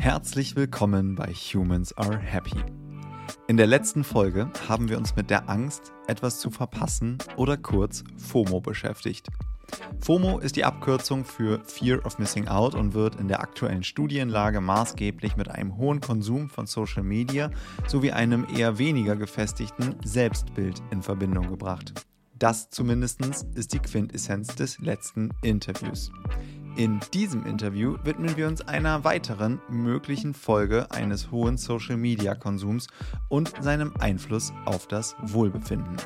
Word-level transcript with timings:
Herzlich 0.00 0.54
willkommen 0.54 1.16
bei 1.16 1.32
Humans 1.32 1.92
Are 1.98 2.16
Happy. 2.16 2.54
In 3.48 3.56
der 3.56 3.66
letzten 3.66 4.04
Folge 4.04 4.48
haben 4.68 4.88
wir 4.88 4.96
uns 4.96 5.16
mit 5.16 5.28
der 5.28 5.50
Angst, 5.50 5.92
etwas 6.06 6.38
zu 6.38 6.50
verpassen 6.50 7.18
oder 7.36 7.56
kurz 7.56 8.04
FOMO 8.16 8.60
beschäftigt. 8.60 9.26
FOMO 10.00 10.38
ist 10.38 10.54
die 10.54 10.64
Abkürzung 10.64 11.24
für 11.24 11.60
Fear 11.64 12.06
of 12.06 12.20
Missing 12.20 12.46
Out 12.46 12.76
und 12.76 12.94
wird 12.94 13.16
in 13.16 13.26
der 13.26 13.40
aktuellen 13.40 13.82
Studienlage 13.82 14.60
maßgeblich 14.60 15.36
mit 15.36 15.50
einem 15.50 15.76
hohen 15.76 16.00
Konsum 16.00 16.48
von 16.48 16.68
Social 16.68 17.02
Media 17.02 17.50
sowie 17.88 18.12
einem 18.12 18.46
eher 18.56 18.78
weniger 18.78 19.16
gefestigten 19.16 19.96
Selbstbild 20.04 20.80
in 20.92 21.02
Verbindung 21.02 21.48
gebracht. 21.48 22.06
Das 22.38 22.70
zumindest 22.70 23.20
ist 23.56 23.72
die 23.72 23.80
Quintessenz 23.80 24.54
des 24.54 24.78
letzten 24.78 25.30
Interviews. 25.42 26.12
In 26.78 27.00
diesem 27.12 27.44
Interview 27.44 27.96
widmen 28.04 28.36
wir 28.36 28.46
uns 28.46 28.60
einer 28.68 29.02
weiteren 29.02 29.60
möglichen 29.68 30.32
Folge 30.32 30.88
eines 30.92 31.32
hohen 31.32 31.56
Social-Media-Konsums 31.56 32.86
und 33.28 33.52
seinem 33.60 33.92
Einfluss 33.98 34.52
auf 34.64 34.86
das 34.86 35.16
Wohlbefinden. 35.20 35.96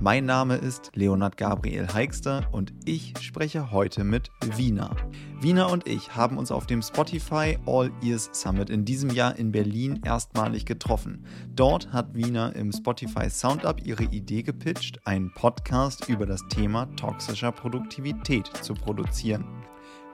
Mein 0.00 0.24
Name 0.24 0.56
ist 0.56 0.90
Leonard 0.96 1.36
Gabriel 1.36 1.86
Heikster 1.94 2.48
und 2.50 2.74
ich 2.84 3.14
spreche 3.20 3.70
heute 3.70 4.02
mit 4.02 4.32
Wiener. 4.56 4.96
Wiener 5.40 5.70
und 5.70 5.86
ich 5.86 6.16
haben 6.16 6.36
uns 6.36 6.50
auf 6.50 6.66
dem 6.66 6.82
Spotify 6.82 7.56
All 7.64 7.92
Ears 8.02 8.28
Summit 8.32 8.70
in 8.70 8.84
diesem 8.84 9.10
Jahr 9.10 9.36
in 9.36 9.52
Berlin 9.52 10.00
erstmalig 10.04 10.66
getroffen. 10.66 11.24
Dort 11.54 11.92
hat 11.92 12.16
Wiener 12.16 12.56
im 12.56 12.72
Spotify 12.72 13.30
Soundup 13.30 13.86
ihre 13.86 14.02
Idee 14.02 14.42
gepitcht, 14.42 14.98
einen 15.06 15.32
Podcast 15.32 16.08
über 16.08 16.26
das 16.26 16.40
Thema 16.48 16.86
toxischer 16.96 17.52
Produktivität 17.52 18.48
zu 18.62 18.74
produzieren. 18.74 19.44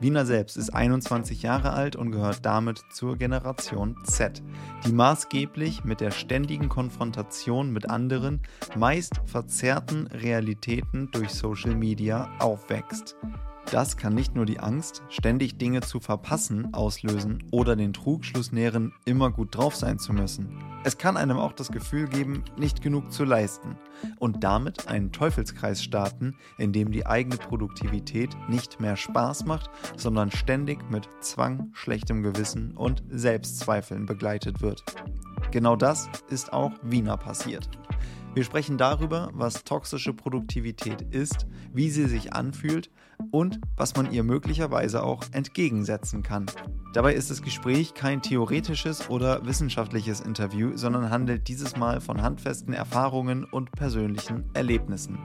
Wiener 0.01 0.27
selbst 0.27 0.57
ist 0.57 0.75
21 0.75 1.43
Jahre 1.43 1.73
alt 1.73 1.95
und 1.97 2.11
gehört 2.11 2.45
damit 2.45 2.83
zur 2.91 3.17
Generation 3.17 3.97
Z, 4.05 4.43
die 4.85 4.93
maßgeblich 4.93 5.85
mit 5.85 6.01
der 6.01 6.11
ständigen 6.11 6.69
Konfrontation 6.69 7.73
mit 7.73 7.89
anderen, 7.89 8.43
meist 8.77 9.21
verzerrten 9.25 10.09
Realitäten 10.09 11.11
durch 11.13 11.31
Social 11.31 11.75
Media 11.75 12.29
aufwächst. 12.41 13.17
Das 13.71 13.97
kann 13.97 14.15
nicht 14.15 14.35
nur 14.35 14.47
die 14.47 14.61
Angst, 14.61 15.03
ständig 15.09 15.59
Dinge 15.59 15.81
zu 15.81 15.99
verpassen, 15.99 16.73
auslösen 16.75 17.43
oder 17.51 17.77
den 17.77 17.93
Trugschluss 17.93 18.53
nähren, 18.53 18.93
immer 19.05 19.31
gut 19.31 19.57
drauf 19.57 19.75
sein 19.75 19.99
zu 19.99 20.13
müssen. 20.13 20.63
Es 20.85 20.99
kann 20.99 21.17
einem 21.17 21.39
auch 21.39 21.53
das 21.53 21.73
Gefühl 21.73 22.07
geben, 22.09 22.45
nicht 22.59 22.83
genug 22.83 23.11
zu 23.11 23.25
leisten 23.25 23.77
und 24.19 24.45
damit 24.45 24.89
einen 24.89 25.13
Teufelskreis 25.13 25.83
starten, 25.83 26.37
in 26.59 26.73
dem 26.73 26.93
die 26.93 27.07
eigene 27.07 27.37
Produktivität 27.37 28.37
nicht 28.49 28.81
mehr 28.81 28.97
Spaß 28.97 29.47
macht, 29.47 29.71
sondern 29.97 30.31
ständig 30.31 30.91
mit 30.91 31.09
Zwang, 31.21 31.71
schlechtem 31.73 32.23
Gewissen 32.23 32.73
und 32.77 33.03
Selbstzweifeln 33.09 34.05
begleitet 34.05 34.61
wird. 34.61 34.85
Genau 35.51 35.75
das 35.75 36.11
ist 36.29 36.53
auch 36.53 36.73
Wiener 36.83 37.17
passiert. 37.17 37.69
Wir 38.35 38.43
sprechen 38.43 38.79
darüber, 38.79 39.31
was 39.33 39.63
toxische 39.63 40.13
Produktivität 40.13 41.03
ist, 41.03 41.47
wie 41.73 41.89
sie 41.89 42.07
sich 42.07 42.33
anfühlt 42.33 42.91
und 43.31 43.61
was 43.77 43.95
man 43.95 44.11
ihr 44.11 44.25
möglicherweise 44.25 45.05
auch 45.05 45.23
entgegensetzen 45.31 46.25
kann. 46.25 46.47
Dabei 46.95 47.15
ist 47.15 47.31
das 47.31 47.43
Gespräch 47.43 47.95
kein 47.95 48.23
theoretisches 48.23 49.09
oder 49.09 49.47
wissenschaftliches 49.47 50.21
Interview, 50.21 50.77
sondern 50.77 51.11
handelt 51.11 51.47
dieses 51.47 51.77
Mal 51.77 52.01
von 52.01 52.23
handfesten 52.23 52.75
Erfahrungen 52.75 53.45
und 53.45 53.71
persönlichen 53.71 54.51
Erlebnissen. 54.53 55.17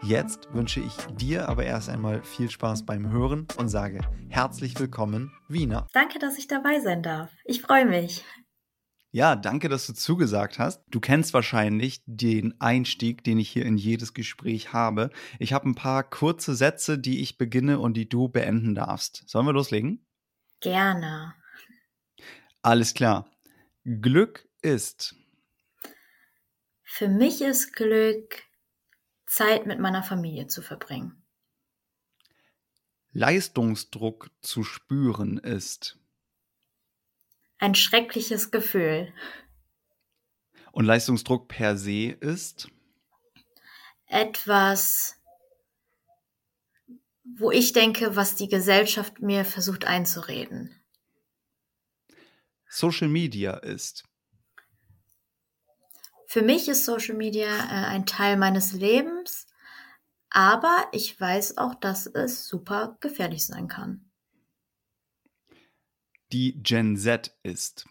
Jetzt 0.00 0.48
wünsche 0.52 0.80
ich 0.80 0.94
dir 1.16 1.48
aber 1.48 1.64
erst 1.64 1.88
einmal 1.88 2.22
viel 2.22 2.48
Spaß 2.48 2.86
beim 2.86 3.10
Hören 3.10 3.48
und 3.56 3.70
sage 3.70 4.00
herzlich 4.28 4.78
willkommen, 4.78 5.32
Wiener. 5.48 5.88
Danke, 5.92 6.20
dass 6.20 6.38
ich 6.38 6.46
dabei 6.46 6.78
sein 6.78 7.02
darf. 7.02 7.30
Ich 7.44 7.60
freue 7.62 7.86
mich. 7.86 8.24
Ja, 9.14 9.36
danke, 9.36 9.68
dass 9.68 9.86
du 9.86 9.92
zugesagt 9.92 10.58
hast. 10.58 10.82
Du 10.88 10.98
kennst 10.98 11.34
wahrscheinlich 11.34 12.02
den 12.06 12.58
Einstieg, 12.62 13.22
den 13.22 13.38
ich 13.38 13.50
hier 13.50 13.66
in 13.66 13.76
jedes 13.76 14.14
Gespräch 14.14 14.72
habe. 14.72 15.10
Ich 15.38 15.52
habe 15.52 15.68
ein 15.68 15.74
paar 15.74 16.02
kurze 16.02 16.54
Sätze, 16.54 16.98
die 16.98 17.20
ich 17.20 17.36
beginne 17.36 17.78
und 17.78 17.94
die 17.94 18.08
du 18.08 18.28
beenden 18.28 18.74
darfst. 18.74 19.24
Sollen 19.26 19.44
wir 19.44 19.52
loslegen? 19.52 20.06
Gerne. 20.60 21.34
Alles 22.62 22.94
klar. 22.94 23.30
Glück 23.84 24.48
ist. 24.62 25.14
Für 26.82 27.08
mich 27.08 27.42
ist 27.42 27.74
Glück, 27.74 28.44
Zeit 29.26 29.66
mit 29.66 29.78
meiner 29.78 30.02
Familie 30.02 30.46
zu 30.46 30.62
verbringen. 30.62 31.22
Leistungsdruck 33.10 34.30
zu 34.40 34.64
spüren 34.64 35.36
ist 35.36 36.01
ein 37.62 37.76
schreckliches 37.76 38.50
Gefühl. 38.50 39.14
Und 40.72 40.84
Leistungsdruck 40.84 41.46
per 41.46 41.76
se 41.76 42.08
ist? 42.08 42.68
Etwas, 44.06 45.16
wo 47.38 47.52
ich 47.52 47.72
denke, 47.72 48.16
was 48.16 48.34
die 48.34 48.48
Gesellschaft 48.48 49.20
mir 49.20 49.44
versucht 49.44 49.84
einzureden. 49.84 50.74
Social 52.68 53.08
Media 53.08 53.52
ist? 53.58 54.08
Für 56.26 56.42
mich 56.42 56.68
ist 56.68 56.84
Social 56.84 57.14
Media 57.14 57.46
äh, 57.46 57.86
ein 57.86 58.06
Teil 58.06 58.36
meines 58.38 58.72
Lebens, 58.72 59.46
aber 60.30 60.88
ich 60.90 61.20
weiß 61.20 61.58
auch, 61.58 61.76
dass 61.76 62.06
es 62.06 62.48
super 62.48 62.96
gefährlich 63.00 63.46
sein 63.46 63.68
kann 63.68 64.11
die 66.32 66.62
Gen 66.62 66.96
Z 66.96 67.36
ist? 67.42 67.86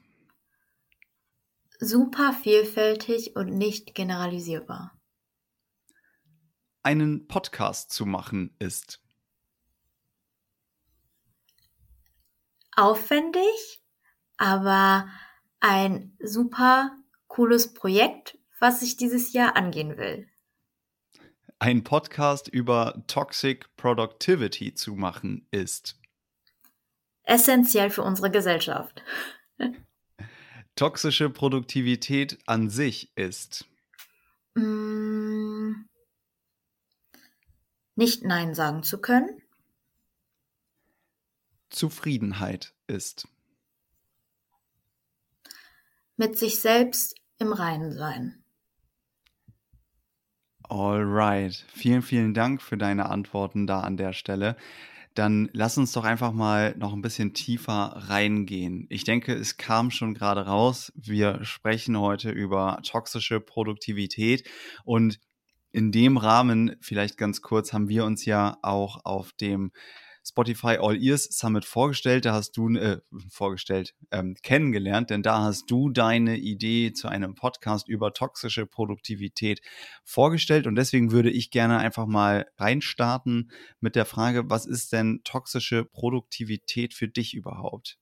Super 1.80 2.34
vielfältig 2.34 3.36
und 3.36 3.56
nicht 3.56 3.94
generalisierbar. 3.96 5.00
Einen 6.84 7.28
Podcast 7.28 7.92
zu 7.92 8.06
machen 8.06 8.56
ist? 8.58 9.04
Aufwendig, 12.76 13.84
aber 14.38 15.08
ein 15.60 16.18
super 16.20 16.96
cooles 17.28 17.74
Projekt, 17.74 18.40
was 18.60 18.82
ich 18.82 18.98
dieses 18.98 19.34
Jahr 19.34 19.56
angehen 19.56 19.98
will. 19.98 20.28
Ein 21.60 21.84
Podcast 21.84 22.48
über 22.48 23.04
Toxic 23.06 23.76
Productivity 23.76 24.74
zu 24.74 24.96
machen 24.96 25.48
ist 25.52 26.01
essentiell 27.32 27.90
für 27.90 28.04
unsere 28.04 28.30
Gesellschaft. 28.30 29.02
Toxische 30.76 31.30
Produktivität 31.30 32.38
an 32.46 32.70
sich 32.70 33.16
ist. 33.16 33.66
Mm, 34.56 35.86
nicht 37.96 38.24
Nein 38.24 38.54
sagen 38.54 38.84
zu 38.84 39.00
können. 39.00 39.42
Zufriedenheit 41.70 42.74
ist. 42.88 43.28
Mit 46.18 46.38
sich 46.38 46.60
selbst 46.60 47.16
im 47.38 47.54
Reinen 47.54 47.94
sein. 47.94 48.44
Alright. 50.64 51.66
Vielen, 51.74 52.02
vielen 52.02 52.34
Dank 52.34 52.62
für 52.62 52.78
deine 52.78 53.10
Antworten 53.10 53.68
da 53.68 53.82
an 53.82 53.96
der 53.96 54.14
Stelle 54.14 54.58
dann 55.14 55.50
lass 55.54 55.78
uns 55.78 55.92
doch 55.92 56.04
einfach 56.04 56.32
mal 56.32 56.76
noch 56.78 56.94
ein 56.94 57.02
bisschen 57.02 57.34
tiefer 57.34 57.94
reingehen. 58.08 58.88
Ich 58.90 59.04
denke, 59.04 59.34
es 59.34 59.58
kam 59.58 59.92
schon 59.92 60.14
gerade 60.14 60.46
raus. 60.46 60.92
Wir 60.96 61.44
sprechen 61.44 62.00
heute 62.00 62.32
über 62.32 62.80
toxische 62.84 63.40
Produktivität 63.40 64.48
und 64.86 65.20
in 65.74 65.92
dem 65.92 66.18
Rahmen, 66.18 66.76
vielleicht 66.82 67.18
ganz 67.18 67.42
kurz, 67.42 67.72
haben 67.74 67.88
wir 67.88 68.06
uns 68.06 68.26
ja 68.26 68.58
auch 68.62 69.06
auf 69.06 69.32
dem 69.34 69.72
Spotify 70.24 70.78
All 70.80 71.02
Ears 71.02 71.26
Summit 71.26 71.66
vorgestellt. 71.66 72.26
Da 72.26 72.34
hast 72.34 72.58
du 72.58 72.70
äh, 72.76 73.00
vorgestellt, 73.30 73.96
ähm, 74.12 74.36
kennengelernt, 74.44 75.10
denn 75.10 75.24
da 75.24 75.44
hast 75.44 75.70
du 75.70 75.90
deine 75.90 76.38
Idee 76.38 76.94
zu 76.94 77.08
einem 77.08 77.36
Podcast 77.36 77.88
über 77.88 78.14
toxische 78.14 78.66
Produktivität 78.66 79.62
vorgestellt. 80.04 80.68
Und 80.68 80.76
deswegen 80.76 81.12
würde 81.12 81.32
ich 81.32 81.52
gerne 81.52 81.80
einfach 81.80 82.06
mal 82.06 82.48
reinstarten 82.58 83.52
mit 83.80 83.96
der 83.96 84.06
Frage, 84.06 84.50
was 84.50 84.66
ist 84.66 84.94
denn 84.94 85.22
toxische 85.24 85.86
Produktivität 85.86 86.94
für 86.94 87.08
dich 87.08 87.34
überhaupt? 87.34 87.98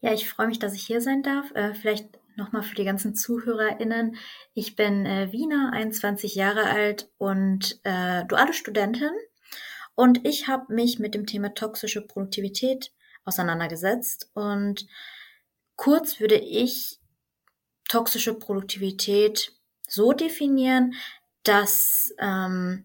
Ja, 0.00 0.12
ich 0.12 0.28
freue 0.28 0.46
mich, 0.46 0.58
dass 0.58 0.74
ich 0.74 0.86
hier 0.86 1.00
sein 1.00 1.22
darf. 1.22 1.50
Äh, 1.54 1.74
vielleicht 1.74 2.18
nochmal 2.36 2.62
für 2.62 2.74
die 2.74 2.84
ganzen 2.84 3.14
ZuhörerInnen. 3.14 4.16
Ich 4.54 4.76
bin 4.76 5.06
äh, 5.06 5.32
Wiener, 5.32 5.70
21 5.72 6.34
Jahre 6.34 6.64
alt 6.64 7.10
und 7.18 7.80
äh, 7.82 8.24
duale 8.26 8.52
Studentin 8.52 9.10
und 9.96 10.24
ich 10.26 10.46
habe 10.46 10.72
mich 10.72 11.00
mit 11.00 11.14
dem 11.14 11.26
Thema 11.26 11.54
toxische 11.54 12.02
Produktivität 12.02 12.92
auseinandergesetzt. 13.24 14.30
Und 14.34 14.86
kurz 15.74 16.20
würde 16.20 16.36
ich 16.36 17.00
toxische 17.88 18.34
Produktivität 18.34 19.52
so 19.88 20.12
definieren, 20.12 20.94
dass 21.42 22.14
ähm, 22.18 22.84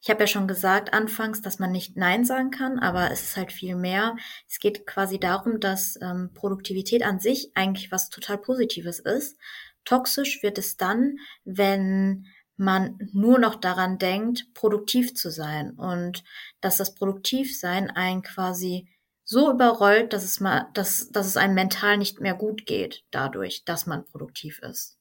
ich 0.00 0.10
habe 0.10 0.20
ja 0.20 0.26
schon 0.26 0.48
gesagt 0.48 0.94
anfangs, 0.94 1.42
dass 1.42 1.58
man 1.58 1.72
nicht 1.72 1.96
Nein 1.96 2.24
sagen 2.24 2.50
kann, 2.50 2.78
aber 2.78 3.10
es 3.10 3.22
ist 3.22 3.36
halt 3.36 3.52
viel 3.52 3.76
mehr. 3.76 4.16
Es 4.48 4.60
geht 4.60 4.86
quasi 4.86 5.18
darum, 5.18 5.60
dass 5.60 5.98
ähm, 6.00 6.30
Produktivität 6.34 7.02
an 7.02 7.20
sich 7.20 7.52
eigentlich 7.54 7.92
was 7.92 8.08
total 8.08 8.38
Positives 8.38 8.98
ist. 8.98 9.38
Toxisch 9.84 10.42
wird 10.42 10.56
es 10.56 10.78
dann, 10.78 11.18
wenn 11.44 12.26
man 12.56 12.98
nur 13.12 13.38
noch 13.38 13.56
daran 13.56 13.98
denkt, 13.98 14.46
produktiv 14.54 15.14
zu 15.14 15.30
sein 15.30 15.72
und 15.72 16.24
dass 16.60 16.76
das 16.76 16.94
Produktivsein 16.94 17.90
einen 17.90 18.22
quasi 18.22 18.88
so 19.24 19.50
überrollt, 19.50 20.12
dass 20.12 20.22
es 20.24 20.40
mal, 20.40 20.68
dass, 20.74 21.10
dass 21.10 21.26
es 21.26 21.36
einem 21.36 21.54
mental 21.54 21.96
nicht 21.96 22.20
mehr 22.20 22.34
gut 22.34 22.66
geht, 22.66 23.04
dadurch, 23.10 23.64
dass 23.64 23.86
man 23.86 24.04
produktiv 24.04 24.60
ist. 24.60 24.98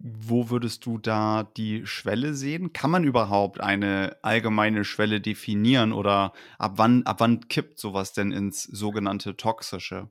Wo 0.00 0.48
würdest 0.48 0.86
du 0.86 0.98
da 0.98 1.42
die 1.56 1.84
Schwelle 1.84 2.32
sehen? 2.34 2.72
Kann 2.72 2.90
man 2.90 3.02
überhaupt 3.02 3.60
eine 3.60 4.16
allgemeine 4.22 4.84
Schwelle 4.84 5.20
definieren 5.20 5.92
oder 5.92 6.32
ab 6.56 6.74
wann, 6.76 7.02
ab 7.04 7.18
wann 7.18 7.48
kippt 7.48 7.80
sowas 7.80 8.12
denn 8.12 8.30
ins 8.30 8.62
sogenannte 8.62 9.36
Toxische? 9.36 10.08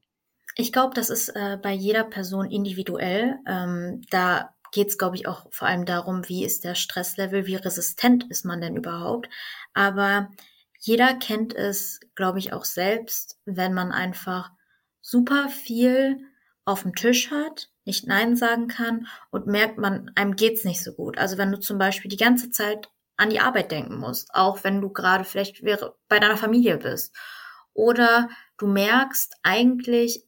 Ich 0.60 0.72
glaube, 0.72 0.96
das 0.96 1.12
ist 1.12 1.30
äh, 1.30 1.58
bei 1.62 1.72
jeder 1.72 2.04
Person 2.04 2.50
individuell. 2.50 3.38
Ähm, 3.48 4.02
da 4.10 4.56
geht 4.72 4.88
es, 4.88 4.98
glaube 4.98 5.16
ich, 5.16 5.28
auch 5.28 5.46
vor 5.52 5.68
allem 5.68 5.86
darum, 5.86 6.28
wie 6.28 6.44
ist 6.44 6.64
der 6.64 6.74
Stresslevel, 6.74 7.46
wie 7.46 7.56
resistent 7.56 8.26
ist 8.30 8.44
man 8.44 8.60
denn 8.60 8.76
überhaupt. 8.76 9.30
Aber 9.76 10.32
jeder 10.80 11.14
kennt 11.14 11.54
es, 11.54 12.00
glaube 12.16 12.40
ich, 12.40 12.54
auch 12.54 12.66
selbst, 12.66 13.40
wenn 13.46 13.76
man 13.76 13.92
einfach 13.92 14.52
super 15.00 15.48
viel 15.50 16.18
auf 16.66 16.82
dem 16.82 16.96
Tisch 16.96 17.30
hat, 17.30 17.70
nicht 17.86 18.08
Nein 18.08 18.36
sagen 18.36 18.68
kann 18.68 19.08
und 19.30 19.46
merkt, 19.46 19.78
man, 19.78 20.12
einem 20.16 20.36
geht's 20.36 20.66
nicht 20.66 20.84
so 20.84 20.92
gut. 20.94 21.20
Also 21.20 21.38
wenn 21.38 21.52
du 21.52 21.60
zum 21.60 21.78
Beispiel 21.78 22.10
die 22.10 22.18
ganze 22.18 22.50
Zeit 22.50 22.90
an 23.16 23.30
die 23.30 23.40
Arbeit 23.40 23.72
denken 23.72 23.98
musst, 23.98 24.34
auch 24.34 24.64
wenn 24.64 24.82
du 24.82 24.90
gerade 24.90 25.24
vielleicht 25.24 25.64
bei 26.10 26.20
deiner 26.20 26.38
Familie 26.38 26.78
bist. 26.78 27.16
Oder 27.74 28.30
du 28.58 28.68
merkst, 28.68 29.36
eigentlich 29.44 30.27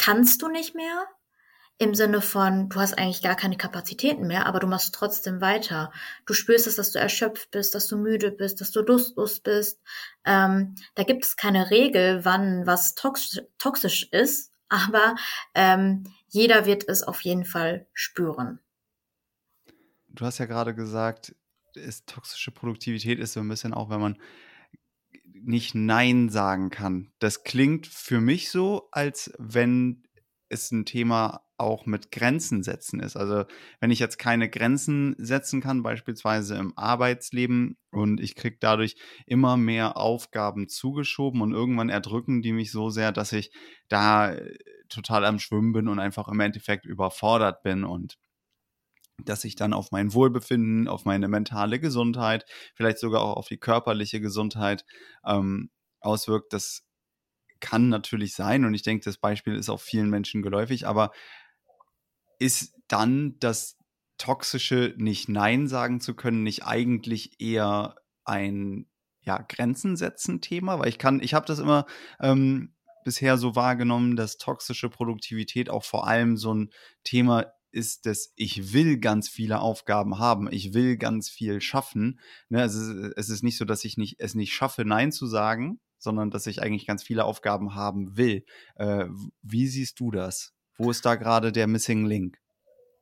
kannst 0.00 0.40
du 0.40 0.48
nicht 0.48 0.74
mehr, 0.74 1.06
im 1.76 1.94
Sinne 1.94 2.20
von, 2.20 2.68
du 2.68 2.78
hast 2.78 2.98
eigentlich 2.98 3.22
gar 3.22 3.36
keine 3.36 3.56
Kapazitäten 3.56 4.26
mehr, 4.26 4.46
aber 4.46 4.60
du 4.60 4.66
machst 4.66 4.94
trotzdem 4.94 5.40
weiter. 5.40 5.92
Du 6.26 6.34
spürst 6.34 6.66
es, 6.66 6.76
dass 6.76 6.92
du 6.92 6.98
erschöpft 6.98 7.50
bist, 7.50 7.74
dass 7.74 7.86
du 7.86 7.96
müde 7.96 8.30
bist, 8.30 8.60
dass 8.60 8.70
du 8.70 8.80
lustlos 8.80 9.40
bist. 9.40 9.80
Ähm, 10.26 10.74
da 10.94 11.04
gibt 11.04 11.24
es 11.24 11.36
keine 11.36 11.70
Regel, 11.70 12.24
wann 12.24 12.66
was 12.66 12.94
toxisch, 12.94 13.42
toxisch 13.56 14.08
ist, 14.10 14.52
aber 14.68 15.16
ähm, 15.54 16.04
jeder 16.28 16.66
wird 16.66 16.86
es 16.86 17.02
auf 17.02 17.22
jeden 17.22 17.46
Fall 17.46 17.86
spüren. 17.94 18.58
Du 20.08 20.26
hast 20.26 20.36
ja 20.36 20.44
gerade 20.46 20.74
gesagt, 20.74 21.34
ist 21.74 22.06
toxische 22.06 22.50
Produktivität 22.50 23.18
ist 23.18 23.32
so 23.32 23.40
ein 23.40 23.48
bisschen 23.48 23.72
auch, 23.72 23.88
wenn 23.88 24.00
man 24.00 24.18
nicht 25.44 25.74
Nein 25.74 26.28
sagen 26.28 26.70
kann. 26.70 27.12
Das 27.18 27.44
klingt 27.44 27.86
für 27.86 28.20
mich 28.20 28.50
so, 28.50 28.88
als 28.92 29.32
wenn 29.38 30.02
es 30.48 30.70
ein 30.70 30.84
Thema 30.84 31.42
auch 31.60 31.84
mit 31.84 32.10
Grenzen 32.10 32.62
setzen 32.62 33.00
ist. 33.00 33.16
Also 33.16 33.44
wenn 33.80 33.90
ich 33.90 33.98
jetzt 33.98 34.18
keine 34.18 34.48
Grenzen 34.48 35.14
setzen 35.18 35.60
kann, 35.60 35.82
beispielsweise 35.82 36.56
im 36.56 36.72
Arbeitsleben 36.76 37.76
und 37.90 38.20
ich 38.20 38.34
kriege 38.34 38.56
dadurch 38.58 38.96
immer 39.26 39.56
mehr 39.56 39.96
Aufgaben 39.98 40.68
zugeschoben 40.68 41.42
und 41.42 41.52
irgendwann 41.52 41.90
erdrücken 41.90 42.40
die 42.42 42.52
mich 42.52 42.72
so 42.72 42.88
sehr, 42.88 43.12
dass 43.12 43.32
ich 43.32 43.52
da 43.88 44.32
äh, 44.32 44.58
total 44.88 45.24
am 45.24 45.38
Schwimmen 45.38 45.72
bin 45.72 45.88
und 45.88 45.98
einfach 45.98 46.28
im 46.28 46.40
Endeffekt 46.40 46.86
überfordert 46.86 47.62
bin 47.62 47.84
und 47.84 48.16
dass 49.24 49.44
ich 49.44 49.56
dann 49.56 49.72
auf 49.72 49.90
mein 49.90 50.12
Wohlbefinden, 50.14 50.88
auf 50.88 51.04
meine 51.04 51.28
mentale 51.28 51.80
Gesundheit, 51.80 52.44
vielleicht 52.74 52.98
sogar 52.98 53.22
auch 53.22 53.36
auf 53.36 53.48
die 53.48 53.58
körperliche 53.58 54.20
Gesundheit 54.20 54.84
ähm, 55.24 55.70
auswirkt. 56.00 56.52
Das 56.52 56.86
kann 57.60 57.88
natürlich 57.88 58.34
sein 58.34 58.64
und 58.64 58.74
ich 58.74 58.82
denke, 58.82 59.04
das 59.04 59.18
Beispiel 59.18 59.54
ist 59.54 59.68
auch 59.68 59.80
vielen 59.80 60.10
Menschen 60.10 60.42
geläufig, 60.42 60.86
aber 60.86 61.12
ist 62.38 62.74
dann 62.88 63.36
das 63.38 63.76
toxische 64.16 64.94
nicht 64.96 65.28
Nein 65.28 65.68
sagen 65.68 66.00
zu 66.00 66.14
können, 66.14 66.42
nicht 66.42 66.64
eigentlich 66.64 67.40
eher 67.40 67.96
ein 68.24 68.86
ja, 69.22 69.38
Grenzen 69.46 69.96
setzen 69.96 70.40
Thema? 70.40 70.78
Weil 70.78 70.88
ich 70.88 70.98
kann, 70.98 71.20
ich 71.20 71.34
habe 71.34 71.46
das 71.46 71.58
immer 71.58 71.86
ähm, 72.20 72.74
bisher 73.04 73.38
so 73.38 73.56
wahrgenommen, 73.56 74.16
dass 74.16 74.38
toxische 74.38 74.88
Produktivität 74.88 75.70
auch 75.70 75.84
vor 75.84 76.06
allem 76.06 76.36
so 76.36 76.54
ein 76.54 76.70
Thema 77.04 77.46
ist, 77.72 78.06
dass 78.06 78.32
ich 78.36 78.72
will 78.72 78.98
ganz 78.98 79.28
viele 79.28 79.60
Aufgaben 79.60 80.18
haben, 80.18 80.48
ich 80.50 80.74
will 80.74 80.96
ganz 80.96 81.28
viel 81.28 81.60
schaffen. 81.60 82.20
Ne, 82.48 82.62
es, 82.62 82.74
ist, 82.74 83.12
es 83.16 83.28
ist 83.28 83.42
nicht 83.42 83.56
so, 83.56 83.64
dass 83.64 83.84
ich 83.84 83.96
nicht, 83.96 84.20
es 84.20 84.34
nicht 84.34 84.52
schaffe, 84.52 84.84
Nein 84.84 85.12
zu 85.12 85.26
sagen, 85.26 85.80
sondern 85.98 86.30
dass 86.30 86.46
ich 86.46 86.62
eigentlich 86.62 86.86
ganz 86.86 87.02
viele 87.02 87.24
Aufgaben 87.24 87.74
haben 87.74 88.16
will. 88.16 88.44
Äh, 88.76 89.06
wie 89.42 89.66
siehst 89.66 90.00
du 90.00 90.10
das? 90.10 90.52
Wo 90.76 90.90
ist 90.90 91.04
da 91.04 91.14
gerade 91.14 91.52
der 91.52 91.66
Missing 91.66 92.06
Link? 92.06 92.38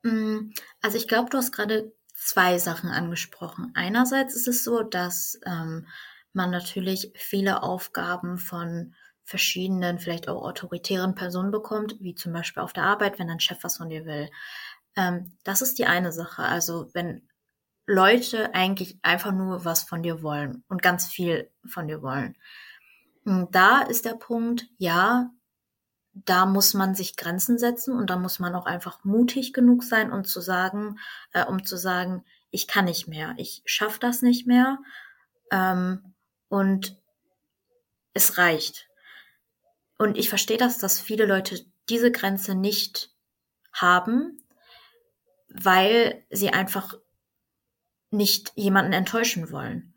Mm, 0.02 0.50
also 0.80 0.96
ich 0.96 1.08
glaube, 1.08 1.30
du 1.30 1.38
hast 1.38 1.52
gerade 1.52 1.92
zwei 2.14 2.58
Sachen 2.58 2.90
angesprochen. 2.90 3.70
Einerseits 3.74 4.34
ist 4.34 4.48
es 4.48 4.64
so, 4.64 4.82
dass 4.82 5.38
ähm, 5.46 5.86
man 6.32 6.50
natürlich 6.50 7.12
viele 7.14 7.62
Aufgaben 7.62 8.38
von 8.38 8.94
verschiedenen, 9.28 9.98
vielleicht 9.98 10.26
auch 10.26 10.42
autoritären 10.42 11.14
Personen 11.14 11.50
bekommt, 11.50 11.96
wie 12.00 12.14
zum 12.14 12.32
Beispiel 12.32 12.62
auf 12.62 12.72
der 12.72 12.84
Arbeit, 12.84 13.18
wenn 13.18 13.28
ein 13.28 13.40
Chef 13.40 13.58
was 13.62 13.76
von 13.76 13.90
dir 13.90 14.06
will. 14.06 14.30
Ähm, 14.96 15.36
das 15.44 15.60
ist 15.60 15.78
die 15.78 15.84
eine 15.84 16.12
Sache. 16.12 16.44
Also 16.44 16.88
wenn 16.94 17.28
Leute 17.86 18.54
eigentlich 18.54 18.98
einfach 19.02 19.32
nur 19.32 19.66
was 19.66 19.82
von 19.82 20.02
dir 20.02 20.22
wollen 20.22 20.64
und 20.68 20.80
ganz 20.80 21.06
viel 21.06 21.50
von 21.66 21.88
dir 21.88 22.00
wollen. 22.00 22.38
Mm, 23.24 23.44
da 23.50 23.82
ist 23.82 24.06
der 24.06 24.14
Punkt, 24.14 24.66
ja, 24.78 25.30
da 26.14 26.46
muss 26.46 26.72
man 26.72 26.94
sich 26.94 27.16
Grenzen 27.16 27.58
setzen 27.58 27.98
und 27.98 28.08
da 28.08 28.16
muss 28.16 28.38
man 28.38 28.54
auch 28.54 28.64
einfach 28.64 29.04
mutig 29.04 29.52
genug 29.52 29.84
sein, 29.84 30.10
um 30.10 30.24
zu 30.24 30.40
sagen, 30.40 30.98
äh, 31.32 31.44
um 31.44 31.64
zu 31.64 31.76
sagen, 31.76 32.24
ich 32.50 32.66
kann 32.66 32.86
nicht 32.86 33.08
mehr, 33.08 33.34
ich 33.36 33.62
schaffe 33.66 34.00
das 34.00 34.22
nicht 34.22 34.46
mehr 34.46 34.78
ähm, 35.50 36.14
und 36.48 36.96
es 38.14 38.38
reicht. 38.38 38.87
Und 39.98 40.16
ich 40.16 40.28
verstehe 40.28 40.58
das, 40.58 40.78
dass 40.78 41.00
viele 41.00 41.26
Leute 41.26 41.60
diese 41.88 42.10
Grenze 42.10 42.54
nicht 42.54 43.10
haben, 43.72 44.42
weil 45.48 46.24
sie 46.30 46.50
einfach 46.50 46.94
nicht 48.10 48.52
jemanden 48.54 48.92
enttäuschen 48.92 49.50
wollen 49.50 49.94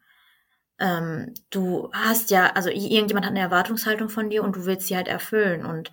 ähm, 0.82 1.36
du 1.52 1.90
hast 1.94 2.32
ja, 2.32 2.48
also 2.54 2.70
irgendjemand 2.70 3.26
hat 3.26 3.32
eine 3.32 3.40
Erwartungshaltung 3.40 4.10
von 4.10 4.30
dir 4.30 4.44
und 4.44 4.56
du 4.56 4.66
willst 4.66 4.88
sie 4.88 4.96
halt 4.96 5.08
erfüllen. 5.08 5.64
Und 5.64 5.92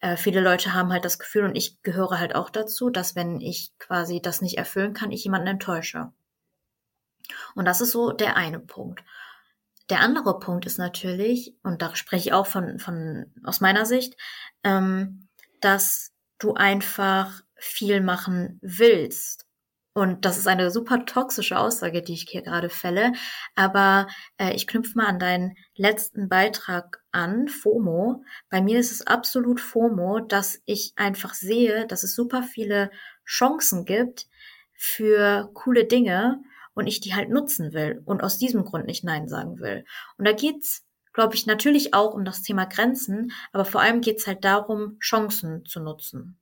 äh, 0.00 0.16
viele 0.16 0.40
Leute 0.40 0.72
haben 0.72 0.90
halt 0.90 1.04
das 1.04 1.18
Gefühl, 1.18 1.44
und 1.44 1.54
ich 1.54 1.82
gehöre 1.82 2.18
halt 2.18 2.34
auch 2.34 2.48
dazu, 2.48 2.88
dass 2.88 3.14
wenn 3.14 3.40
ich 3.40 3.72
quasi 3.78 4.22
das 4.22 4.40
nicht 4.40 4.56
erfüllen 4.56 4.94
kann, 4.94 5.12
ich 5.12 5.22
jemanden 5.22 5.48
enttäusche. 5.48 6.12
Und 7.54 7.66
das 7.66 7.82
ist 7.82 7.92
so 7.92 8.12
der 8.12 8.36
eine 8.36 8.58
Punkt. 8.58 9.04
Der 9.88 10.00
andere 10.00 10.38
Punkt 10.38 10.66
ist 10.66 10.78
natürlich, 10.78 11.54
und 11.62 11.82
da 11.82 11.94
spreche 11.94 12.28
ich 12.28 12.32
auch 12.32 12.46
von, 12.46 12.78
von 12.78 13.32
aus 13.44 13.60
meiner 13.60 13.86
Sicht, 13.86 14.16
ähm, 14.64 15.28
dass 15.60 16.12
du 16.38 16.54
einfach 16.54 17.42
viel 17.56 18.00
machen 18.00 18.58
willst 18.62 19.46
und 19.96 20.26
das 20.26 20.36
ist 20.36 20.46
eine 20.46 20.70
super 20.70 21.06
toxische 21.06 21.58
Aussage, 21.58 22.02
die 22.02 22.12
ich 22.12 22.26
hier 22.28 22.42
gerade 22.42 22.68
fälle. 22.68 23.12
Aber 23.54 24.08
äh, 24.36 24.52
ich 24.54 24.66
knüpfe 24.66 24.92
mal 24.98 25.06
an 25.06 25.18
deinen 25.18 25.56
letzten 25.74 26.28
Beitrag 26.28 27.02
an, 27.12 27.48
FOMO. 27.48 28.22
Bei 28.50 28.60
mir 28.60 28.78
ist 28.78 28.92
es 28.92 29.06
absolut 29.06 29.58
FOMO, 29.58 30.20
dass 30.20 30.60
ich 30.66 30.92
einfach 30.96 31.32
sehe, 31.32 31.86
dass 31.86 32.02
es 32.02 32.14
super 32.14 32.42
viele 32.42 32.90
Chancen 33.24 33.86
gibt 33.86 34.26
für 34.74 35.48
coole 35.54 35.86
Dinge 35.86 36.42
und 36.76 36.86
ich 36.86 37.00
die 37.00 37.14
halt 37.14 37.30
nutzen 37.30 37.72
will 37.72 38.02
und 38.04 38.22
aus 38.22 38.38
diesem 38.38 38.64
Grund 38.64 38.86
nicht 38.86 39.02
Nein 39.02 39.28
sagen 39.28 39.58
will. 39.58 39.84
Und 40.18 40.26
da 40.26 40.32
geht's, 40.32 40.84
glaube 41.12 41.34
ich, 41.34 41.46
natürlich 41.46 41.94
auch 41.94 42.14
um 42.14 42.24
das 42.24 42.42
Thema 42.42 42.66
Grenzen, 42.66 43.32
aber 43.52 43.64
vor 43.64 43.80
allem 43.80 44.02
geht's 44.02 44.26
halt 44.26 44.44
darum, 44.44 44.98
Chancen 45.00 45.64
zu 45.64 45.80
nutzen. 45.80 46.38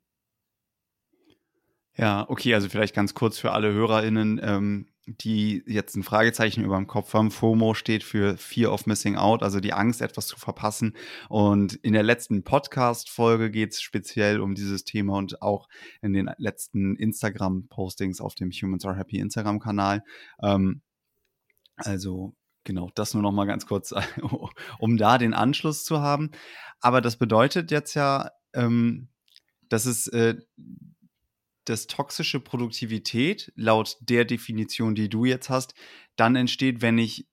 Ja, 1.96 2.28
okay, 2.28 2.52
also 2.52 2.68
vielleicht 2.68 2.94
ganz 2.94 3.14
kurz 3.14 3.38
für 3.38 3.52
alle 3.52 3.72
HörerInnen, 3.72 4.40
ähm, 4.42 4.88
die 5.06 5.62
jetzt 5.66 5.96
ein 5.96 6.02
Fragezeichen 6.02 6.64
über 6.64 6.76
dem 6.76 6.86
Kopf 6.86 7.12
haben. 7.14 7.30
FOMO 7.30 7.74
steht 7.74 8.02
für 8.02 8.36
Fear 8.36 8.72
of 8.72 8.86
Missing 8.86 9.16
Out, 9.16 9.42
also 9.42 9.60
die 9.60 9.72
Angst, 9.72 10.00
etwas 10.00 10.26
zu 10.26 10.38
verpassen. 10.38 10.96
Und 11.28 11.74
in 11.74 11.92
der 11.92 12.02
letzten 12.02 12.42
Podcast-Folge 12.44 13.50
geht 13.50 13.72
es 13.72 13.82
speziell 13.82 14.40
um 14.40 14.54
dieses 14.54 14.84
Thema 14.84 15.16
und 15.18 15.42
auch 15.42 15.68
in 16.02 16.12
den 16.12 16.30
letzten 16.38 16.96
Instagram-Postings 16.96 18.20
auf 18.20 18.34
dem 18.34 18.50
Humans 18.50 18.84
Are 18.84 18.96
Happy 18.96 19.18
Instagram-Kanal. 19.18 20.02
Ähm, 20.42 20.82
also 21.76 22.34
genau, 22.64 22.90
das 22.94 23.14
nur 23.14 23.22
noch 23.22 23.32
mal 23.32 23.46
ganz 23.46 23.66
kurz, 23.66 23.94
um 24.78 24.96
da 24.96 25.18
den 25.18 25.34
Anschluss 25.34 25.84
zu 25.84 26.00
haben. 26.00 26.30
Aber 26.80 27.00
das 27.00 27.16
bedeutet 27.16 27.70
jetzt 27.70 27.94
ja, 27.94 28.30
ähm, 28.54 29.08
dass 29.68 29.86
es 29.86 30.06
äh, 30.08 30.36
dass 31.64 31.86
toxische 31.86 32.40
Produktivität 32.40 33.52
laut 33.56 33.96
der 34.00 34.24
Definition, 34.24 34.94
die 34.94 35.08
du 35.08 35.24
jetzt 35.24 35.50
hast, 35.50 35.74
dann 36.16 36.36
entsteht, 36.36 36.82
wenn 36.82 36.98
ich 36.98 37.26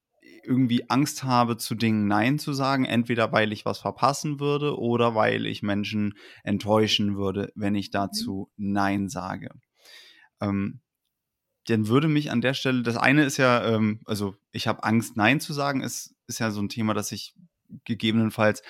irgendwie 0.43 0.89
Angst 0.89 1.23
habe, 1.23 1.57
zu 1.57 1.75
Dingen 1.75 2.07
Nein 2.07 2.39
zu 2.39 2.53
sagen, 2.53 2.85
entweder 2.85 3.31
weil 3.31 3.51
ich 3.51 3.65
was 3.65 3.79
verpassen 3.79 4.39
würde 4.39 4.77
oder 4.77 5.13
weil 5.15 5.45
ich 5.45 5.61
Menschen 5.61 6.15
enttäuschen 6.43 7.15
würde, 7.15 7.51
wenn 7.55 7.75
ich 7.75 7.89
mhm. 7.89 7.93
dazu 7.93 8.51
Nein 8.57 9.09
sage. 9.09 9.51
Ähm, 10.39 10.81
dann 11.67 11.87
würde 11.87 12.07
mich 12.07 12.31
an 12.31 12.41
der 12.41 12.53
Stelle, 12.53 12.81
das 12.81 12.97
eine 12.97 13.23
ist 13.23 13.37
ja, 13.37 13.63
ähm, 13.65 14.01
also 14.05 14.35
ich 14.51 14.67
habe 14.67 14.83
Angst, 14.83 15.15
Nein 15.15 15.39
zu 15.39 15.53
sagen, 15.53 15.81
ist, 15.81 16.15
ist 16.27 16.39
ja 16.39 16.49
so 16.49 16.61
ein 16.61 16.69
Thema, 16.69 16.93
das 16.93 17.11
ich 17.11 17.35
gegebenenfalls 17.85 18.63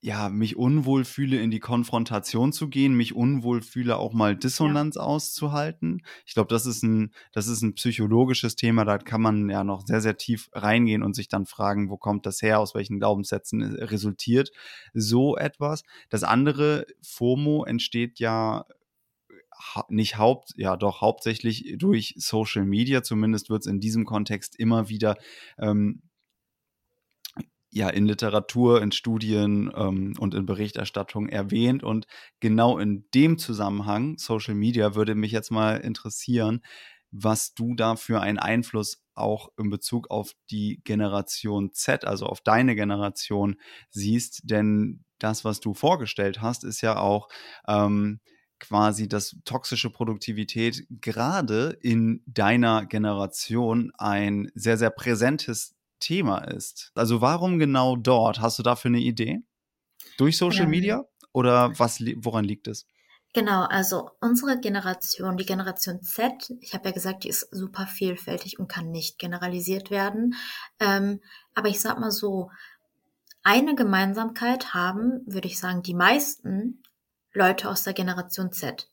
ja, 0.00 0.28
mich 0.28 0.56
unwohl 0.56 1.04
fühle, 1.04 1.40
in 1.40 1.50
die 1.50 1.60
Konfrontation 1.60 2.52
zu 2.52 2.68
gehen, 2.68 2.94
mich 2.94 3.14
unwohl 3.14 3.62
fühle, 3.62 3.96
auch 3.96 4.12
mal 4.12 4.36
Dissonanz 4.36 4.94
ja. 4.96 5.02
auszuhalten. 5.02 6.02
Ich 6.24 6.34
glaube, 6.34 6.48
das 6.48 6.66
ist 6.66 6.82
ein, 6.82 7.12
das 7.32 7.48
ist 7.48 7.62
ein 7.62 7.74
psychologisches 7.74 8.56
Thema, 8.56 8.84
da 8.84 8.98
kann 8.98 9.20
man 9.20 9.50
ja 9.50 9.64
noch 9.64 9.86
sehr, 9.86 10.00
sehr 10.00 10.16
tief 10.16 10.50
reingehen 10.52 11.02
und 11.02 11.14
sich 11.14 11.28
dann 11.28 11.46
fragen, 11.46 11.90
wo 11.90 11.96
kommt 11.96 12.26
das 12.26 12.42
her, 12.42 12.60
aus 12.60 12.74
welchen 12.74 12.98
Glaubenssätzen 12.98 13.62
resultiert 13.62 14.50
so 14.94 15.36
etwas. 15.36 15.82
Das 16.08 16.22
andere, 16.22 16.86
FOMO 17.02 17.64
entsteht 17.64 18.18
ja 18.20 18.64
nicht 19.88 20.18
haupt, 20.18 20.54
ja 20.56 20.76
doch 20.76 21.00
hauptsächlich 21.00 21.74
durch 21.78 22.14
Social 22.16 22.64
Media, 22.64 23.02
zumindest 23.02 23.50
wird 23.50 23.62
es 23.62 23.66
in 23.66 23.80
diesem 23.80 24.04
Kontext 24.04 24.56
immer 24.56 24.88
wieder 24.88 25.16
ähm, 25.58 26.02
ja 27.70 27.88
in 27.88 28.06
Literatur, 28.06 28.82
in 28.82 28.92
Studien 28.92 29.70
ähm, 29.74 30.14
und 30.18 30.34
in 30.34 30.46
Berichterstattung 30.46 31.28
erwähnt. 31.28 31.82
Und 31.82 32.06
genau 32.40 32.78
in 32.78 33.04
dem 33.14 33.38
Zusammenhang, 33.38 34.16
Social 34.18 34.54
Media, 34.54 34.94
würde 34.94 35.14
mich 35.14 35.32
jetzt 35.32 35.50
mal 35.50 35.76
interessieren, 35.76 36.62
was 37.10 37.54
du 37.54 37.74
da 37.74 37.96
für 37.96 38.20
einen 38.20 38.38
Einfluss 38.38 39.02
auch 39.14 39.50
in 39.58 39.70
Bezug 39.70 40.10
auf 40.10 40.32
die 40.50 40.80
Generation 40.84 41.72
Z, 41.72 42.04
also 42.04 42.26
auf 42.26 42.40
deine 42.40 42.74
Generation 42.74 43.56
siehst. 43.90 44.42
Denn 44.44 45.04
das, 45.18 45.44
was 45.44 45.60
du 45.60 45.74
vorgestellt 45.74 46.40
hast, 46.40 46.64
ist 46.64 46.80
ja 46.80 46.98
auch 46.98 47.28
ähm, 47.66 48.20
quasi, 48.60 49.08
dass 49.08 49.36
toxische 49.44 49.90
Produktivität 49.90 50.86
gerade 50.90 51.78
in 51.80 52.22
deiner 52.26 52.86
Generation 52.86 53.92
ein 53.98 54.50
sehr, 54.54 54.76
sehr 54.76 54.90
präsentes 54.90 55.77
Thema 56.00 56.38
ist. 56.38 56.92
Also 56.94 57.20
warum 57.20 57.58
genau 57.58 57.96
dort? 57.96 58.40
Hast 58.40 58.58
du 58.58 58.62
dafür 58.62 58.90
eine 58.90 59.00
Idee? 59.00 59.40
Durch 60.16 60.36
Social 60.36 60.64
ähm, 60.64 60.70
Media 60.70 61.04
oder 61.32 61.78
was, 61.78 62.00
woran 62.00 62.44
liegt 62.44 62.68
es? 62.68 62.86
Genau, 63.34 63.64
also 63.64 64.10
unsere 64.20 64.58
Generation, 64.58 65.36
die 65.36 65.44
Generation 65.44 66.02
Z, 66.02 66.50
ich 66.60 66.72
habe 66.72 66.88
ja 66.88 66.94
gesagt, 66.94 67.24
die 67.24 67.28
ist 67.28 67.48
super 67.54 67.86
vielfältig 67.86 68.58
und 68.58 68.68
kann 68.68 68.90
nicht 68.90 69.18
generalisiert 69.18 69.90
werden. 69.90 70.34
Ähm, 70.80 71.20
aber 71.54 71.68
ich 71.68 71.80
sag 71.80 71.98
mal 71.98 72.10
so, 72.10 72.50
eine 73.42 73.74
Gemeinsamkeit 73.74 74.74
haben, 74.74 75.22
würde 75.26 75.48
ich 75.48 75.58
sagen, 75.58 75.82
die 75.82 75.94
meisten 75.94 76.82
Leute 77.32 77.68
aus 77.68 77.84
der 77.84 77.92
Generation 77.92 78.52
Z. 78.52 78.90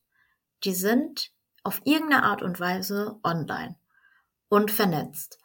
Die 0.64 0.74
sind 0.74 1.32
auf 1.64 1.82
irgendeine 1.84 2.24
Art 2.24 2.42
und 2.42 2.60
Weise 2.60 3.20
online 3.24 3.76
und 4.50 4.70
vernetzt. 4.70 5.40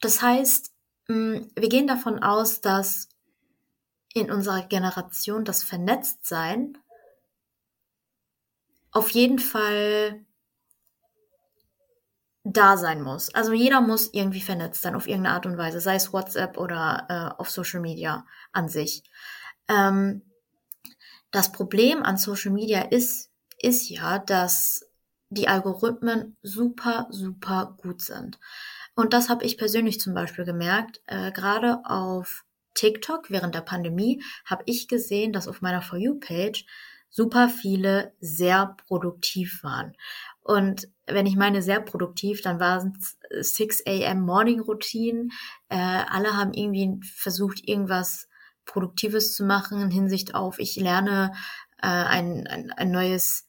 Das 0.00 0.22
heißt, 0.22 0.73
wir 1.06 1.68
gehen 1.68 1.86
davon 1.86 2.22
aus, 2.22 2.60
dass 2.60 3.08
in 4.14 4.30
unserer 4.30 4.62
Generation 4.62 5.44
das 5.44 5.62
Vernetztsein 5.62 6.78
auf 8.92 9.10
jeden 9.10 9.38
Fall 9.38 10.24
da 12.44 12.76
sein 12.76 13.02
muss. 13.02 13.34
Also 13.34 13.52
jeder 13.52 13.80
muss 13.80 14.12
irgendwie 14.12 14.40
vernetzt 14.40 14.82
sein 14.82 14.94
auf 14.94 15.06
irgendeine 15.06 15.34
Art 15.34 15.46
und 15.46 15.58
Weise, 15.58 15.80
sei 15.80 15.96
es 15.96 16.12
WhatsApp 16.12 16.58
oder 16.58 17.06
äh, 17.08 17.40
auf 17.40 17.50
Social 17.50 17.80
Media 17.80 18.26
an 18.52 18.68
sich. 18.68 19.02
Ähm, 19.68 20.22
das 21.30 21.50
Problem 21.50 22.02
an 22.02 22.16
Social 22.16 22.52
Media 22.52 22.82
ist, 22.82 23.30
ist 23.58 23.88
ja, 23.88 24.18
dass 24.18 24.86
die 25.30 25.48
Algorithmen 25.48 26.36
super, 26.42 27.08
super 27.10 27.76
gut 27.82 28.02
sind. 28.02 28.38
Und 28.94 29.12
das 29.12 29.28
habe 29.28 29.44
ich 29.44 29.58
persönlich 29.58 30.00
zum 30.00 30.14
Beispiel 30.14 30.44
gemerkt, 30.44 31.00
äh, 31.06 31.32
gerade 31.32 31.80
auf 31.84 32.44
TikTok 32.74 33.30
während 33.30 33.54
der 33.54 33.60
Pandemie 33.60 34.22
habe 34.44 34.64
ich 34.66 34.88
gesehen, 34.88 35.32
dass 35.32 35.48
auf 35.48 35.62
meiner 35.62 35.82
For 35.82 35.98
You-Page 35.98 36.66
super 37.08 37.48
viele 37.48 38.12
sehr 38.20 38.76
produktiv 38.86 39.62
waren. 39.62 39.92
Und 40.42 40.88
wenn 41.06 41.26
ich 41.26 41.36
meine 41.36 41.62
sehr 41.62 41.80
produktiv, 41.80 42.42
dann 42.42 42.58
waren 42.58 42.92
es 43.30 43.56
6 43.56 43.86
a.m. 43.86 44.22
Morning 44.22 44.60
Routinen. 44.60 45.30
Äh, 45.68 45.76
alle 45.76 46.36
haben 46.36 46.52
irgendwie 46.52 47.00
versucht, 47.06 47.66
irgendwas 47.68 48.28
Produktives 48.64 49.34
zu 49.34 49.44
machen 49.44 49.80
in 49.80 49.90
Hinsicht 49.90 50.34
auf, 50.34 50.58
ich 50.58 50.76
lerne 50.76 51.32
äh, 51.82 51.86
ein, 51.86 52.46
ein, 52.46 52.72
ein 52.72 52.90
neues 52.90 53.46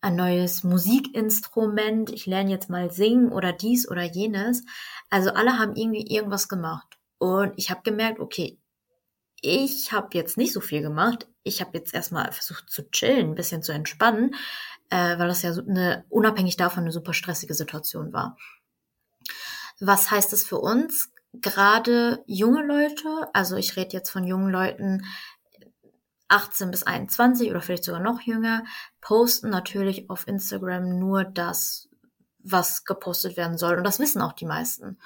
ein 0.00 0.16
neues 0.16 0.64
Musikinstrument, 0.64 2.10
ich 2.10 2.26
lerne 2.26 2.50
jetzt 2.50 2.70
mal 2.70 2.90
singen 2.90 3.32
oder 3.32 3.52
dies 3.52 3.88
oder 3.88 4.02
jenes. 4.02 4.64
Also 5.10 5.30
alle 5.30 5.58
haben 5.58 5.76
irgendwie 5.76 6.06
irgendwas 6.06 6.48
gemacht. 6.48 6.98
Und 7.18 7.52
ich 7.56 7.70
habe 7.70 7.82
gemerkt, 7.82 8.18
okay, 8.18 8.58
ich 9.42 9.92
habe 9.92 10.08
jetzt 10.12 10.36
nicht 10.36 10.52
so 10.52 10.60
viel 10.60 10.82
gemacht. 10.82 11.26
Ich 11.42 11.60
habe 11.60 11.76
jetzt 11.76 11.94
erstmal 11.94 12.32
versucht 12.32 12.70
zu 12.70 12.90
chillen, 12.90 13.30
ein 13.30 13.34
bisschen 13.34 13.62
zu 13.62 13.72
entspannen, 13.72 14.34
äh, 14.90 15.18
weil 15.18 15.28
das 15.28 15.42
ja 15.42 15.52
so 15.52 15.62
eine, 15.62 16.04
unabhängig 16.08 16.56
davon 16.56 16.84
eine 16.84 16.92
super 16.92 17.14
stressige 17.14 17.54
Situation 17.54 18.12
war. 18.12 18.36
Was 19.80 20.10
heißt 20.10 20.32
das 20.32 20.44
für 20.44 20.58
uns? 20.58 21.10
Gerade 21.32 22.22
junge 22.26 22.62
Leute, 22.64 23.28
also 23.32 23.56
ich 23.56 23.76
rede 23.76 23.92
jetzt 23.92 24.10
von 24.10 24.24
jungen 24.24 24.50
Leuten, 24.50 25.04
18 26.30 26.70
bis 26.70 26.82
21 26.84 27.50
oder 27.50 27.60
vielleicht 27.60 27.84
sogar 27.84 28.00
noch 28.00 28.20
jünger, 28.20 28.64
posten 29.00 29.50
natürlich 29.50 30.08
auf 30.08 30.26
Instagram 30.26 30.98
nur 30.98 31.24
das, 31.24 31.88
was 32.38 32.84
gepostet 32.84 33.36
werden 33.36 33.58
soll. 33.58 33.76
Und 33.76 33.84
das 33.84 33.98
wissen 33.98 34.22
auch 34.22 34.32
die 34.32 34.46
meisten. 34.46 34.98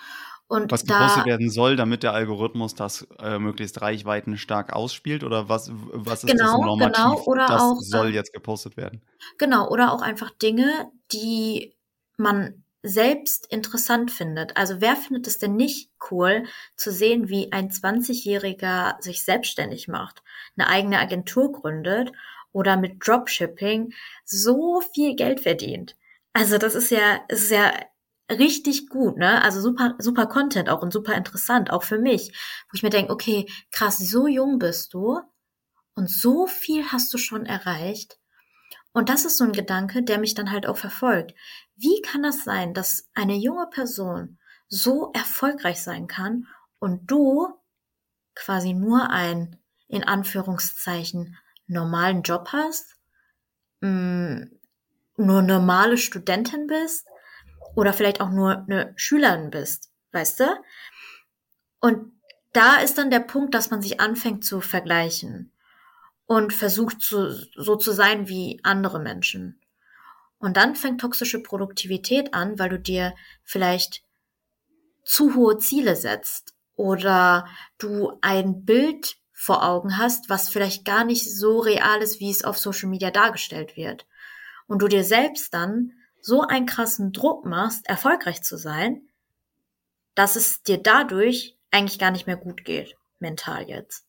Und 0.47 0.71
was 0.71 0.85
gepostet 0.85 1.25
werden 1.25 1.49
soll, 1.51 1.77
damit 1.77 2.03
der 2.03 2.13
Algorithmus 2.13 2.75
das 2.75 3.07
äh, 3.19 3.39
möglichst 3.39 3.81
reichweiten 3.81 4.37
stark 4.37 4.75
ausspielt 4.75 5.25
oder 5.25 5.49
was, 5.49 5.71
was 5.73 6.23
ist 6.23 6.31
genau, 6.31 6.59
das 6.59 6.67
normativ, 6.67 6.95
genau, 6.97 7.23
oder 7.25 7.47
das 7.47 7.63
auch, 7.63 7.77
soll 7.81 8.09
äh, 8.09 8.11
jetzt 8.11 8.33
gepostet 8.33 8.77
werden? 8.77 9.03
Genau, 9.39 9.69
oder 9.69 9.93
auch 9.93 10.03
einfach 10.03 10.31
Dinge, 10.31 10.91
die 11.13 11.75
man 12.19 12.64
selbst 12.85 13.47
interessant 13.47 14.11
findet. 14.11 14.57
Also 14.59 14.81
wer 14.81 14.95
findet 14.95 15.27
es 15.27 15.39
denn 15.39 15.57
nicht 15.57 15.91
cool 16.11 16.45
zu 16.77 16.93
sehen, 16.93 17.31
wie 17.31 17.51
ein 17.51 17.71
20-Jähriger 17.71 19.03
sich 19.03 19.25
selbstständig 19.25 19.89
macht, 19.89 20.23
eine 20.57 20.69
eigene 20.69 20.99
Agentur 21.01 21.51
gründet 21.51 22.13
oder 22.53 22.77
mit 22.77 22.97
Dropshipping 23.05 23.95
so 24.27 24.83
viel 24.93 25.17
Geld 25.17 25.41
verdient? 25.41 25.97
Also 26.35 26.59
das 26.59 26.75
ist 26.75 26.91
ja, 26.91 27.21
ist 27.29 27.51
ja 27.51 27.73
richtig 28.31 28.89
gut, 28.91 29.17
ne? 29.17 29.43
Also 29.43 29.63
super, 29.63 29.95
super 29.99 30.27
Content 30.27 30.69
auch 30.69 30.83
und 30.83 30.93
super 30.93 31.15
interessant, 31.15 31.71
auch 31.71 31.85
für 31.85 31.99
mich, 31.99 32.33
wo 32.71 32.75
ich 32.75 32.83
mir 32.83 32.91
denke, 32.91 33.13
okay, 33.13 33.47
krass, 33.71 33.97
so 33.97 34.27
jung 34.27 34.59
bist 34.59 34.93
du 34.93 35.21
und 35.95 36.11
so 36.11 36.47
viel 36.47 36.85
hast 36.93 37.15
du 37.15 37.19
schon 37.19 37.47
erreicht. 37.47 38.19
Und 38.95 39.09
das 39.09 39.25
ist 39.25 39.37
so 39.39 39.45
ein 39.45 39.53
Gedanke, 39.53 40.05
der 40.05 40.19
mich 40.19 40.35
dann 40.35 40.53
halt 40.53 40.67
auch 40.67 40.77
verfolgt. 40.77 41.35
Wie 41.75 42.01
kann 42.01 42.23
das 42.23 42.45
sein, 42.45 42.75
dass 42.75 43.11
eine 43.13 43.35
junge 43.35 43.67
Person 43.67 44.39
so 44.69 45.11
erfolgreich 45.13 45.83
sein 45.83 46.07
kann 46.07 46.47
und 46.79 47.11
du 47.11 47.49
quasi 48.37 48.73
nur 48.73 49.11
einen, 49.11 49.59
in 49.89 50.05
Anführungszeichen, 50.05 51.37
normalen 51.67 52.23
Job 52.23 52.51
hast, 52.53 52.97
mh, 53.81 53.91
mm, 53.91 54.61
nur 55.17 55.43
normale 55.43 55.99
Studentin 55.99 56.69
bist 56.69 57.07
oder 57.75 57.93
vielleicht 57.93 58.21
auch 58.21 58.31
nur 58.31 58.59
eine 58.59 58.93
Schülerin 58.97 59.51
bist, 59.51 59.91
weißt 60.13 60.41
du? 60.41 60.45
Und 61.81 62.13
da 62.53 62.77
ist 62.77 62.99
dann 62.99 63.11
der 63.11 63.21
Punkt, 63.21 63.55
dass 63.55 63.71
man 63.71 63.83
sich 63.83 64.01
anfängt 64.01 64.45
zu 64.45 64.61
vergleichen 64.61 65.54
und 66.27 66.53
versucht 66.53 67.01
zu, 67.01 67.31
so 67.55 67.77
zu 67.77 67.93
sein 67.93 68.29
wie 68.29 68.61
andere 68.63 69.01
Menschen. 69.01 69.61
Und 70.39 70.57
dann 70.57 70.77
fängt 70.77 71.01
toxische 71.01 71.43
Produktivität 71.43 72.35
an, 72.35 72.59
weil 72.59 72.69
du 72.69 72.79
dir 72.79 73.15
vielleicht 73.43 74.03
zu 75.05 75.35
hohe 75.35 75.59
Ziele 75.59 75.97
setzt 75.97 76.55
oder 76.77 77.47
du 77.79 78.19
ein 78.21 78.65
Bild 78.65 79.17
vor 79.33 79.63
Augen 79.63 79.99
hast, 79.99 80.31
was 80.31 80.49
vielleicht 80.49 80.85
gar 80.85 81.05
nicht 81.05 81.35
so 81.35 81.59
real 81.59 82.01
ist, 82.01 82.21
wie 82.21 82.31
es 82.31 82.45
auf 82.45 82.59
Social 82.59 82.89
Media 82.89 83.11
dargestellt 83.11 83.77
wird. 83.77 84.07
Und 84.67 84.81
du 84.81 84.89
dir 84.89 85.05
selbst 85.05 85.53
dann 85.53 85.93
so 86.21 86.43
einen 86.43 86.67
krassen 86.67 87.13
Druck 87.13 87.45
machst, 87.45 87.87
erfolgreich 87.87 88.43
zu 88.43 88.57
sein, 88.57 89.03
dass 90.15 90.37
es 90.37 90.63
dir 90.63 90.79
dadurch 90.79 91.59
eigentlich 91.71 91.99
gar 91.99 92.11
nicht 92.11 92.27
mehr 92.27 92.37
gut 92.37 92.65
geht, 92.65 92.97
mental 93.19 93.69
jetzt. 93.69 94.04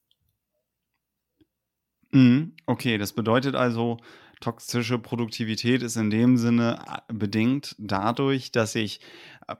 Mhm, 2.15 2.53
okay, 2.65 2.97
das 2.97 3.11
bedeutet 3.11 3.55
also, 3.55 3.97
toxische 4.39 4.97
Produktivität 4.99 5.83
ist 5.83 5.97
in 5.97 6.09
dem 6.09 6.37
Sinne 6.37 6.79
äh, 6.87 7.13
bedingt 7.13 7.75
dadurch, 7.77 8.53
dass 8.53 8.75
ich 8.75 9.01
äh, 9.49 9.55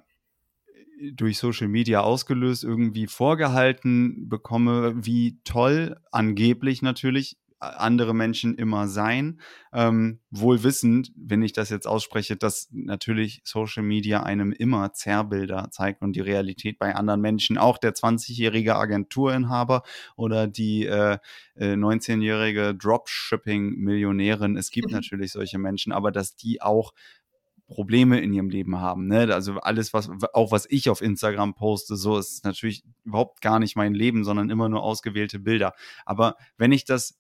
durch 1.14 1.38
Social 1.38 1.68
Media 1.68 2.02
ausgelöst 2.02 2.64
irgendwie 2.64 3.08
vorgehalten 3.08 4.30
bekomme, 4.30 4.94
wie 5.06 5.40
toll 5.44 5.98
angeblich 6.12 6.82
natürlich 6.82 7.38
andere 7.60 8.14
Menschen 8.14 8.56
immer 8.56 8.88
sein. 8.88 9.40
Ähm, 9.74 10.20
wohl 10.30 10.64
wissend, 10.64 11.12
wenn 11.16 11.42
ich 11.42 11.54
das 11.54 11.70
jetzt 11.70 11.88
ausspreche, 11.88 12.36
dass 12.36 12.68
natürlich 12.72 13.42
Social 13.44 13.84
Media 13.84 14.24
einem 14.24 14.52
immer 14.52 14.94
Zerrbilder 14.94 15.70
zeigt 15.72 16.02
und 16.02 16.16
die 16.16 16.22
Realität 16.22 16.80
bei 16.80 16.96
anderen 16.96 17.22
Menschen, 17.22 17.58
auch 17.58 17.78
der 17.78 17.94
20-jährige 17.94 18.76
Agenturinhaber 18.76 19.84
oder 20.16 20.48
die 20.48 20.86
äh, 20.86 21.18
19-jährige 21.58 22.70
äh, 22.70 22.76
Dropshipping-Millionärin. 22.76 24.58
Es 24.58 24.72
gibt 24.72 24.88
mhm. 24.88 24.96
natürlich 24.96 25.32
solche 25.32 25.58
Menschen, 25.58 25.92
aber 25.92 26.12
dass 26.12 26.36
die 26.36 26.62
auch 26.62 26.94
Probleme 27.68 28.20
in 28.20 28.32
ihrem 28.32 28.50
Leben 28.50 28.80
haben. 28.80 29.08
Ne? 29.08 29.34
Also 29.34 29.56
alles, 29.60 29.94
was 29.94 30.10
auch 30.34 30.52
was 30.52 30.68
ich 30.70 30.90
auf 30.90 31.02
Instagram 31.02 31.56
poste, 31.56 31.96
so 31.96 32.18
ist 32.18 32.44
natürlich 32.44 32.84
überhaupt 33.04 33.42
gar 33.42 33.60
nicht 33.60 33.76
mein 33.76 33.94
Leben, 33.94 34.24
sondern 34.24 34.50
immer 34.50 34.70
nur 34.70 34.84
ausgewählte 34.84 35.40
Bilder. 35.40 35.74
Aber 36.06 36.36
wenn 36.58 36.72
ich 36.72 36.86
das 36.86 37.18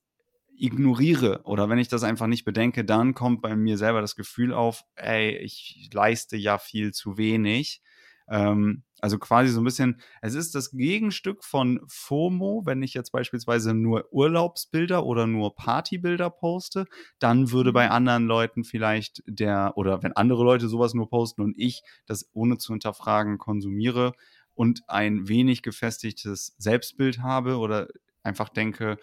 ignoriere 0.58 1.42
oder 1.44 1.70
wenn 1.70 1.80
ich 1.80 1.88
das 1.88 2.04
einfach 2.04 2.28
nicht 2.28 2.46
bedenke, 2.46 2.86
dann 2.86 3.14
kommt 3.14 3.42
bei 3.42 3.56
mir 3.56 3.78
selber 3.78 4.02
das 4.02 4.16
Gefühl 4.16 4.54
auf, 4.54 4.84
ey, 4.96 5.38
ich 5.38 5.90
leiste 5.94 6.38
ja 6.38 6.58
viel 6.58 6.94
zu 6.94 7.18
wenig. 7.18 7.82
Ähm, 8.28 8.84
also 9.02 9.20
quasi 9.20 9.52
so 9.52 9.62
ein 9.62 9.66
bisschen, 9.66 10.02
es 10.22 10.34
ist 10.34 10.56
das 10.56 10.72
Gegenstück 10.72 11.44
von 11.44 11.80
FOMO, 11.88 12.64
wenn 12.66 12.82
ich 12.82 12.96
jetzt 12.96 13.12
beispielsweise 13.12 13.76
nur 13.76 14.12
Urlaubsbilder 14.12 15.06
oder 15.06 15.28
nur 15.28 15.56
Partybilder 15.56 16.32
poste, 16.32 16.86
dann 17.20 17.52
würde 17.52 17.72
bei 17.72 17.86
mhm. 17.86 17.92
anderen 17.92 18.26
Leuten 18.26 18.64
vielleicht 18.64 19.22
der, 19.28 19.74
oder 19.76 20.02
wenn 20.02 20.14
andere 20.14 20.44
Leute 20.44 20.68
sowas 20.70 20.96
nur 20.96 21.10
posten 21.10 21.42
und 21.42 21.54
ich 21.58 21.84
das 22.08 22.28
ohne 22.34 22.58
zu 22.58 22.74
hinterfragen 22.74 23.38
konsumiere 23.38 24.14
und 24.56 24.82
ein 24.88 25.28
wenig 25.28 25.62
gefestigtes 25.62 26.56
Selbstbild 26.58 27.20
habe 27.20 27.58
oder 27.58 27.88
einfach 28.24 28.50
denke, 28.50 28.98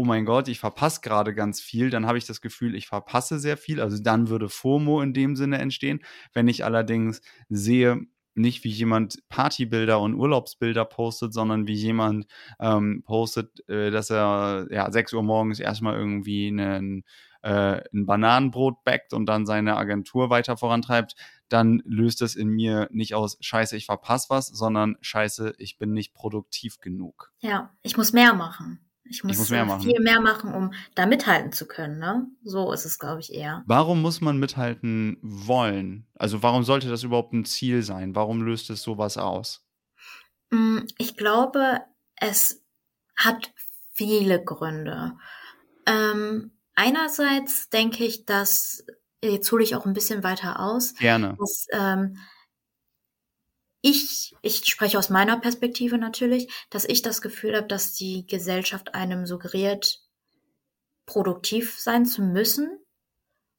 oh 0.00 0.04
mein 0.04 0.24
Gott, 0.24 0.48
ich 0.48 0.60
verpasse 0.60 1.02
gerade 1.02 1.34
ganz 1.34 1.60
viel, 1.60 1.90
dann 1.90 2.06
habe 2.06 2.16
ich 2.16 2.24
das 2.24 2.40
Gefühl, 2.40 2.74
ich 2.74 2.86
verpasse 2.86 3.38
sehr 3.38 3.58
viel. 3.58 3.82
Also 3.82 4.02
dann 4.02 4.30
würde 4.30 4.48
FOMO 4.48 5.02
in 5.02 5.12
dem 5.12 5.36
Sinne 5.36 5.58
entstehen. 5.58 6.00
Wenn 6.32 6.48
ich 6.48 6.64
allerdings 6.64 7.20
sehe, 7.50 8.06
nicht 8.34 8.64
wie 8.64 8.70
jemand 8.70 9.18
Partybilder 9.28 10.00
und 10.00 10.14
Urlaubsbilder 10.14 10.86
postet, 10.86 11.34
sondern 11.34 11.66
wie 11.66 11.74
jemand 11.74 12.26
ähm, 12.60 13.02
postet, 13.04 13.68
äh, 13.68 13.90
dass 13.90 14.08
er 14.08 14.68
ja 14.70 14.90
6 14.90 15.12
Uhr 15.12 15.22
morgens 15.22 15.60
erstmal 15.60 15.96
irgendwie 15.96 16.48
einen, 16.48 17.04
äh, 17.42 17.82
ein 17.92 18.06
Bananenbrot 18.06 18.82
backt 18.84 19.12
und 19.12 19.26
dann 19.26 19.44
seine 19.44 19.76
Agentur 19.76 20.30
weiter 20.30 20.56
vorantreibt, 20.56 21.14
dann 21.50 21.82
löst 21.84 22.22
es 22.22 22.36
in 22.36 22.48
mir 22.48 22.88
nicht 22.90 23.14
aus 23.14 23.36
Scheiße, 23.40 23.76
ich 23.76 23.84
verpasse 23.84 24.30
was, 24.30 24.46
sondern 24.46 24.96
Scheiße, 25.02 25.56
ich 25.58 25.76
bin 25.76 25.92
nicht 25.92 26.14
produktiv 26.14 26.78
genug. 26.78 27.32
Ja, 27.40 27.74
ich 27.82 27.98
muss 27.98 28.14
mehr 28.14 28.32
machen. 28.32 28.80
Ich 29.04 29.24
muss, 29.24 29.32
ich 29.32 29.38
muss 29.38 29.50
mehr 29.50 29.64
machen. 29.64 29.82
viel 29.82 30.00
mehr 30.00 30.20
machen, 30.20 30.54
um 30.54 30.72
da 30.94 31.06
mithalten 31.06 31.52
zu 31.52 31.66
können. 31.66 31.98
Ne? 31.98 32.26
So 32.44 32.72
ist 32.72 32.84
es, 32.84 32.98
glaube 32.98 33.20
ich, 33.20 33.32
eher. 33.32 33.64
Warum 33.66 34.02
muss 34.02 34.20
man 34.20 34.38
mithalten 34.38 35.18
wollen? 35.22 36.06
Also 36.14 36.42
warum 36.42 36.62
sollte 36.64 36.88
das 36.88 37.02
überhaupt 37.02 37.32
ein 37.32 37.44
Ziel 37.44 37.82
sein? 37.82 38.14
Warum 38.14 38.42
löst 38.42 38.70
es 38.70 38.82
sowas 38.82 39.16
aus? 39.16 39.66
Mm, 40.50 40.80
ich 40.98 41.16
glaube, 41.16 41.80
es 42.16 42.62
hat 43.16 43.52
viele 43.92 44.42
Gründe. 44.42 45.16
Ähm, 45.86 46.52
einerseits 46.74 47.68
denke 47.68 48.04
ich, 48.04 48.26
dass, 48.26 48.84
jetzt 49.22 49.50
hole 49.50 49.64
ich 49.64 49.74
auch 49.74 49.86
ein 49.86 49.92
bisschen 49.92 50.22
weiter 50.22 50.60
aus, 50.60 50.94
Gerne. 50.94 51.36
dass 51.38 51.66
ähm, 51.72 52.16
ich, 53.82 54.34
ich 54.42 54.64
spreche 54.66 54.98
aus 54.98 55.10
meiner 55.10 55.38
Perspektive 55.38 55.98
natürlich, 55.98 56.48
dass 56.70 56.84
ich 56.84 57.02
das 57.02 57.22
Gefühl 57.22 57.56
habe, 57.56 57.66
dass 57.66 57.92
die 57.92 58.26
Gesellschaft 58.26 58.94
einem 58.94 59.26
suggeriert, 59.26 60.00
produktiv 61.06 61.78
sein 61.78 62.06
zu 62.06 62.22
müssen, 62.22 62.78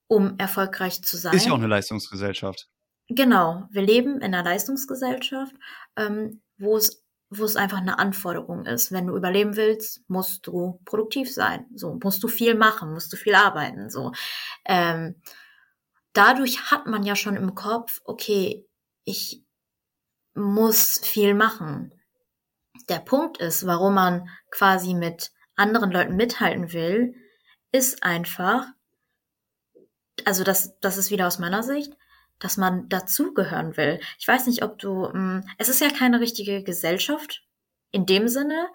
um 0.07 0.37
erfolgreich 0.37 1.03
zu 1.03 1.17
sein. 1.17 1.33
Ist 1.33 1.47
ja 1.47 1.53
auch 1.53 1.57
eine 1.57 1.67
Leistungsgesellschaft. 1.67 2.69
Genau, 3.07 3.67
wir 3.71 3.81
leben 3.81 4.15
in 4.17 4.33
einer 4.33 4.43
Leistungsgesellschaft, 4.43 5.53
ähm, 5.97 6.41
wo 6.57 6.77
es 6.77 7.03
wo 7.33 7.45
es 7.45 7.55
einfach 7.55 7.77
eine 7.77 7.97
Anforderung 7.97 8.65
ist. 8.65 8.91
Wenn 8.91 9.07
du 9.07 9.15
überleben 9.15 9.55
willst, 9.55 10.01
musst 10.09 10.45
du 10.45 10.81
produktiv 10.83 11.33
sein. 11.33 11.65
So 11.73 11.97
musst 12.03 12.21
du 12.23 12.27
viel 12.27 12.55
machen, 12.55 12.91
musst 12.91 13.13
du 13.13 13.15
viel 13.15 13.35
arbeiten. 13.35 13.89
So 13.89 14.11
ähm, 14.65 15.15
dadurch 16.11 16.71
hat 16.71 16.87
man 16.87 17.03
ja 17.03 17.15
schon 17.15 17.37
im 17.37 17.55
Kopf, 17.55 18.01
okay, 18.03 18.67
ich 19.05 19.45
muss 20.33 20.99
viel 21.03 21.33
machen. 21.33 21.93
Der 22.89 22.99
Punkt 22.99 23.37
ist, 23.37 23.65
warum 23.65 23.95
man 23.95 24.29
quasi 24.49 24.93
mit 24.93 25.31
anderen 25.55 25.91
Leuten 25.91 26.15
mithalten 26.15 26.73
will, 26.73 27.15
ist 27.71 28.03
einfach, 28.03 28.67
also 30.25 30.43
das, 30.43 30.77
das 30.79 30.97
ist 30.97 31.11
wieder 31.11 31.27
aus 31.27 31.39
meiner 31.39 31.63
Sicht, 31.63 31.93
dass 32.39 32.57
man 32.57 32.89
dazugehören 32.89 33.77
will. 33.77 33.99
Ich 34.17 34.27
weiß 34.27 34.47
nicht, 34.47 34.63
ob 34.63 34.79
du, 34.79 35.07
mh, 35.07 35.11
hm, 35.13 35.49
es 35.57 35.69
ist 35.69 35.81
ja 35.81 35.89
keine 35.89 36.19
richtige 36.19 36.63
Gesellschaft 36.63 37.43
in 37.91 38.05
dem 38.05 38.27
Sinne, 38.27 38.69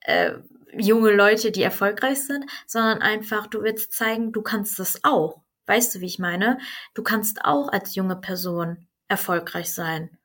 äh, 0.00 0.32
junge 0.76 1.12
Leute, 1.12 1.52
die 1.52 1.62
erfolgreich 1.62 2.22
sind, 2.22 2.44
sondern 2.66 3.00
einfach, 3.00 3.46
du 3.46 3.62
willst 3.62 3.92
zeigen, 3.92 4.32
du 4.32 4.42
kannst 4.42 4.78
das 4.78 5.04
auch. 5.04 5.42
Weißt 5.66 5.94
du, 5.94 6.00
wie 6.00 6.06
ich 6.06 6.18
meine? 6.18 6.58
Du 6.94 7.02
kannst 7.02 7.44
auch 7.44 7.68
als 7.68 7.94
junge 7.94 8.16
Person 8.16 8.88
erfolgreich 9.08 9.72
sein 9.72 10.18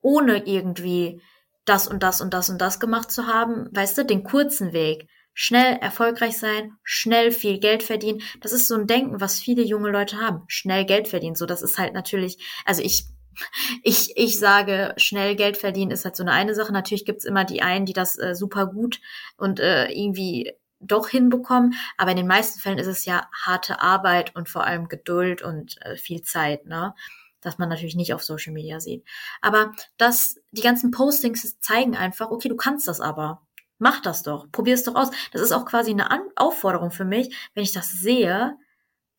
ohne 0.00 0.46
irgendwie 0.46 1.20
das 1.64 1.86
und 1.86 2.02
das 2.02 2.20
und 2.20 2.32
das 2.34 2.50
und 2.50 2.60
das 2.60 2.80
gemacht 2.80 3.10
zu 3.10 3.26
haben, 3.26 3.68
weißt 3.72 3.98
du, 3.98 4.04
den 4.04 4.24
kurzen 4.24 4.72
Weg. 4.72 5.08
Schnell 5.32 5.76
erfolgreich 5.80 6.36
sein, 6.36 6.72
schnell 6.82 7.30
viel 7.30 7.60
Geld 7.60 7.82
verdienen. 7.82 8.20
Das 8.40 8.52
ist 8.52 8.66
so 8.66 8.74
ein 8.74 8.86
Denken, 8.86 9.20
was 9.20 9.40
viele 9.40 9.62
junge 9.62 9.90
Leute 9.90 10.18
haben. 10.18 10.42
Schnell 10.48 10.84
Geld 10.84 11.06
verdienen. 11.08 11.36
So, 11.36 11.46
das 11.46 11.62
ist 11.62 11.78
halt 11.78 11.94
natürlich, 11.94 12.38
also 12.64 12.82
ich, 12.82 13.04
ich, 13.84 14.12
ich 14.16 14.38
sage, 14.38 14.92
schnell 14.96 15.36
Geld 15.36 15.56
verdienen 15.56 15.92
ist 15.92 16.04
halt 16.04 16.16
so 16.16 16.24
eine 16.24 16.32
eine 16.32 16.54
Sache. 16.54 16.72
Natürlich 16.72 17.04
gibt's 17.04 17.24
immer 17.24 17.44
die 17.44 17.62
einen, 17.62 17.86
die 17.86 17.92
das 17.92 18.18
äh, 18.18 18.34
super 18.34 18.66
gut 18.66 19.00
und 19.36 19.60
äh, 19.60 19.86
irgendwie 19.92 20.52
doch 20.80 21.08
hinbekommen. 21.08 21.74
Aber 21.96 22.10
in 22.10 22.16
den 22.16 22.26
meisten 22.26 22.58
Fällen 22.58 22.78
ist 22.78 22.86
es 22.86 23.04
ja 23.04 23.28
harte 23.44 23.80
Arbeit 23.80 24.34
und 24.34 24.48
vor 24.48 24.64
allem 24.64 24.88
Geduld 24.88 25.42
und 25.42 25.76
äh, 25.82 25.96
viel 25.96 26.22
Zeit, 26.22 26.66
ne? 26.66 26.94
Das 27.40 27.58
man 27.58 27.68
natürlich 27.68 27.96
nicht 27.96 28.14
auf 28.14 28.22
Social 28.22 28.52
Media 28.52 28.80
sieht. 28.80 29.04
Aber 29.40 29.72
das, 29.96 30.40
die 30.50 30.62
ganzen 30.62 30.90
Postings 30.90 31.58
zeigen 31.60 31.96
einfach, 31.96 32.30
okay, 32.30 32.48
du 32.48 32.56
kannst 32.56 32.88
das 32.88 33.00
aber. 33.00 33.42
Mach 33.78 34.00
das 34.00 34.22
doch. 34.22 34.50
Probier 34.52 34.74
es 34.74 34.84
doch 34.84 34.94
aus. 34.94 35.10
Das 35.32 35.40
ist 35.40 35.52
auch 35.52 35.64
quasi 35.64 35.90
eine 35.90 36.10
An 36.10 36.20
Aufforderung 36.36 36.90
für 36.90 37.04
mich, 37.04 37.34
wenn 37.54 37.64
ich 37.64 37.72
das 37.72 37.90
sehe, 37.90 38.56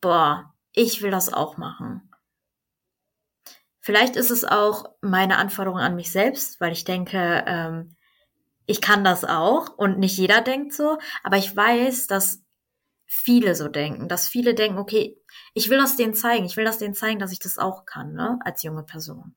boah, 0.00 0.54
ich 0.72 1.02
will 1.02 1.10
das 1.10 1.32
auch 1.32 1.56
machen. 1.56 2.08
Vielleicht 3.80 4.14
ist 4.14 4.30
es 4.30 4.44
auch 4.44 4.84
meine 5.00 5.38
Anforderung 5.38 5.80
an 5.80 5.96
mich 5.96 6.12
selbst, 6.12 6.60
weil 6.60 6.72
ich 6.72 6.84
denke, 6.84 7.42
ähm, 7.46 7.96
ich 8.66 8.80
kann 8.80 9.02
das 9.02 9.24
auch 9.24 9.76
und 9.76 9.98
nicht 9.98 10.16
jeder 10.16 10.40
denkt 10.40 10.72
so, 10.72 10.98
aber 11.24 11.36
ich 11.36 11.54
weiß, 11.54 12.06
dass 12.06 12.41
viele 13.14 13.54
so 13.54 13.68
denken, 13.68 14.08
dass 14.08 14.26
viele 14.26 14.54
denken, 14.54 14.78
okay, 14.78 15.18
ich 15.52 15.68
will 15.68 15.76
das 15.76 15.96
denen 15.96 16.14
zeigen, 16.14 16.46
ich 16.46 16.56
will 16.56 16.64
das 16.64 16.78
denen 16.78 16.94
zeigen, 16.94 17.18
dass 17.18 17.30
ich 17.30 17.38
das 17.38 17.58
auch 17.58 17.84
kann, 17.84 18.14
ne, 18.14 18.38
als 18.42 18.62
junge 18.62 18.84
Person. 18.84 19.34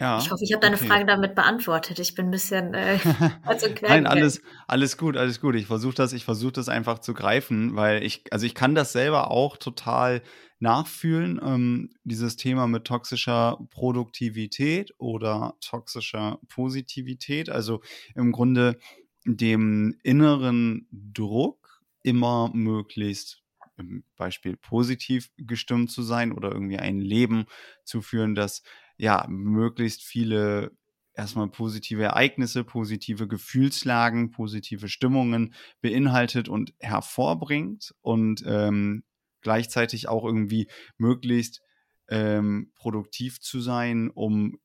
Ja, 0.00 0.18
ich 0.18 0.32
hoffe, 0.32 0.42
ich 0.42 0.52
habe 0.52 0.60
deine 0.60 0.74
okay. 0.74 0.88
Frage 0.88 1.06
damit 1.06 1.36
beantwortet. 1.36 2.00
Ich 2.00 2.16
bin 2.16 2.26
ein 2.26 2.30
bisschen 2.32 2.74
äh, 2.74 2.98
also 3.46 3.68
Nein, 3.82 4.08
alles, 4.08 4.42
alles 4.66 4.98
gut, 4.98 5.16
alles 5.16 5.40
gut. 5.40 5.54
Ich 5.54 5.66
versuche 5.66 5.94
das, 5.94 6.12
ich 6.12 6.24
versuche 6.24 6.50
das 6.52 6.68
einfach 6.68 6.98
zu 6.98 7.14
greifen, 7.14 7.76
weil 7.76 8.02
ich, 8.02 8.24
also 8.32 8.44
ich 8.44 8.56
kann 8.56 8.74
das 8.74 8.92
selber 8.92 9.30
auch 9.30 9.56
total 9.56 10.22
nachfühlen, 10.62 11.40
ähm, 11.42 11.90
dieses 12.04 12.36
Thema 12.36 12.68
mit 12.68 12.84
toxischer 12.84 13.58
Produktivität 13.70 14.94
oder 14.96 15.56
toxischer 15.60 16.38
Positivität. 16.48 17.50
Also 17.50 17.82
im 18.14 18.30
Grunde 18.30 18.78
dem 19.24 19.96
inneren 20.04 20.86
Druck 20.90 21.82
immer 22.02 22.50
möglichst 22.54 23.42
im 23.76 24.04
Beispiel 24.16 24.56
positiv 24.56 25.30
gestimmt 25.36 25.90
zu 25.90 26.02
sein 26.02 26.30
oder 26.30 26.52
irgendwie 26.52 26.78
ein 26.78 27.00
Leben 27.00 27.46
zu 27.84 28.00
führen, 28.00 28.36
das 28.36 28.62
ja 28.96 29.26
möglichst 29.28 30.04
viele 30.04 30.70
erstmal 31.14 31.48
positive 31.48 32.04
Ereignisse, 32.04 32.62
positive 32.62 33.26
Gefühlslagen, 33.26 34.30
positive 34.30 34.88
Stimmungen 34.88 35.54
beinhaltet 35.80 36.48
und 36.48 36.72
hervorbringt 36.78 37.94
und 38.00 38.44
ähm, 38.46 39.02
gleichzeitig 39.42 40.08
auch 40.08 40.24
irgendwie 40.24 40.68
möglichst 40.96 41.60
ähm, 42.08 42.72
produktiv 42.74 43.40
zu 43.40 43.60
sein, 43.60 44.10
um 44.10 44.58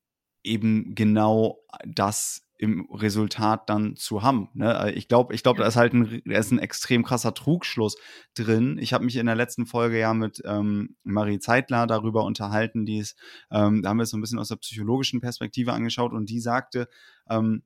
eben 0.43 0.95
genau 0.95 1.59
das 1.85 2.47
im 2.59 2.89
Resultat 2.91 3.69
dann 3.69 3.95
zu 3.95 4.23
haben. 4.23 4.49
Ne? 4.53 4.85
Äh, 4.85 4.91
ich 4.93 5.07
glaube, 5.07 5.35
ich 5.35 5.43
glaube, 5.43 5.61
da 5.61 5.67
ist 5.67 5.75
halt 5.75 5.93
ein, 5.93 6.21
da 6.25 6.37
ist 6.37 6.51
ein 6.51 6.59
extrem 6.59 7.03
krasser 7.03 7.33
Trugschluss 7.33 7.97
drin. 8.33 8.77
Ich 8.79 8.93
habe 8.93 9.05
mich 9.05 9.15
in 9.15 9.27
der 9.27 9.35
letzten 9.35 9.65
Folge 9.67 9.99
ja 9.99 10.13
mit 10.13 10.41
ähm, 10.45 10.95
Marie 11.03 11.39
Zeitler 11.39 11.85
darüber 11.85 12.23
unterhalten, 12.23 12.85
die 12.85 12.97
ist, 12.97 13.15
ähm, 13.51 13.83
da 13.83 13.89
haben 13.89 13.97
wir 13.97 14.03
es 14.03 14.09
so 14.09 14.17
ein 14.17 14.21
bisschen 14.21 14.39
aus 14.39 14.47
der 14.47 14.55
psychologischen 14.55 15.21
Perspektive 15.21 15.73
angeschaut 15.73 16.13
und 16.13 16.29
die 16.29 16.39
sagte, 16.39 16.87
ähm, 17.29 17.63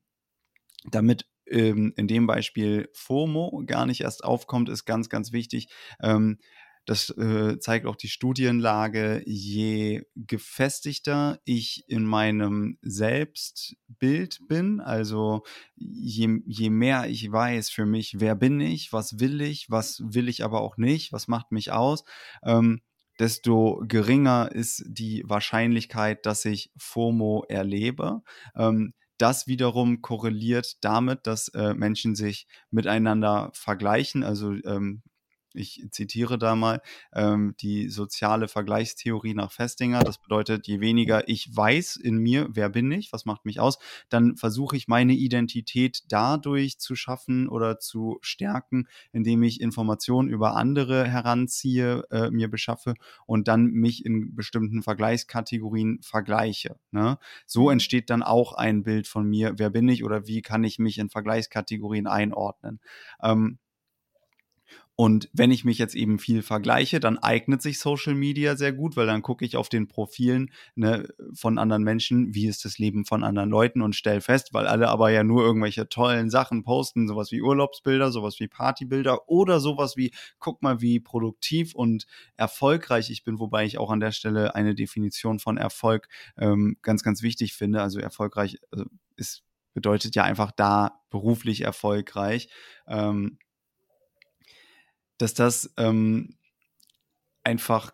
damit 0.90 1.26
ähm, 1.46 1.92
in 1.96 2.06
dem 2.06 2.26
Beispiel 2.26 2.88
FOMO 2.92 3.62
gar 3.66 3.86
nicht 3.86 4.02
erst 4.02 4.24
aufkommt, 4.24 4.68
ist 4.68 4.84
ganz, 4.84 5.08
ganz 5.08 5.32
wichtig. 5.32 5.68
Das 6.84 7.10
äh, 7.10 7.58
zeigt 7.60 7.86
auch 7.86 7.94
die 7.96 8.08
Studienlage. 8.08 9.22
Je 9.24 10.02
gefestigter 10.16 11.38
ich 11.44 11.84
in 11.86 12.04
meinem 12.04 12.78
Selbstbild 12.82 14.40
bin, 14.48 14.80
also 14.80 15.42
je, 15.76 16.40
je 16.46 16.70
mehr 16.70 17.08
ich 17.08 17.30
weiß 17.30 17.70
für 17.70 17.86
mich, 17.86 18.18
wer 18.18 18.34
bin 18.34 18.60
ich, 18.60 18.92
was 18.92 19.20
will 19.20 19.40
ich, 19.40 19.70
was 19.70 20.02
will 20.04 20.28
ich 20.28 20.42
aber 20.42 20.60
auch 20.60 20.76
nicht, 20.76 21.12
was 21.12 21.28
macht 21.28 21.52
mich 21.52 21.70
aus, 21.70 22.04
ähm, 22.44 22.82
desto 23.20 23.82
geringer 23.86 24.50
ist 24.50 24.84
die 24.88 25.22
Wahrscheinlichkeit, 25.26 26.26
dass 26.26 26.44
ich 26.44 26.72
FOMO 26.76 27.44
erlebe. 27.48 28.22
Ähm, 28.56 28.94
das 29.18 29.46
wiederum 29.46 30.02
korreliert 30.02 30.78
damit, 30.80 31.28
dass 31.28 31.46
äh, 31.48 31.74
Menschen 31.74 32.16
sich 32.16 32.48
miteinander 32.72 33.50
vergleichen. 33.54 34.24
Also 34.24 34.54
ähm, 34.64 35.02
ich 35.54 35.84
zitiere 35.90 36.38
da 36.38 36.56
mal 36.56 36.80
ähm, 37.14 37.54
die 37.60 37.88
soziale 37.88 38.48
Vergleichstheorie 38.48 39.34
nach 39.34 39.52
Festinger. 39.52 40.00
Das 40.00 40.18
bedeutet, 40.18 40.66
je 40.66 40.80
weniger 40.80 41.28
ich 41.28 41.54
weiß 41.54 41.96
in 41.96 42.16
mir, 42.18 42.48
wer 42.50 42.68
bin 42.68 42.90
ich, 42.90 43.12
was 43.12 43.24
macht 43.24 43.44
mich 43.44 43.60
aus, 43.60 43.78
dann 44.08 44.36
versuche 44.36 44.76
ich 44.76 44.88
meine 44.88 45.14
Identität 45.14 46.02
dadurch 46.08 46.78
zu 46.78 46.96
schaffen 46.96 47.48
oder 47.48 47.78
zu 47.78 48.18
stärken, 48.20 48.88
indem 49.12 49.42
ich 49.42 49.60
Informationen 49.60 50.28
über 50.28 50.56
andere 50.56 51.06
heranziehe, 51.06 52.04
äh, 52.10 52.30
mir 52.30 52.50
beschaffe 52.50 52.94
und 53.26 53.48
dann 53.48 53.66
mich 53.66 54.04
in 54.04 54.34
bestimmten 54.34 54.82
Vergleichskategorien 54.82 56.00
vergleiche. 56.02 56.76
Ne? 56.90 57.18
So 57.46 57.70
entsteht 57.70 58.10
dann 58.10 58.22
auch 58.22 58.52
ein 58.52 58.82
Bild 58.82 59.06
von 59.06 59.28
mir, 59.28 59.54
wer 59.58 59.70
bin 59.70 59.88
ich 59.88 60.04
oder 60.04 60.26
wie 60.26 60.42
kann 60.42 60.64
ich 60.64 60.78
mich 60.78 60.98
in 60.98 61.10
Vergleichskategorien 61.10 62.06
einordnen. 62.06 62.80
Ähm, 63.22 63.58
und 65.02 65.28
wenn 65.32 65.50
ich 65.50 65.64
mich 65.64 65.78
jetzt 65.78 65.96
eben 65.96 66.20
viel 66.20 66.42
vergleiche, 66.42 67.00
dann 67.00 67.18
eignet 67.18 67.60
sich 67.60 67.80
Social 67.80 68.14
Media 68.14 68.54
sehr 68.54 68.72
gut, 68.72 68.96
weil 68.96 69.08
dann 69.08 69.20
gucke 69.20 69.44
ich 69.44 69.56
auf 69.56 69.68
den 69.68 69.88
Profilen 69.88 70.52
ne, 70.76 71.08
von 71.34 71.58
anderen 71.58 71.82
Menschen, 71.82 72.36
wie 72.36 72.46
ist 72.46 72.64
das 72.64 72.78
Leben 72.78 73.04
von 73.04 73.24
anderen 73.24 73.50
Leuten 73.50 73.82
und 73.82 73.96
stelle 73.96 74.20
fest, 74.20 74.54
weil 74.54 74.68
alle 74.68 74.90
aber 74.90 75.10
ja 75.10 75.24
nur 75.24 75.42
irgendwelche 75.42 75.88
tollen 75.88 76.30
Sachen 76.30 76.62
posten, 76.62 77.08
sowas 77.08 77.32
wie 77.32 77.42
Urlaubsbilder, 77.42 78.12
sowas 78.12 78.38
wie 78.38 78.46
Partybilder 78.46 79.28
oder 79.28 79.58
sowas 79.58 79.96
wie, 79.96 80.12
guck 80.38 80.62
mal, 80.62 80.80
wie 80.80 81.00
produktiv 81.00 81.74
und 81.74 82.06
erfolgreich 82.36 83.10
ich 83.10 83.24
bin, 83.24 83.40
wobei 83.40 83.64
ich 83.64 83.78
auch 83.78 83.90
an 83.90 83.98
der 83.98 84.12
Stelle 84.12 84.54
eine 84.54 84.76
Definition 84.76 85.40
von 85.40 85.56
Erfolg 85.56 86.06
ähm, 86.38 86.76
ganz, 86.80 87.02
ganz 87.02 87.22
wichtig 87.22 87.54
finde. 87.54 87.82
Also 87.82 87.98
erfolgreich 87.98 88.60
also 88.70 88.84
ist 89.16 89.42
bedeutet 89.74 90.14
ja 90.14 90.22
einfach 90.22 90.52
da 90.52 91.00
beruflich 91.10 91.62
erfolgreich. 91.62 92.48
Ähm, 92.86 93.38
dass 95.22 95.34
das 95.34 95.72
ähm, 95.76 96.34
einfach 97.44 97.92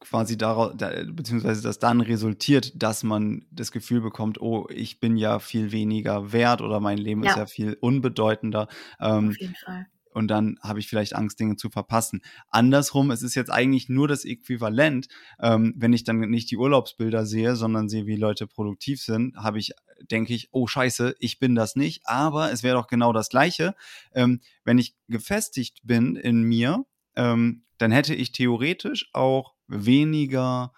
quasi 0.00 0.36
daraus, 0.36 0.72
da, 0.76 0.90
beziehungsweise 1.06 1.62
dass 1.62 1.78
dann 1.78 2.00
resultiert, 2.00 2.82
dass 2.82 3.02
man 3.02 3.46
das 3.50 3.72
Gefühl 3.72 4.00
bekommt, 4.00 4.40
oh, 4.40 4.68
ich 4.68 5.00
bin 5.00 5.16
ja 5.16 5.38
viel 5.38 5.72
weniger 5.72 6.32
wert 6.32 6.60
oder 6.60 6.80
mein 6.80 6.98
Leben 6.98 7.24
ja. 7.24 7.30
ist 7.30 7.36
ja 7.36 7.46
viel 7.46 7.78
unbedeutender. 7.80 8.68
Ähm, 9.00 9.30
Auf 9.30 9.40
jeden 9.40 9.54
Fall. 9.54 9.86
Und 10.12 10.28
dann 10.28 10.58
habe 10.62 10.78
ich 10.78 10.88
vielleicht 10.88 11.14
Angst, 11.14 11.40
Dinge 11.40 11.56
zu 11.56 11.70
verpassen. 11.70 12.22
Andersrum, 12.50 13.10
es 13.10 13.22
ist 13.22 13.34
jetzt 13.34 13.50
eigentlich 13.50 13.88
nur 13.88 14.08
das 14.08 14.24
Äquivalent, 14.24 15.08
ähm, 15.40 15.74
wenn 15.76 15.92
ich 15.92 16.04
dann 16.04 16.20
nicht 16.20 16.50
die 16.50 16.56
Urlaubsbilder 16.56 17.26
sehe, 17.26 17.56
sondern 17.56 17.88
sehe, 17.88 18.06
wie 18.06 18.16
Leute 18.16 18.46
produktiv 18.46 19.02
sind, 19.02 19.36
habe 19.36 19.58
ich 19.58 19.72
denke 20.10 20.34
ich, 20.34 20.48
oh 20.52 20.66
scheiße, 20.66 21.14
ich 21.18 21.38
bin 21.38 21.54
das 21.54 21.76
nicht. 21.76 22.02
Aber 22.04 22.52
es 22.52 22.62
wäre 22.62 22.76
doch 22.76 22.86
genau 22.86 23.12
das 23.12 23.28
Gleiche. 23.28 23.74
Ähm, 24.14 24.40
wenn 24.64 24.78
ich 24.78 24.96
gefestigt 25.08 25.80
bin 25.84 26.16
in 26.16 26.42
mir, 26.42 26.84
ähm, 27.16 27.64
dann 27.78 27.90
hätte 27.90 28.14
ich 28.14 28.32
theoretisch 28.32 29.10
auch 29.12 29.54
weniger 29.66 30.72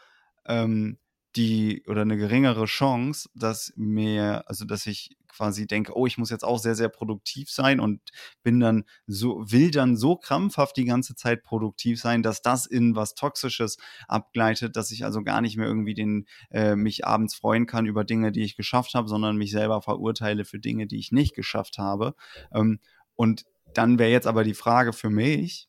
ähm, 0.47 0.99
die 1.37 1.83
oder 1.87 2.03
eine 2.03 2.17
geringere 2.17 2.67
Chance, 2.67 3.29
dass 3.35 3.73
mir, 3.77 4.45
also 4.47 4.65
dass 4.65 4.87
ich 4.87 5.17
quasi 5.35 5.67
denke, 5.67 5.97
oh, 5.97 6.07
ich 6.07 6.19
muss 6.19 6.31
jetzt 6.31 6.45
auch 6.45 6.59
sehr, 6.59 6.75
sehr 6.75 6.89
produktiv 6.89 7.51
sein 7.51 7.81
und 7.81 8.01
bin 8.43 8.61
dann 8.61 8.85
so, 9.07 9.45
will 9.47 9.71
dann 9.71 9.97
so 9.97 10.17
krampfhaft 10.17 10.77
die 10.77 10.85
ganze 10.85 11.15
Zeit 11.15 11.43
produktiv 11.43 12.01
sein, 12.01 12.23
dass 12.23 12.43
das 12.43 12.67
in 12.67 12.97
was 12.97 13.15
Toxisches 13.15 13.79
abgleitet, 14.09 14.77
dass 14.77 14.91
ich 14.91 15.05
also 15.05 15.23
gar 15.23 15.41
nicht 15.41 15.57
mehr 15.57 15.67
irgendwie 15.67 15.95
den, 15.95 16.27
äh, 16.51 16.77
mich 16.77 17.07
abends 17.07 17.35
freuen 17.35 17.67
kann 17.67 17.87
über 17.87 18.05
Dinge, 18.05 18.33
die 18.33 18.43
ich 18.43 18.57
geschafft 18.57 18.95
habe, 18.95 19.09
sondern 19.09 19.37
mich 19.37 19.51
selber 19.51 19.83
verurteile 19.83 20.45
für 20.45 20.59
Dinge, 20.59 20.87
die 20.87 20.99
ich 20.99 21.13
nicht 21.13 21.35
geschafft 21.35 21.79
habe. 21.79 22.15
Ähm, 22.53 22.81
und 23.17 23.45
dann 23.75 23.99
wäre 23.99 24.11
jetzt 24.11 24.27
aber 24.27 24.45
die 24.45 24.55
Frage 24.55 24.93
für 24.93 25.11
mich, 25.11 25.69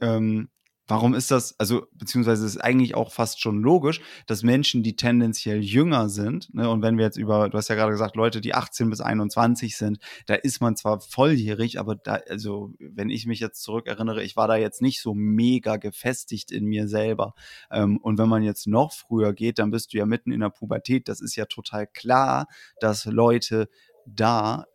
ähm, 0.00 0.50
Warum 0.88 1.14
ist 1.14 1.30
das, 1.30 1.58
also 1.58 1.86
beziehungsweise 1.94 2.46
ist 2.46 2.58
eigentlich 2.58 2.94
auch 2.94 3.12
fast 3.12 3.40
schon 3.40 3.60
logisch, 3.60 4.00
dass 4.26 4.42
Menschen, 4.42 4.82
die 4.82 4.94
tendenziell 4.94 5.60
jünger 5.60 6.08
sind, 6.08 6.54
ne, 6.54 6.70
und 6.70 6.82
wenn 6.82 6.96
wir 6.96 7.04
jetzt 7.04 7.16
über, 7.16 7.48
du 7.48 7.58
hast 7.58 7.68
ja 7.68 7.74
gerade 7.74 7.90
gesagt, 7.90 8.14
Leute, 8.14 8.40
die 8.40 8.54
18 8.54 8.88
bis 8.90 9.00
21 9.00 9.76
sind, 9.76 9.98
da 10.26 10.34
ist 10.34 10.60
man 10.60 10.76
zwar 10.76 11.00
volljährig, 11.00 11.80
aber 11.80 11.96
da, 11.96 12.20
also 12.28 12.72
wenn 12.78 13.10
ich 13.10 13.26
mich 13.26 13.40
jetzt 13.40 13.62
zurückerinnere, 13.62 14.22
ich 14.22 14.36
war 14.36 14.46
da 14.46 14.56
jetzt 14.56 14.80
nicht 14.80 15.00
so 15.00 15.14
mega 15.14 15.76
gefestigt 15.76 16.52
in 16.52 16.66
mir 16.66 16.86
selber. 16.88 17.34
Ähm, 17.70 17.98
und 17.98 18.18
wenn 18.18 18.28
man 18.28 18.42
jetzt 18.42 18.66
noch 18.66 18.92
früher 18.92 19.32
geht, 19.32 19.58
dann 19.58 19.70
bist 19.70 19.92
du 19.92 19.98
ja 19.98 20.06
mitten 20.06 20.30
in 20.30 20.40
der 20.40 20.50
Pubertät. 20.50 21.08
Das 21.08 21.20
ist 21.20 21.36
ja 21.36 21.46
total 21.46 21.86
klar, 21.86 22.46
dass 22.80 23.06
Leute 23.06 23.68
da 24.06 24.66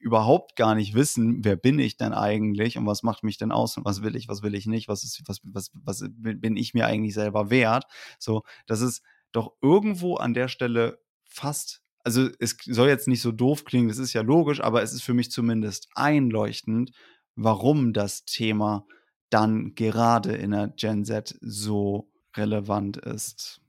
überhaupt 0.00 0.56
gar 0.56 0.74
nicht 0.74 0.94
wissen, 0.94 1.44
wer 1.44 1.56
bin 1.56 1.78
ich 1.78 1.96
denn 1.96 2.12
eigentlich 2.12 2.78
und 2.78 2.86
was 2.86 3.02
macht 3.02 3.22
mich 3.22 3.36
denn 3.36 3.52
aus 3.52 3.76
und 3.76 3.84
was 3.84 4.02
will 4.02 4.16
ich, 4.16 4.28
was 4.28 4.42
will 4.42 4.54
ich 4.54 4.66
nicht, 4.66 4.88
was 4.88 5.04
ist, 5.04 5.22
was, 5.26 5.40
was, 5.44 5.70
was 5.74 6.04
bin 6.16 6.56
ich 6.56 6.74
mir 6.74 6.86
eigentlich 6.86 7.14
selber 7.14 7.50
wert. 7.50 7.84
So, 8.18 8.42
das 8.66 8.80
ist 8.80 9.02
doch 9.32 9.52
irgendwo 9.60 10.16
an 10.16 10.34
der 10.34 10.48
Stelle 10.48 10.98
fast, 11.24 11.82
also 12.04 12.28
es 12.38 12.56
soll 12.64 12.88
jetzt 12.88 13.08
nicht 13.08 13.22
so 13.22 13.32
doof 13.32 13.64
klingen, 13.64 13.88
das 13.88 13.98
ist 13.98 14.14
ja 14.14 14.22
logisch, 14.22 14.60
aber 14.60 14.82
es 14.82 14.92
ist 14.92 15.02
für 15.02 15.14
mich 15.14 15.30
zumindest 15.30 15.88
einleuchtend, 15.94 16.92
warum 17.36 17.92
das 17.92 18.24
Thema 18.24 18.86
dann 19.28 19.74
gerade 19.74 20.34
in 20.34 20.50
der 20.52 20.68
Gen 20.68 21.04
Z 21.04 21.36
so 21.40 22.10
relevant 22.36 22.96
ist. 22.96 23.60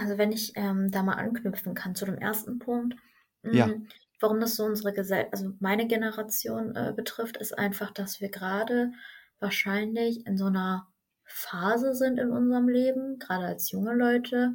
Also 0.00 0.18
wenn 0.18 0.32
ich 0.32 0.52
ähm, 0.56 0.90
da 0.90 1.02
mal 1.02 1.14
anknüpfen 1.14 1.74
kann 1.74 1.94
zu 1.94 2.06
dem 2.06 2.16
ersten 2.18 2.58
Punkt, 2.58 2.94
mh, 3.42 3.52
ja. 3.56 3.66
Mm, 3.66 3.88
warum 4.20 4.40
das 4.40 4.56
so 4.56 4.64
unsere 4.64 4.92
Gesellschaft, 4.92 5.32
also 5.32 5.52
meine 5.60 5.86
Generation 5.86 6.74
äh, 6.74 6.92
betrifft, 6.94 7.36
ist 7.36 7.58
einfach, 7.58 7.90
dass 7.90 8.20
wir 8.20 8.30
gerade 8.30 8.92
wahrscheinlich 9.40 10.26
in 10.26 10.36
so 10.36 10.46
einer 10.46 10.88
Phase 11.24 11.94
sind 11.94 12.18
in 12.18 12.30
unserem 12.30 12.68
Leben, 12.68 13.18
gerade 13.18 13.44
als 13.46 13.70
junge 13.70 13.94
Leute, 13.94 14.54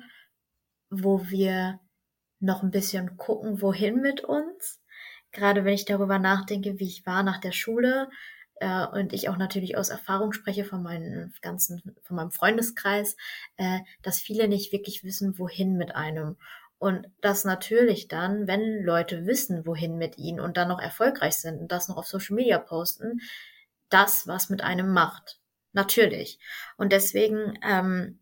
wo 0.90 1.30
wir 1.30 1.80
noch 2.40 2.64
ein 2.64 2.72
bisschen 2.72 3.18
gucken, 3.18 3.62
wohin 3.62 4.02
mit 4.02 4.22
uns. 4.24 4.82
Gerade 5.32 5.66
wenn 5.66 5.74
ich 5.74 5.86
darüber 5.86 6.20
nachdenke, 6.20 6.80
wie 6.80 6.88
ich 6.88 7.06
war 7.06 7.24
nach 7.24 7.40
der 7.40 7.52
Schule, 7.52 8.10
äh, 8.56 8.86
und 8.88 9.14
ich 9.14 9.30
auch 9.30 9.38
natürlich 9.38 9.78
aus 9.78 9.90
Erfahrung 9.90 10.34
spreche 10.34 10.66
von 10.66 10.82
meinen 10.82 11.34
ganzen, 11.42 11.96
von 12.04 12.16
meinem 12.16 12.32
Freundeskreis, 12.32 13.16
äh, 13.58 13.80
dass 14.02 14.20
viele 14.20 14.48
nicht 14.48 14.72
wirklich 14.72 15.04
wissen, 15.04 15.38
wohin 15.38 15.78
mit 15.78 15.96
einem. 15.96 16.38
Und 16.78 17.08
das 17.22 17.46
natürlich 17.46 18.08
dann, 18.08 18.48
wenn 18.48 18.84
Leute 18.84 19.26
wissen, 19.26 19.66
wohin 19.66 19.98
mit 19.98 20.18
ihnen 20.18 20.40
und 20.40 20.58
dann 20.58 20.68
noch 20.68 20.82
erfolgreich 20.82 21.38
sind 21.38 21.60
und 21.60 21.72
das 21.72 21.88
noch 21.88 21.98
auf 21.98 22.08
Social 22.08 22.36
Media 22.36 22.60
posten, 22.60 23.22
das 23.90 24.28
was 24.28 24.50
mit 24.50 24.62
einem 24.62 24.92
macht. 24.92 25.40
Natürlich. 25.74 26.40
Und 26.78 26.92
deswegen 26.92 27.58
ähm, 27.62 28.20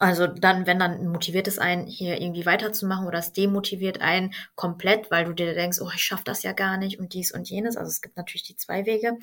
also 0.00 0.26
dann, 0.26 0.66
wenn 0.66 0.78
dann 0.78 1.08
motiviert 1.08 1.46
es 1.46 1.58
einen, 1.58 1.86
hier 1.86 2.22
irgendwie 2.22 2.46
weiterzumachen 2.46 3.06
oder 3.06 3.18
es 3.18 3.34
demotiviert 3.34 4.00
einen 4.00 4.32
komplett, 4.54 5.10
weil 5.10 5.26
du 5.26 5.34
dir 5.34 5.52
denkst, 5.52 5.78
oh, 5.82 5.90
ich 5.94 6.02
schaff 6.02 6.24
das 6.24 6.42
ja 6.42 6.52
gar 6.52 6.78
nicht 6.78 6.98
und 6.98 7.12
dies 7.12 7.32
und 7.32 7.50
jenes. 7.50 7.76
Also 7.76 7.90
es 7.90 8.00
gibt 8.00 8.16
natürlich 8.16 8.44
die 8.44 8.56
zwei 8.56 8.86
Wege. 8.86 9.18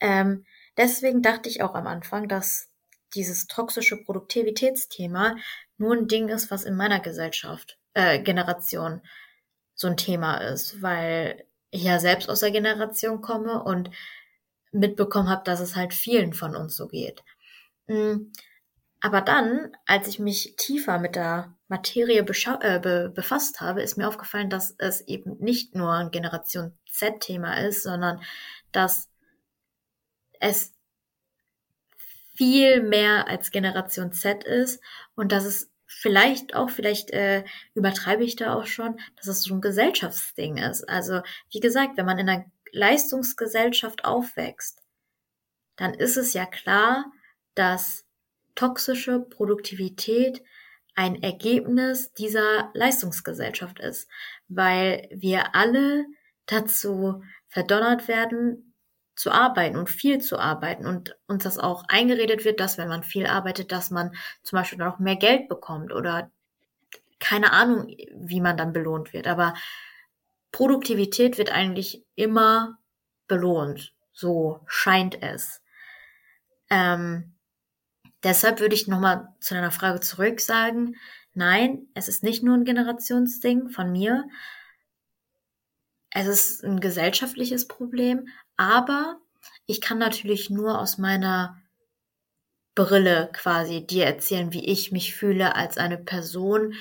Ähm, 0.00 0.44
deswegen 0.76 1.22
dachte 1.22 1.48
ich 1.48 1.62
auch 1.62 1.76
am 1.76 1.86
Anfang, 1.86 2.26
dass 2.26 2.68
dieses 3.14 3.46
toxische 3.46 4.02
Produktivitätsthema 4.02 5.36
nur 5.76 5.94
ein 5.94 6.08
Ding 6.08 6.28
ist, 6.28 6.50
was 6.50 6.64
in 6.64 6.74
meiner 6.74 6.98
Gesellschaft, 6.98 7.78
äh, 7.94 8.18
Generation 8.18 9.02
so 9.74 9.86
ein 9.86 9.96
Thema 9.96 10.38
ist, 10.38 10.82
weil 10.82 11.44
ich 11.70 11.84
ja 11.84 12.00
selbst 12.00 12.28
aus 12.28 12.40
der 12.40 12.50
Generation 12.50 13.20
komme 13.20 13.62
und 13.62 13.90
mitbekommen 14.72 15.28
habe, 15.28 15.44
dass 15.44 15.60
es 15.60 15.76
halt 15.76 15.94
vielen 15.94 16.32
von 16.32 16.56
uns 16.56 16.74
so 16.74 16.88
geht. 16.88 17.22
Mhm 17.86 18.32
Aber 19.00 19.20
dann, 19.20 19.76
als 19.86 20.08
ich 20.08 20.18
mich 20.18 20.54
tiefer 20.56 20.98
mit 20.98 21.14
der 21.14 21.54
Materie 21.68 22.20
äh, 22.20 22.80
be 22.80 23.12
befasst 23.14 23.60
habe, 23.60 23.82
ist 23.82 23.96
mir 23.96 24.08
aufgefallen, 24.08 24.50
dass 24.50 24.74
es 24.78 25.02
eben 25.02 25.36
nicht 25.38 25.74
nur 25.74 25.92
ein 25.92 26.10
Generation 26.10 26.76
Z-Thema 26.90 27.58
ist, 27.60 27.82
sondern 27.84 28.20
dass 28.72 29.08
es 30.40 30.74
viel 32.34 32.82
mehr 32.82 33.28
als 33.28 33.50
Generation 33.50 34.12
Z 34.12 34.44
ist 34.44 34.82
und 35.14 35.32
dass 35.32 35.44
es 35.44 35.70
vielleicht 35.86 36.54
auch, 36.54 36.70
vielleicht 36.70 37.10
äh, 37.10 37.44
übertreibe 37.74 38.22
ich 38.22 38.36
da 38.36 38.54
auch 38.54 38.66
schon, 38.66 39.00
dass 39.16 39.26
es 39.26 39.42
so 39.42 39.54
ein 39.54 39.60
Gesellschaftsding 39.60 40.58
ist. 40.58 40.88
Also 40.88 41.22
wie 41.50 41.60
gesagt, 41.60 41.96
wenn 41.96 42.06
man 42.06 42.18
in 42.18 42.28
einer 42.28 42.44
Leistungsgesellschaft 42.72 44.04
aufwächst, 44.04 44.82
dann 45.76 45.94
ist 45.94 46.16
es 46.16 46.32
ja 46.32 46.46
klar, 46.46 47.06
dass 47.54 48.04
toxische 48.58 49.20
Produktivität 49.20 50.42
ein 50.96 51.22
Ergebnis 51.22 52.12
dieser 52.14 52.70
Leistungsgesellschaft 52.74 53.78
ist, 53.78 54.10
weil 54.48 55.08
wir 55.12 55.54
alle 55.54 56.06
dazu 56.46 57.22
verdonnert 57.46 58.08
werden, 58.08 58.74
zu 59.14 59.30
arbeiten 59.30 59.76
und 59.76 59.90
viel 59.90 60.20
zu 60.20 60.40
arbeiten 60.40 60.86
und 60.86 61.16
uns 61.28 61.44
das 61.44 61.58
auch 61.58 61.84
eingeredet 61.86 62.44
wird, 62.44 62.58
dass 62.58 62.78
wenn 62.78 62.88
man 62.88 63.04
viel 63.04 63.26
arbeitet, 63.26 63.70
dass 63.70 63.92
man 63.92 64.12
zum 64.42 64.58
Beispiel 64.58 64.78
noch 64.78 64.98
mehr 64.98 65.16
Geld 65.16 65.48
bekommt 65.48 65.92
oder 65.92 66.32
keine 67.20 67.52
Ahnung, 67.52 67.86
wie 68.14 68.40
man 68.40 68.56
dann 68.56 68.72
belohnt 68.72 69.12
wird. 69.12 69.28
Aber 69.28 69.54
Produktivität 70.50 71.38
wird 71.38 71.52
eigentlich 71.52 72.04
immer 72.16 72.78
belohnt. 73.28 73.92
So 74.12 74.60
scheint 74.66 75.22
es. 75.22 75.62
Ähm, 76.70 77.37
Deshalb 78.22 78.60
würde 78.60 78.74
ich 78.74 78.88
nochmal 78.88 79.28
zu 79.40 79.54
deiner 79.54 79.70
Frage 79.70 80.00
zurück 80.00 80.40
sagen, 80.40 80.96
nein, 81.34 81.86
es 81.94 82.08
ist 82.08 82.22
nicht 82.22 82.42
nur 82.42 82.56
ein 82.56 82.64
Generationsding 82.64 83.68
von 83.70 83.92
mir. 83.92 84.24
Es 86.10 86.26
ist 86.26 86.64
ein 86.64 86.80
gesellschaftliches 86.80 87.68
Problem, 87.68 88.28
aber 88.56 89.20
ich 89.66 89.80
kann 89.80 89.98
natürlich 89.98 90.50
nur 90.50 90.80
aus 90.80 90.98
meiner 90.98 91.60
Brille 92.74 93.30
quasi 93.32 93.86
dir 93.86 94.06
erzählen, 94.06 94.52
wie 94.52 94.64
ich 94.64 94.92
mich 94.92 95.14
fühle 95.14 95.54
als 95.54 95.78
eine 95.78 95.98
Person 95.98 96.74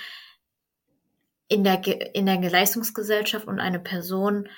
in 1.47 1.63
der, 1.63 2.15
in 2.15 2.25
der 2.25 2.39
Leistungsgesellschaft 2.49 3.47
und 3.47 3.59
eine 3.59 3.79
Person 3.79 4.49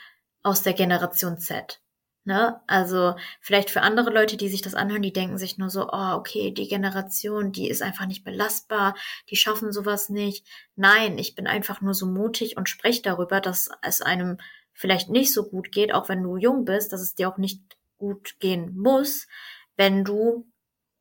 aus 0.43 0.63
der 0.63 0.73
Generation 0.73 1.37
Z. 1.37 1.81
Ne? 2.25 2.61
Also 2.67 3.15
vielleicht 3.41 3.69
für 3.69 3.81
andere 3.81 4.09
Leute, 4.11 4.37
die 4.37 4.49
sich 4.49 4.61
das 4.61 4.75
anhören, 4.75 5.01
die 5.01 5.13
denken 5.13 5.37
sich 5.37 5.57
nur 5.57 5.69
so, 5.69 5.87
oh, 5.91 6.13
okay, 6.13 6.51
die 6.51 6.67
Generation, 6.67 7.51
die 7.51 7.69
ist 7.69 7.81
einfach 7.81 8.05
nicht 8.05 8.23
belastbar, 8.23 8.95
die 9.29 9.35
schaffen 9.35 9.71
sowas 9.71 10.09
nicht. 10.09 10.45
Nein, 10.75 11.17
ich 11.17 11.35
bin 11.35 11.47
einfach 11.47 11.81
nur 11.81 11.93
so 11.93 12.05
mutig 12.05 12.57
und 12.57 12.69
spreche 12.69 13.01
darüber, 13.01 13.41
dass 13.41 13.69
es 13.81 14.01
einem 14.01 14.37
vielleicht 14.73 15.09
nicht 15.09 15.33
so 15.33 15.49
gut 15.49 15.71
geht, 15.71 15.93
auch 15.93 16.09
wenn 16.09 16.23
du 16.23 16.37
jung 16.37 16.65
bist, 16.65 16.93
dass 16.93 17.01
es 17.01 17.15
dir 17.15 17.29
auch 17.29 17.37
nicht 17.37 17.61
gut 17.97 18.39
gehen 18.39 18.77
muss, 18.77 19.27
wenn 19.75 20.03
du 20.03 20.45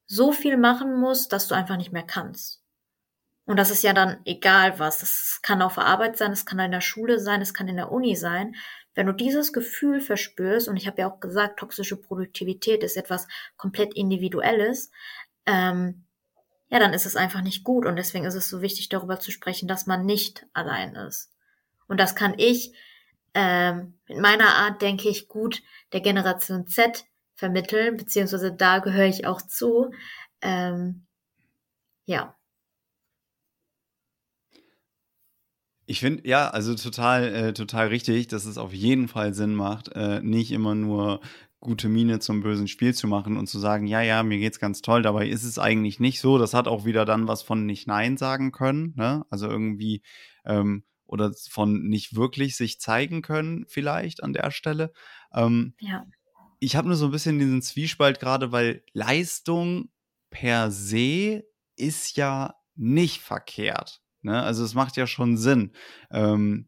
so 0.07 0.33
viel 0.33 0.57
machen 0.57 0.98
musst, 0.98 1.33
dass 1.33 1.48
du 1.48 1.54
einfach 1.54 1.76
nicht 1.76 1.92
mehr 1.92 2.02
kannst. 2.02 2.62
Und 3.44 3.57
das 3.57 3.70
ist 3.70 3.83
ja 3.83 3.94
dann 3.94 4.20
egal 4.24 4.78
was. 4.78 4.98
Das 4.98 5.40
kann 5.42 5.62
auf 5.62 5.76
der 5.76 5.87
Arbeit 5.87 6.18
sein, 6.18 6.33
es 6.33 6.44
kann 6.44 6.59
in 6.59 6.70
der 6.70 6.81
Schule 6.81 7.18
sein, 7.18 7.40
es 7.40 7.54
kann 7.54 7.66
in 7.68 7.76
der 7.76 7.90
Uni 7.90 8.14
sein. 8.14 8.54
Wenn 8.98 9.06
du 9.06 9.12
dieses 9.12 9.52
Gefühl 9.52 10.00
verspürst, 10.00 10.66
und 10.66 10.76
ich 10.76 10.88
habe 10.88 11.02
ja 11.02 11.08
auch 11.08 11.20
gesagt, 11.20 11.61
toxische 11.61 11.94
Produktivität 11.94 12.82
ist 12.82 12.96
etwas 12.96 13.28
komplett 13.56 13.94
Individuelles, 13.94 14.90
ähm, 15.46 16.04
ja, 16.68 16.80
dann 16.80 16.92
ist 16.92 17.06
es 17.06 17.14
einfach 17.14 17.42
nicht 17.42 17.62
gut. 17.62 17.87
Und 17.87 17.94
deswegen 17.94 18.24
ist 18.24 18.34
es 18.34 18.50
so 18.50 18.61
wichtig, 18.61 18.88
darüber 18.88 19.20
zu 19.20 19.30
sprechen, 19.30 19.68
dass 19.68 19.87
man 19.87 20.04
nicht 20.04 20.46
allein 20.52 20.96
ist. 20.96 21.30
Und 21.87 22.00
das 22.00 22.16
kann 22.16 22.34
ich 22.38 22.74
ähm, 23.34 24.00
mit 24.08 24.18
meiner 24.18 24.56
Art, 24.56 24.82
denke 24.82 25.08
ich, 25.08 25.28
gut 25.28 25.62
der 25.92 26.00
Generation 26.00 26.66
Z 26.66 27.04
vermitteln, 27.37 27.98
beziehungsweise 27.98 28.52
da 28.52 28.80
gehöre 28.80 29.06
ich 29.06 29.28
auch 29.28 29.42
zu. 29.42 29.92
Ähm, 30.40 31.06
ja. 32.04 32.37
Ich 35.90 36.01
finde, 36.01 36.29
ja, 36.29 36.51
also 36.51 36.74
total, 36.74 37.35
äh, 37.35 37.53
total 37.55 37.87
richtig, 37.87 38.29
dass 38.29 38.44
es 38.44 38.59
auf 38.59 38.74
jeden 38.74 39.09
Fall 39.09 39.33
Sinn 39.33 39.55
macht, 39.55 39.88
äh, 39.94 40.20
nicht 40.20 40.53
immer 40.53 40.74
nur 40.74 41.22
gute 41.61 41.88
Miene 41.88 42.18
zum 42.18 42.42
bösen 42.42 42.68
Spiel 42.68 42.92
zu 42.92 43.07
machen 43.07 43.38
und 43.38 43.46
zu 43.46 43.59
sagen, 43.59 43.87
ja, 43.87 44.03
ja, 44.03 44.22
mir 44.22 44.37
geht's 44.37 44.61
ganz 44.61 44.83
toll, 44.83 45.01
dabei 45.01 45.27
ist 45.27 45.44
es 45.44 45.59
eigentlich 45.59 45.98
nicht 45.98 46.20
so. 46.20 46.37
Das 46.37 46.53
hat 46.53 46.68
auch 46.68 46.85
wieder 46.85 47.07
dann 47.07 47.27
was 47.27 47.40
von 47.40 47.64
nicht 47.64 47.87
Nein 47.87 48.18
sagen 48.18 48.53
können, 48.53 48.92
ne? 48.96 49.24
Also 49.31 49.48
irgendwie, 49.48 50.03
ähm, 50.44 50.85
oder 51.07 51.33
von 51.48 51.85
nicht 51.85 52.14
wirklich 52.14 52.55
sich 52.55 52.79
zeigen 52.81 53.22
können, 53.22 53.64
vielleicht 53.66 54.22
an 54.22 54.35
der 54.35 54.51
Stelle. 54.51 54.92
Ähm, 55.33 55.72
ja. 55.81 56.05
Ich 56.61 56.77
habe 56.77 56.88
nur 56.88 56.98
so 56.98 57.07
ein 57.07 57.12
bisschen 57.12 57.38
diesen 57.38 57.62
Zwiespalt 57.62 58.20
gerade, 58.20 58.53
weil 58.53 58.85
Leistung 58.92 59.88
per 60.29 60.70
se 60.70 61.44
ist 61.77 62.18
ja 62.18 62.57
nicht 62.74 63.22
verkehrt. 63.22 64.03
Ne? 64.22 64.42
Also 64.42 64.64
es 64.64 64.74
macht 64.74 64.96
ja 64.96 65.07
schon 65.07 65.37
Sinn. 65.37 65.72
Ähm, 66.11 66.66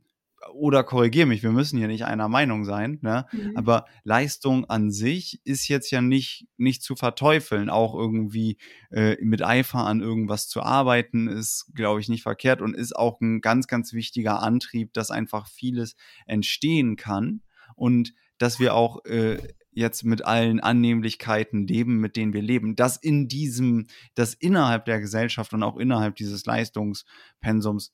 oder 0.55 0.85
korrigiere 0.85 1.27
mich, 1.27 1.43
wir 1.43 1.53
müssen 1.53 1.79
hier 1.79 1.89
nicht 1.89 2.07
einer 2.07 2.29
Meinung 2.29 2.65
sein, 2.65 2.99
ne? 3.03 3.27
Mhm. 3.31 3.57
aber 3.57 3.85
Leistung 4.05 4.65
an 4.65 4.91
sich 4.91 5.41
ist 5.45 5.69
jetzt 5.69 5.91
ja 5.91 6.01
nicht, 6.01 6.47
nicht 6.57 6.83
zu 6.83 6.97
verteufeln. 6.97 7.69
Auch 7.69 7.95
irgendwie 7.95 8.57
äh, 8.91 9.17
mit 9.23 9.43
Eifer 9.43 9.81
an 9.81 10.01
irgendwas 10.01 10.49
zu 10.49 10.63
arbeiten, 10.63 11.29
ist, 11.29 11.71
glaube 11.75 12.01
ich, 12.01 12.09
nicht 12.09 12.23
verkehrt 12.23 12.63
und 12.63 12.75
ist 12.75 12.97
auch 12.97 13.21
ein 13.21 13.41
ganz, 13.41 13.67
ganz 13.67 13.93
wichtiger 13.93 14.43
Antrieb, 14.43 14.95
dass 14.95 15.11
einfach 15.11 15.47
vieles 15.47 15.95
entstehen 16.27 16.97
kann 16.97 17.43
und 17.77 18.15
dass 18.39 18.59
wir 18.59 18.75
auch 18.75 19.05
äh, 19.05 19.39
jetzt 19.73 20.05
mit 20.05 20.25
allen 20.25 20.61
Annehmlichkeiten 20.61 21.67
leben, 21.67 21.99
mit 21.99 22.17
denen 22.17 22.33
wir 22.33 22.43
leben, 22.43 22.77
dass 22.77 22.97
in 22.97 23.29
diesem, 23.29 23.87
dass 24.15 24.35
innerhalb 24.35 24.85
der 24.85 25.01
Gesellschaft 25.01 25.53
und 25.53 25.63
auch 25.63 25.77
innerhalb 25.77 26.17
dieses 26.17 26.47
Leistungspensums 26.47 27.93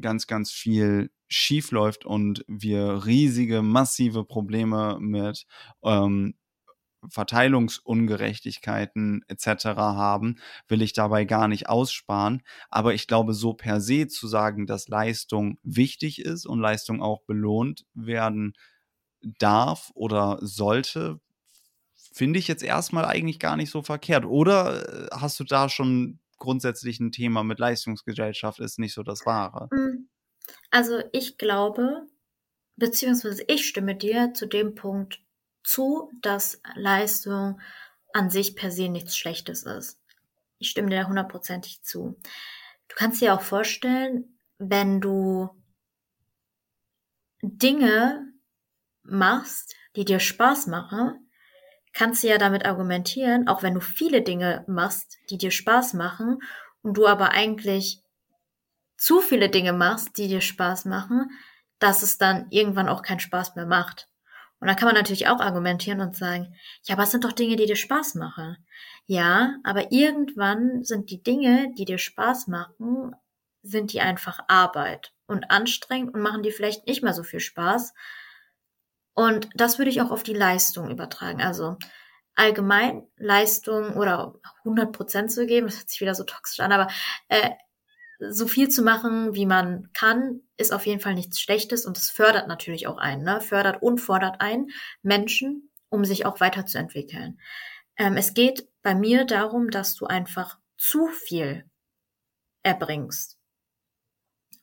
ganz, 0.00 0.26
ganz 0.26 0.50
viel 0.50 1.10
schief 1.28 1.70
läuft 1.70 2.04
und 2.04 2.44
wir 2.48 3.06
riesige, 3.06 3.62
massive 3.62 4.24
Probleme 4.24 4.98
mit 5.00 5.46
ähm, 5.82 6.34
Verteilungsungerechtigkeiten 7.08 9.24
etc. 9.26 9.64
haben, 9.76 10.36
will 10.68 10.82
ich 10.82 10.92
dabei 10.92 11.24
gar 11.24 11.48
nicht 11.48 11.68
aussparen. 11.68 12.42
Aber 12.70 12.94
ich 12.94 13.08
glaube, 13.08 13.34
so 13.34 13.54
per 13.54 13.80
se 13.80 14.06
zu 14.06 14.28
sagen, 14.28 14.66
dass 14.66 14.88
Leistung 14.88 15.58
wichtig 15.62 16.20
ist 16.20 16.46
und 16.46 16.60
Leistung 16.60 17.02
auch 17.02 17.22
belohnt 17.24 17.84
werden 17.94 18.54
darf 19.22 19.90
oder 19.94 20.38
sollte, 20.40 21.20
finde 22.12 22.38
ich 22.38 22.48
jetzt 22.48 22.62
erstmal 22.62 23.04
eigentlich 23.04 23.38
gar 23.38 23.56
nicht 23.56 23.70
so 23.70 23.82
verkehrt. 23.82 24.24
Oder 24.24 25.06
äh, 25.06 25.08
hast 25.12 25.40
du 25.40 25.44
da 25.44 25.68
schon 25.68 26.18
grundsätzlich 26.38 27.00
ein 27.00 27.12
Thema 27.12 27.44
mit 27.44 27.58
Leistungsgesellschaft, 27.58 28.58
ist 28.58 28.78
nicht 28.78 28.94
so 28.94 29.02
das 29.02 29.24
Wahre? 29.26 29.68
Hm. 29.72 30.08
Also 30.70 31.02
ich 31.12 31.38
glaube, 31.38 32.06
beziehungsweise 32.76 33.44
ich 33.46 33.66
stimme 33.66 33.94
dir 33.94 34.34
zu 34.34 34.46
dem 34.46 34.74
Punkt 34.74 35.22
zu, 35.62 36.10
dass 36.20 36.60
Leistung 36.74 37.60
an 38.12 38.28
sich 38.28 38.56
per 38.56 38.70
se 38.70 38.88
nichts 38.88 39.16
Schlechtes 39.16 39.62
ist. 39.62 40.00
Ich 40.58 40.70
stimme 40.70 40.90
dir 40.90 41.08
hundertprozentig 41.08 41.82
zu. 41.82 42.18
Du 42.88 42.96
kannst 42.96 43.20
dir 43.20 43.34
auch 43.34 43.40
vorstellen, 43.40 44.38
wenn 44.58 45.00
du 45.00 45.48
Dinge 47.42 48.31
machst, 49.02 49.74
die 49.96 50.04
dir 50.04 50.20
Spaß 50.20 50.66
machen, 50.66 51.28
kannst 51.92 52.22
du 52.22 52.28
ja 52.28 52.38
damit 52.38 52.64
argumentieren, 52.64 53.48
auch 53.48 53.62
wenn 53.62 53.74
du 53.74 53.80
viele 53.80 54.22
Dinge 54.22 54.64
machst, 54.66 55.18
die 55.30 55.38
dir 55.38 55.50
Spaß 55.50 55.94
machen 55.94 56.38
und 56.82 56.96
du 56.96 57.06
aber 57.06 57.30
eigentlich 57.32 58.02
zu 58.96 59.20
viele 59.20 59.48
Dinge 59.48 59.72
machst, 59.72 60.16
die 60.16 60.28
dir 60.28 60.40
Spaß 60.40 60.84
machen, 60.86 61.30
dass 61.78 62.02
es 62.02 62.18
dann 62.18 62.46
irgendwann 62.50 62.88
auch 62.88 63.02
keinen 63.02 63.20
Spaß 63.20 63.56
mehr 63.56 63.66
macht. 63.66 64.08
Und 64.60 64.68
dann 64.68 64.76
kann 64.76 64.86
man 64.86 64.94
natürlich 64.94 65.26
auch 65.26 65.40
argumentieren 65.40 66.00
und 66.00 66.14
sagen, 66.14 66.54
ja, 66.84 66.94
aber 66.94 67.02
es 67.02 67.10
sind 67.10 67.24
doch 67.24 67.32
Dinge, 67.32 67.56
die 67.56 67.66
dir 67.66 67.76
Spaß 67.76 68.14
machen. 68.14 68.56
Ja, 69.06 69.56
aber 69.64 69.90
irgendwann 69.90 70.84
sind 70.84 71.10
die 71.10 71.20
Dinge, 71.20 71.74
die 71.76 71.84
dir 71.84 71.98
Spaß 71.98 72.46
machen, 72.46 73.12
sind 73.62 73.92
die 73.92 74.00
einfach 74.00 74.38
Arbeit 74.46 75.12
und 75.26 75.50
anstrengend 75.50 76.14
und 76.14 76.22
machen 76.22 76.44
dir 76.44 76.52
vielleicht 76.52 76.86
nicht 76.86 77.02
mehr 77.02 77.12
so 77.12 77.24
viel 77.24 77.40
Spaß, 77.40 77.92
und 79.22 79.48
das 79.54 79.78
würde 79.78 79.90
ich 79.90 80.00
auch 80.00 80.10
auf 80.10 80.22
die 80.22 80.34
Leistung 80.34 80.90
übertragen. 80.90 81.40
Also 81.40 81.76
allgemein 82.34 83.06
Leistung 83.16 83.96
oder 83.96 84.34
100 84.58 84.92
Prozent 84.92 85.32
zu 85.32 85.46
geben, 85.46 85.66
das 85.66 85.78
hört 85.78 85.90
sich 85.90 86.00
wieder 86.00 86.14
so 86.14 86.24
toxisch 86.24 86.60
an, 86.60 86.72
aber 86.72 86.88
äh, 87.28 87.50
so 88.30 88.46
viel 88.46 88.68
zu 88.68 88.82
machen, 88.82 89.34
wie 89.34 89.46
man 89.46 89.90
kann, 89.92 90.40
ist 90.56 90.72
auf 90.72 90.86
jeden 90.86 91.00
Fall 91.00 91.14
nichts 91.14 91.40
Schlechtes 91.40 91.86
und 91.86 91.98
es 91.98 92.10
fördert 92.10 92.46
natürlich 92.46 92.86
auch 92.86 92.98
einen, 92.98 93.24
ne? 93.24 93.40
fördert 93.40 93.82
und 93.82 93.98
fordert 93.98 94.40
einen 94.40 94.70
Menschen, 95.02 95.70
um 95.88 96.04
sich 96.04 96.24
auch 96.24 96.40
weiterzuentwickeln. 96.40 97.40
Ähm, 97.96 98.16
es 98.16 98.34
geht 98.34 98.68
bei 98.82 98.94
mir 98.94 99.24
darum, 99.24 99.70
dass 99.70 99.94
du 99.94 100.06
einfach 100.06 100.58
zu 100.76 101.08
viel 101.08 101.68
erbringst. 102.62 103.38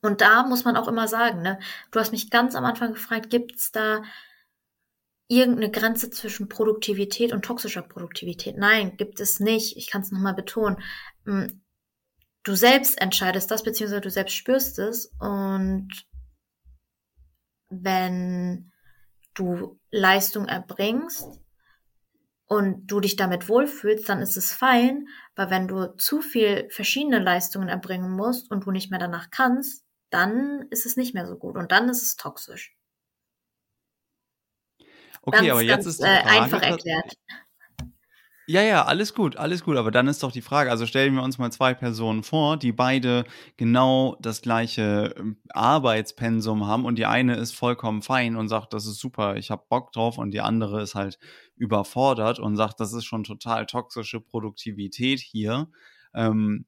Und 0.02 0.22
da 0.22 0.43
muss 0.43 0.63
man 0.63 0.78
auch 0.78 0.88
immer 0.88 1.08
sagen, 1.08 1.41
ne, 1.41 1.60
du 1.91 2.00
hast 2.00 2.13
mich 2.13 2.30
ganz 2.30 2.56
am 2.56 2.63
Anfang 2.63 2.93
gefragt, 2.93 3.30
gibt's 3.30 3.72
da 3.72 4.02
irgendeine 5.30 5.72
Grenze 5.72 6.10
zwischen 6.10 6.50
Produktivität 6.50 7.32
und 7.32 7.46
toxischer 7.46 7.84
Produktivität? 7.84 8.58
Nein, 8.58 8.98
gibt 8.98 9.20
es 9.22 9.39
nicht. 9.39 9.78
Ich 9.78 9.89
kann 9.89 10.02
es 10.02 10.12
nochmal 10.12 10.34
betonen. 10.34 10.82
Hm, 11.26 11.62
du 12.44 12.56
selbst 12.56 13.00
entscheidest 13.00 13.50
das, 13.52 13.63
beziehungsweise 13.63 14.02
du 14.02 14.10
selbst 14.10 14.34
spürst 14.36 14.80
es. 14.80 15.13
Und 15.20 15.89
wenn 17.70 18.72
du 19.36 19.80
Leistung 19.92 20.48
erbringst 20.48 21.39
und 22.48 22.88
du 22.88 23.00
dich 23.00 23.15
damit 23.15 23.48
wohlfühlst, 23.48 24.10
dann 24.10 24.22
ist 24.24 24.36
es 24.36 24.52
fein, 24.52 25.08
weil 25.36 25.52
wenn 25.52 25.68
du 25.68 25.96
zu 25.96 26.22
viel 26.22 26.68
verschiedene 26.72 27.20
Leistungen 27.20 27.70
erbringen 27.70 28.12
musst 28.12 28.50
und 28.50 28.65
du 28.65 28.72
nicht 28.72 28.89
mehr 28.89 29.00
danach 29.00 29.30
kannst, 29.30 29.86
dann 30.10 30.65
ist 30.72 30.88
es 30.88 30.98
nicht 30.98 31.13
mehr 31.13 31.28
so 31.28 31.38
gut 31.38 31.56
und 31.56 31.72
dann 31.72 31.88
ist 31.88 32.02
es 32.02 32.15
toxisch. 32.15 32.79
Okay, 35.21 35.38
ganz, 35.38 35.51
aber 35.51 35.62
jetzt 35.62 35.75
ganz, 35.75 35.86
ist 35.88 35.99
die 35.99 36.05
Frage, 36.05 36.27
äh, 36.27 36.39
einfach 36.41 36.62
erklärt. 36.62 37.13
Ja, 38.51 38.63
ja, 38.63 38.86
alles 38.86 39.13
gut, 39.13 39.38
alles 39.38 39.63
gut. 39.63 39.77
Aber 39.77 39.91
dann 39.91 40.08
ist 40.08 40.23
doch 40.23 40.32
die 40.32 40.41
Frage, 40.41 40.71
also 40.71 40.88
stellen 40.88 41.13
wir 41.13 41.21
uns 41.21 41.38
mal 41.38 41.51
zwei 41.51 41.75
Personen 41.75 42.23
vor, 42.23 42.58
die 42.58 42.71
beide 42.71 43.25
genau 43.58 44.17
das 44.21 44.41
gleiche 44.41 45.13
ähm, 45.19 45.38
Arbeitspensum 45.49 46.65
haben 46.65 46.86
und 46.86 46.95
die 46.97 47.05
eine 47.05 47.36
ist 47.36 47.51
vollkommen 47.55 48.01
fein 48.01 48.36
und 48.36 48.47
sagt, 48.47 48.73
das 48.73 48.88
ist 48.88 48.97
super, 48.99 49.36
ich 49.38 49.51
habe 49.51 49.65
Bock 49.69 49.91
drauf 49.91 50.17
und 50.17 50.32
die 50.32 50.41
andere 50.41 50.82
ist 50.82 50.95
halt 50.95 51.19
überfordert 51.58 52.39
und 52.39 52.55
sagt, 52.55 52.79
das 52.79 52.91
ist 52.93 53.05
schon 53.05 53.23
total 53.23 53.67
toxische 53.67 54.19
Produktivität 54.19 55.19
hier. 55.19 55.67
Ähm, 56.15 56.65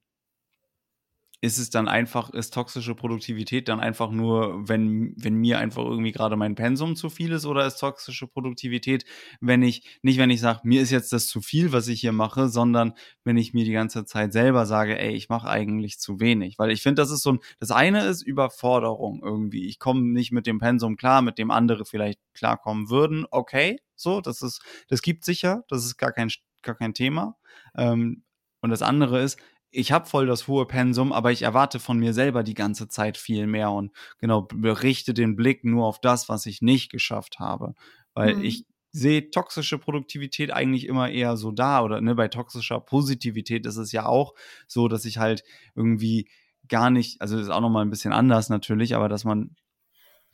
ist 1.42 1.58
es 1.58 1.72
dann 1.72 1.88
einfach, 1.88 2.30
ist 2.30 2.54
toxische 2.54 2.94
Produktivität 2.94 3.68
dann 3.68 3.80
einfach 3.80 4.12
nur, 4.12 4.70
wenn, 4.70 5.16
wenn 5.18 5.34
mir 5.34 5.58
einfach 5.58 5.84
irgendwie 5.84 6.12
gerade 6.12 6.36
mein 6.36 6.54
Pensum 6.54 6.96
zu 6.96 7.10
viel 7.10 7.32
ist 7.32 7.48
oder 7.48 7.66
ist 7.66 7.80
toxische 7.80 8.28
Produktivität, 8.28 9.06
wenn 9.42 9.64
ich, 9.64 9.84
nicht 10.04 10.20
wenn 10.20 10.30
ich 10.30 10.40
sage, 10.40 10.60
mir 10.64 10.84
ist 10.84 10.92
jetzt 10.92 11.12
das 11.12 11.28
zu 11.28 11.42
viel, 11.42 11.74
was 11.74 11.88
ich 11.88 12.00
hier 12.00 12.12
mache, 12.12 12.48
sondern 12.48 12.94
wenn 13.24 13.38
ich 13.38 13.54
mir 13.54 13.66
die 13.66 13.72
ganze 13.72 14.06
Zeit 14.06 14.34
selber 14.34 14.68
sage, 14.68 15.00
ey, 15.00 15.16
ich 15.16 15.30
mache 15.30 15.50
eigentlich 15.50 16.00
zu 16.00 16.20
wenig. 16.20 16.60
Weil 16.60 16.70
ich 16.70 16.84
finde, 16.84 17.02
das 17.02 17.10
ist 17.10 17.24
so 17.24 17.34
ein, 17.34 17.40
das 17.60 17.72
eine 17.72 18.06
ist 18.06 18.22
Überforderung 18.22 19.22
irgendwie. 19.24 19.66
Ich 19.66 19.80
komme 19.80 20.02
nicht 20.02 20.32
mit 20.32 20.46
dem 20.46 20.60
Pensum 20.60 20.96
klar, 20.96 21.24
mit 21.24 21.40
dem 21.40 21.50
andere 21.50 21.86
vielleicht 21.86 22.20
klarkommen 22.36 22.92
würden. 22.92 23.26
Okay, 23.32 23.80
so, 23.96 24.22
das 24.22 24.44
ist, 24.44 24.62
das 24.90 25.02
gibt 25.02 25.26
sicher, 25.26 25.64
das 25.70 25.86
ist 25.86 25.98
gar 25.98 26.12
kein, 26.12 26.30
gar 26.62 26.76
kein 26.76 26.94
Thema. 26.94 27.36
Ähm, 27.76 28.24
und 28.62 28.70
das 28.70 28.84
andere 28.84 29.22
ist, 29.24 29.40
ich 29.72 29.92
habe 29.92 30.06
voll 30.06 30.28
das 30.28 30.48
hohe 30.48 30.66
Pensum, 30.66 31.14
aber 31.14 31.32
ich 31.32 31.44
erwarte 31.44 31.80
von 31.80 31.98
mir 31.98 32.14
selber 32.14 32.44
die 32.44 32.54
ganze 32.54 32.88
Zeit 32.90 33.18
viel 33.18 33.48
mehr 33.48 33.72
und 33.72 33.92
genau 34.20 34.44
berichte 34.44 35.14
den 35.14 35.36
Blick 35.36 35.64
nur 35.64 35.86
auf 35.86 36.00
das, 36.02 36.30
was 36.30 36.46
ich 36.46 36.62
nicht 36.62 36.92
geschafft 36.92 37.40
habe, 37.40 37.74
weil 38.14 38.36
mhm. 38.36 38.44
ich 38.44 38.66
sehe 38.92 39.30
toxische 39.30 39.78
Produktivität 39.78 40.52
eigentlich 40.52 40.86
immer 40.86 41.10
eher 41.10 41.38
so 41.38 41.52
da 41.52 41.82
oder 41.82 42.02
ne, 42.02 42.14
bei 42.16 42.28
toxischer 42.28 42.82
Positivität 42.82 43.66
ist 43.66 43.78
es 43.78 43.94
ja 43.94 44.06
auch 44.06 44.34
so, 44.68 44.90
dass 44.90 45.06
ich 45.06 45.18
halt 45.18 45.44
irgendwie 45.76 46.28
gar 46.68 46.90
nicht, 46.90 47.22
also 47.22 47.40
ist 47.40 47.50
auch 47.50 47.62
noch 47.62 47.70
mal 47.70 47.82
ein 47.82 47.90
bisschen 47.90 48.12
anders 48.12 48.50
natürlich, 48.50 48.96
aber 48.96 49.08
dass 49.08 49.24
man 49.24 49.56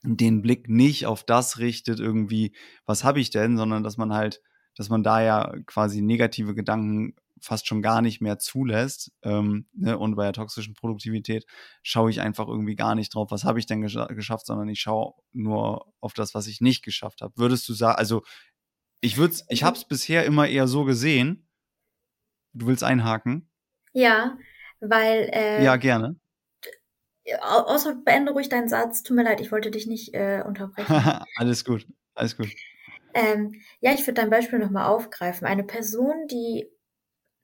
den 0.03 0.41
Blick 0.41 0.69
nicht 0.69 1.05
auf 1.05 1.23
das 1.23 1.59
richtet 1.59 1.99
irgendwie, 1.99 2.53
was 2.85 3.03
habe 3.03 3.19
ich 3.19 3.29
denn, 3.29 3.57
sondern 3.57 3.83
dass 3.83 3.97
man 3.97 4.13
halt, 4.13 4.41
dass 4.75 4.89
man 4.89 5.03
da 5.03 5.21
ja 5.21 5.53
quasi 5.67 6.01
negative 6.01 6.55
Gedanken 6.55 7.15
fast 7.41 7.67
schon 7.67 7.81
gar 7.81 8.01
nicht 8.01 8.21
mehr 8.21 8.39
zulässt. 8.39 9.11
Ähm, 9.23 9.67
ne? 9.73 9.97
Und 9.97 10.15
bei 10.15 10.23
der 10.23 10.33
toxischen 10.33 10.73
Produktivität 10.73 11.45
schaue 11.83 12.09
ich 12.09 12.21
einfach 12.21 12.47
irgendwie 12.47 12.75
gar 12.75 12.95
nicht 12.95 13.13
drauf, 13.13 13.31
was 13.31 13.43
habe 13.43 13.59
ich 13.59 13.65
denn 13.65 13.81
gesch 13.81 13.97
geschafft, 14.09 14.45
sondern 14.45 14.69
ich 14.69 14.79
schaue 14.79 15.13
nur 15.31 15.93
auf 15.99 16.13
das, 16.13 16.33
was 16.33 16.47
ich 16.47 16.61
nicht 16.61 16.83
geschafft 16.83 17.21
habe. 17.21 17.33
Würdest 17.37 17.67
du 17.69 17.73
sagen, 17.73 17.97
also 17.97 18.23
ich 19.01 19.17
würde 19.17 19.35
ich 19.49 19.63
habe 19.63 19.77
es 19.77 19.85
bisher 19.85 20.25
immer 20.25 20.47
eher 20.47 20.67
so 20.67 20.83
gesehen. 20.83 21.47
Du 22.53 22.67
willst 22.67 22.83
einhaken? 22.83 23.49
Ja, 23.93 24.37
weil. 24.79 25.29
Äh, 25.31 25.63
ja, 25.63 25.75
gerne. 25.75 26.19
Außer 27.41 27.95
beende 28.05 28.31
ruhig 28.31 28.49
deinen 28.49 28.69
Satz. 28.69 29.03
Tut 29.03 29.15
mir 29.15 29.23
leid, 29.23 29.41
ich 29.41 29.51
wollte 29.51 29.69
dich 29.69 29.85
nicht 29.85 30.13
äh, 30.13 30.43
unterbrechen. 30.45 30.87
alles 31.35 31.65
gut, 31.65 31.85
alles 32.15 32.37
gut. 32.37 32.49
Ähm, 33.13 33.61
ja, 33.79 33.93
ich 33.93 34.01
würde 34.01 34.21
dein 34.21 34.29
Beispiel 34.29 34.59
nochmal 34.59 34.87
aufgreifen. 34.87 35.47
Eine 35.47 35.63
Person, 35.63 36.27
die 36.29 36.69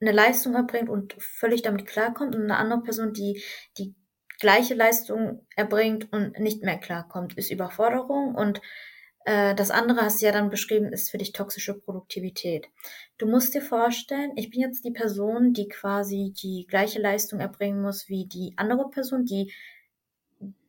eine 0.00 0.12
Leistung 0.12 0.54
erbringt 0.54 0.88
und 0.88 1.14
völlig 1.18 1.62
damit 1.62 1.86
klarkommt 1.86 2.34
und 2.34 2.42
eine 2.42 2.56
andere 2.56 2.82
Person, 2.82 3.12
die 3.12 3.42
die 3.78 3.94
gleiche 4.38 4.74
Leistung 4.74 5.46
erbringt 5.56 6.12
und 6.12 6.38
nicht 6.38 6.62
mehr 6.62 6.78
klarkommt, 6.78 7.38
ist 7.38 7.50
Überforderung 7.50 8.34
und 8.34 8.60
äh, 9.24 9.54
das 9.54 9.70
andere 9.70 10.02
hast 10.02 10.20
du 10.20 10.26
ja 10.26 10.32
dann 10.32 10.50
beschrieben, 10.50 10.92
ist 10.92 11.10
für 11.10 11.18
dich 11.18 11.32
toxische 11.32 11.74
Produktivität. 11.74 12.68
Du 13.18 13.26
musst 13.26 13.54
dir 13.54 13.62
vorstellen, 13.62 14.32
ich 14.36 14.50
bin 14.50 14.60
jetzt 14.60 14.84
die 14.84 14.90
Person, 14.90 15.52
die 15.52 15.68
quasi 15.68 16.34
die 16.36 16.66
gleiche 16.68 17.00
Leistung 17.00 17.40
erbringen 17.40 17.80
muss 17.80 18.08
wie 18.08 18.26
die 18.26 18.52
andere 18.56 18.90
Person, 18.90 19.24
die 19.24 19.52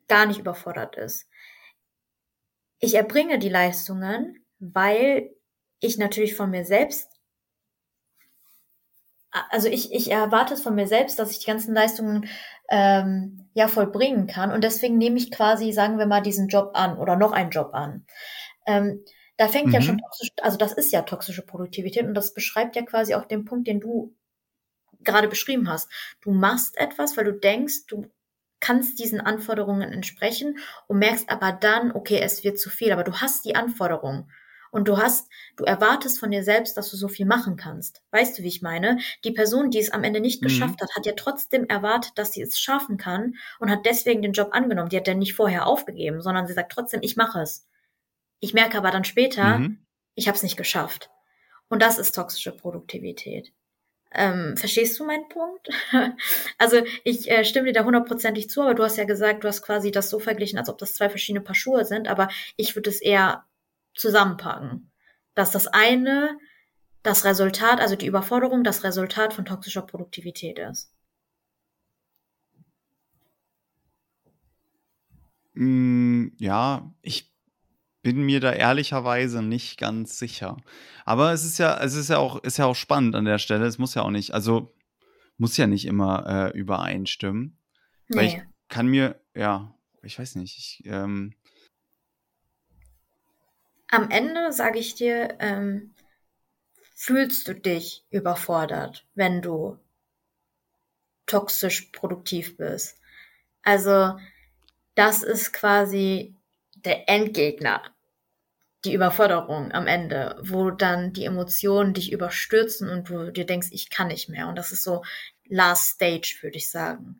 gar 0.07 0.25
nicht 0.25 0.39
überfordert 0.39 0.95
ist. 0.97 1.27
Ich 2.79 2.93
erbringe 2.93 3.39
die 3.39 3.49
Leistungen, 3.49 4.45
weil 4.59 5.31
ich 5.79 5.97
natürlich 5.97 6.35
von 6.35 6.51
mir 6.51 6.65
selbst 6.65 7.14
also 9.49 9.67
ich, 9.67 9.91
ich 9.93 10.11
erwarte 10.11 10.53
es 10.53 10.61
von 10.61 10.75
mir 10.75 10.87
selbst, 10.87 11.19
dass 11.19 11.31
ich 11.31 11.39
die 11.39 11.45
ganzen 11.47 11.73
Leistungen 11.73 12.27
ähm, 12.69 13.49
ja 13.53 13.67
vollbringen 13.67 14.27
kann. 14.27 14.51
Und 14.51 14.63
deswegen 14.63 14.97
nehme 14.97 15.17
ich 15.17 15.31
quasi, 15.31 15.71
sagen 15.71 15.97
wir 15.97 16.05
mal, 16.05 16.21
diesen 16.21 16.47
Job 16.47 16.71
an 16.73 16.97
oder 16.97 17.15
noch 17.15 17.31
einen 17.31 17.51
Job 17.51 17.73
an. 17.73 18.05
Ähm, 18.65 19.03
da 19.37 19.47
fängt 19.47 19.67
mhm. 19.67 19.73
ja 19.73 19.81
schon 19.81 19.97
toxisch, 19.97 20.29
also 20.41 20.57
das 20.57 20.73
ist 20.73 20.91
ja 20.91 21.01
toxische 21.01 21.45
Produktivität 21.45 22.05
und 22.05 22.13
das 22.13 22.33
beschreibt 22.33 22.75
ja 22.75 22.83
quasi 22.83 23.15
auch 23.15 23.25
den 23.25 23.45
Punkt, 23.45 23.67
den 23.67 23.79
du 23.79 24.15
gerade 25.01 25.27
beschrieben 25.27 25.69
hast. 25.69 25.89
Du 26.21 26.31
machst 26.31 26.77
etwas, 26.77 27.17
weil 27.17 27.25
du 27.25 27.33
denkst, 27.33 27.85
du 27.87 28.07
kannst 28.59 28.99
diesen 28.99 29.21
Anforderungen 29.21 29.91
entsprechen 29.91 30.57
und 30.87 30.99
merkst 30.99 31.29
aber 31.29 31.51
dann, 31.51 31.91
okay, 31.91 32.19
es 32.21 32.43
wird 32.43 32.57
zu 32.57 32.69
viel, 32.69 32.91
aber 32.91 33.03
du 33.03 33.13
hast 33.13 33.45
die 33.45 33.55
Anforderungen 33.55 34.31
und 34.75 34.89
du 34.89 34.97
hast, 34.97 35.29
du 35.55 35.63
erwartest 35.63 36.19
von 36.19 36.31
dir 36.31 36.43
selbst, 36.43 36.75
dass 36.75 36.91
du 36.91 36.97
so 36.97 37.07
viel 37.07 37.25
machen 37.25 37.55
kannst. 37.55 38.01
Weißt 38.11 38.37
du, 38.37 38.43
wie 38.43 38.49
ich 38.49 38.61
meine? 38.61 38.99
Die 39.23 39.31
Person, 39.31 39.71
die 39.71 39.79
es 39.79 39.91
am 39.91 40.03
Ende 40.03 40.19
nicht 40.19 40.41
mhm. 40.41 40.47
geschafft 40.47 40.81
hat, 40.81 40.93
hat 40.93 41.05
ja 41.05 41.13
trotzdem 41.15 41.63
erwartet, 41.63 42.11
dass 42.15 42.33
sie 42.33 42.41
es 42.41 42.59
schaffen 42.59 42.97
kann 42.97 43.35
und 43.59 43.71
hat 43.71 43.85
deswegen 43.85 44.21
den 44.21 44.33
Job 44.33 44.49
angenommen. 44.51 44.89
Die 44.89 44.97
hat 44.97 45.07
ja 45.07 45.13
nicht 45.13 45.33
vorher 45.33 45.65
aufgegeben, 45.65 46.21
sondern 46.21 46.45
sie 46.45 46.51
sagt 46.51 46.73
trotzdem, 46.73 46.99
ich 47.03 47.15
mache 47.15 47.39
es. 47.39 47.65
Ich 48.41 48.53
merke 48.53 48.77
aber 48.77 48.91
dann 48.91 49.05
später, 49.05 49.59
mhm. 49.59 49.79
ich 50.13 50.27
habe 50.27 50.35
es 50.35 50.43
nicht 50.43 50.57
geschafft. 50.57 51.09
Und 51.69 51.81
das 51.81 51.97
ist 51.97 52.13
toxische 52.13 52.51
Produktivität. 52.51 53.53
Ähm, 54.13 54.57
verstehst 54.57 54.99
du 54.99 55.05
meinen 55.05 55.29
Punkt? 55.29 55.69
also 56.57 56.81
ich 57.05 57.31
äh, 57.31 57.45
stimme 57.45 57.67
dir 57.67 57.79
da 57.79 57.85
hundertprozentig 57.85 58.49
zu, 58.49 58.61
aber 58.61 58.73
du 58.73 58.83
hast 58.83 58.97
ja 58.97 59.05
gesagt, 59.05 59.45
du 59.45 59.47
hast 59.47 59.61
quasi 59.61 59.91
das 59.91 60.09
so 60.09 60.19
verglichen, 60.19 60.59
als 60.59 60.67
ob 60.67 60.77
das 60.79 60.95
zwei 60.95 61.07
verschiedene 61.07 61.45
Paar 61.45 61.55
Schuhe 61.55 61.85
sind, 61.85 62.09
aber 62.09 62.27
ich 62.57 62.75
würde 62.75 62.89
es 62.89 63.01
eher 63.01 63.45
zusammenpacken. 63.95 64.91
Dass 65.33 65.51
das 65.51 65.67
eine 65.67 66.37
das 67.03 67.23
Resultat, 67.23 67.79
also 67.79 67.95
die 67.95 68.07
Überforderung, 68.07 68.63
das 68.63 68.83
Resultat 68.83 69.33
von 69.33 69.45
toxischer 69.45 69.83
Produktivität 69.83 70.57
ist. 70.57 70.91
Mm, 75.53 76.29
ja, 76.39 76.91
ich 77.01 77.31
bin 78.01 78.23
mir 78.23 78.39
da 78.39 78.51
ehrlicherweise 78.51 79.41
nicht 79.41 79.79
ganz 79.79 80.19
sicher. 80.19 80.57
Aber 81.05 81.31
es 81.31 81.43
ist 81.43 81.57
ja, 81.57 81.79
es 81.81 81.95
ist 81.95 82.09
ja 82.09 82.17
auch, 82.17 82.43
ist 82.43 82.57
ja 82.57 82.65
auch 82.65 82.75
spannend 82.75 83.15
an 83.15 83.25
der 83.25 83.39
Stelle. 83.39 83.65
Es 83.65 83.77
muss 83.77 83.95
ja 83.95 84.01
auch 84.01 84.11
nicht, 84.11 84.33
also 84.33 84.75
muss 85.37 85.57
ja 85.57 85.67
nicht 85.67 85.85
immer 85.85 86.25
äh, 86.27 86.57
übereinstimmen. 86.57 87.57
Nee. 88.07 88.17
Weil 88.17 88.25
ich 88.25 88.41
kann 88.67 88.87
mir, 88.87 89.19
ja, 89.35 89.75
ich 90.03 90.17
weiß 90.19 90.35
nicht, 90.35 90.57
ich, 90.57 90.83
ähm, 90.85 91.33
am 93.89 94.09
Ende 94.09 94.51
sage 94.51 94.79
ich 94.79 94.95
dir, 94.95 95.35
ähm, 95.39 95.93
fühlst 96.95 97.47
du 97.47 97.53
dich 97.53 98.05
überfordert, 98.09 99.05
wenn 99.15 99.41
du 99.41 99.77
toxisch 101.25 101.89
produktiv 101.91 102.57
bist. 102.57 102.99
Also 103.63 104.17
das 104.95 105.23
ist 105.23 105.53
quasi 105.53 106.35
der 106.75 107.09
Endgegner, 107.09 107.81
die 108.85 108.93
Überforderung 108.93 109.71
am 109.71 109.87
Ende, 109.87 110.37
wo 110.41 110.71
dann 110.71 111.13
die 111.13 111.25
Emotionen 111.25 111.93
dich 111.93 112.11
überstürzen 112.11 112.89
und 112.89 113.09
du 113.09 113.31
dir 113.31 113.45
denkst, 113.45 113.69
ich 113.71 113.89
kann 113.89 114.07
nicht 114.07 114.29
mehr. 114.29 114.47
Und 114.47 114.55
das 114.55 114.71
ist 114.71 114.83
so 114.83 115.03
Last 115.47 115.95
Stage, 115.95 116.37
würde 116.41 116.57
ich 116.57 116.69
sagen. 116.69 117.19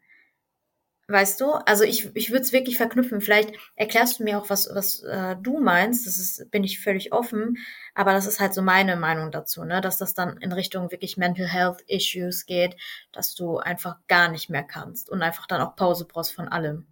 Weißt 1.08 1.40
du? 1.40 1.52
Also 1.52 1.84
ich, 1.84 2.16
ich 2.16 2.32
würde 2.32 2.42
es 2.42 2.52
wirklich 2.52 2.78
verknüpfen. 2.78 3.22
Vielleicht 3.22 3.54
erklärst 3.76 4.20
du 4.20 4.24
mir 4.24 4.40
auch, 4.40 4.50
was, 4.50 4.68
was 4.74 5.04
äh, 5.04 5.36
du 5.40 5.60
meinst. 5.60 6.08
Das 6.08 6.18
ist, 6.18 6.50
bin 6.50 6.64
ich 6.64 6.80
völlig 6.80 7.14
offen. 7.14 7.58
Aber 7.94 8.14
das 8.14 8.26
ist 8.26 8.40
halt 8.40 8.56
so 8.56 8.64
meine 8.64 8.96
Meinung 8.96 9.32
dazu, 9.32 9.64
ne? 9.66 9.82
Dass 9.82 10.00
das 10.00 10.16
dann 10.16 10.38
in 10.38 10.52
Richtung 10.52 10.90
wirklich 10.92 11.16
Mental 11.18 11.48
Health 11.48 11.82
Issues 11.88 12.48
geht, 12.48 12.76
dass 13.12 13.36
du 13.36 13.58
einfach 13.58 13.98
gar 14.08 14.30
nicht 14.30 14.50
mehr 14.50 14.64
kannst 14.64 15.10
und 15.10 15.22
einfach 15.22 15.46
dann 15.46 15.62
auch 15.62 15.76
Pause 15.76 16.06
brauchst 16.06 16.34
von 16.34 16.48
allem. 16.48 16.88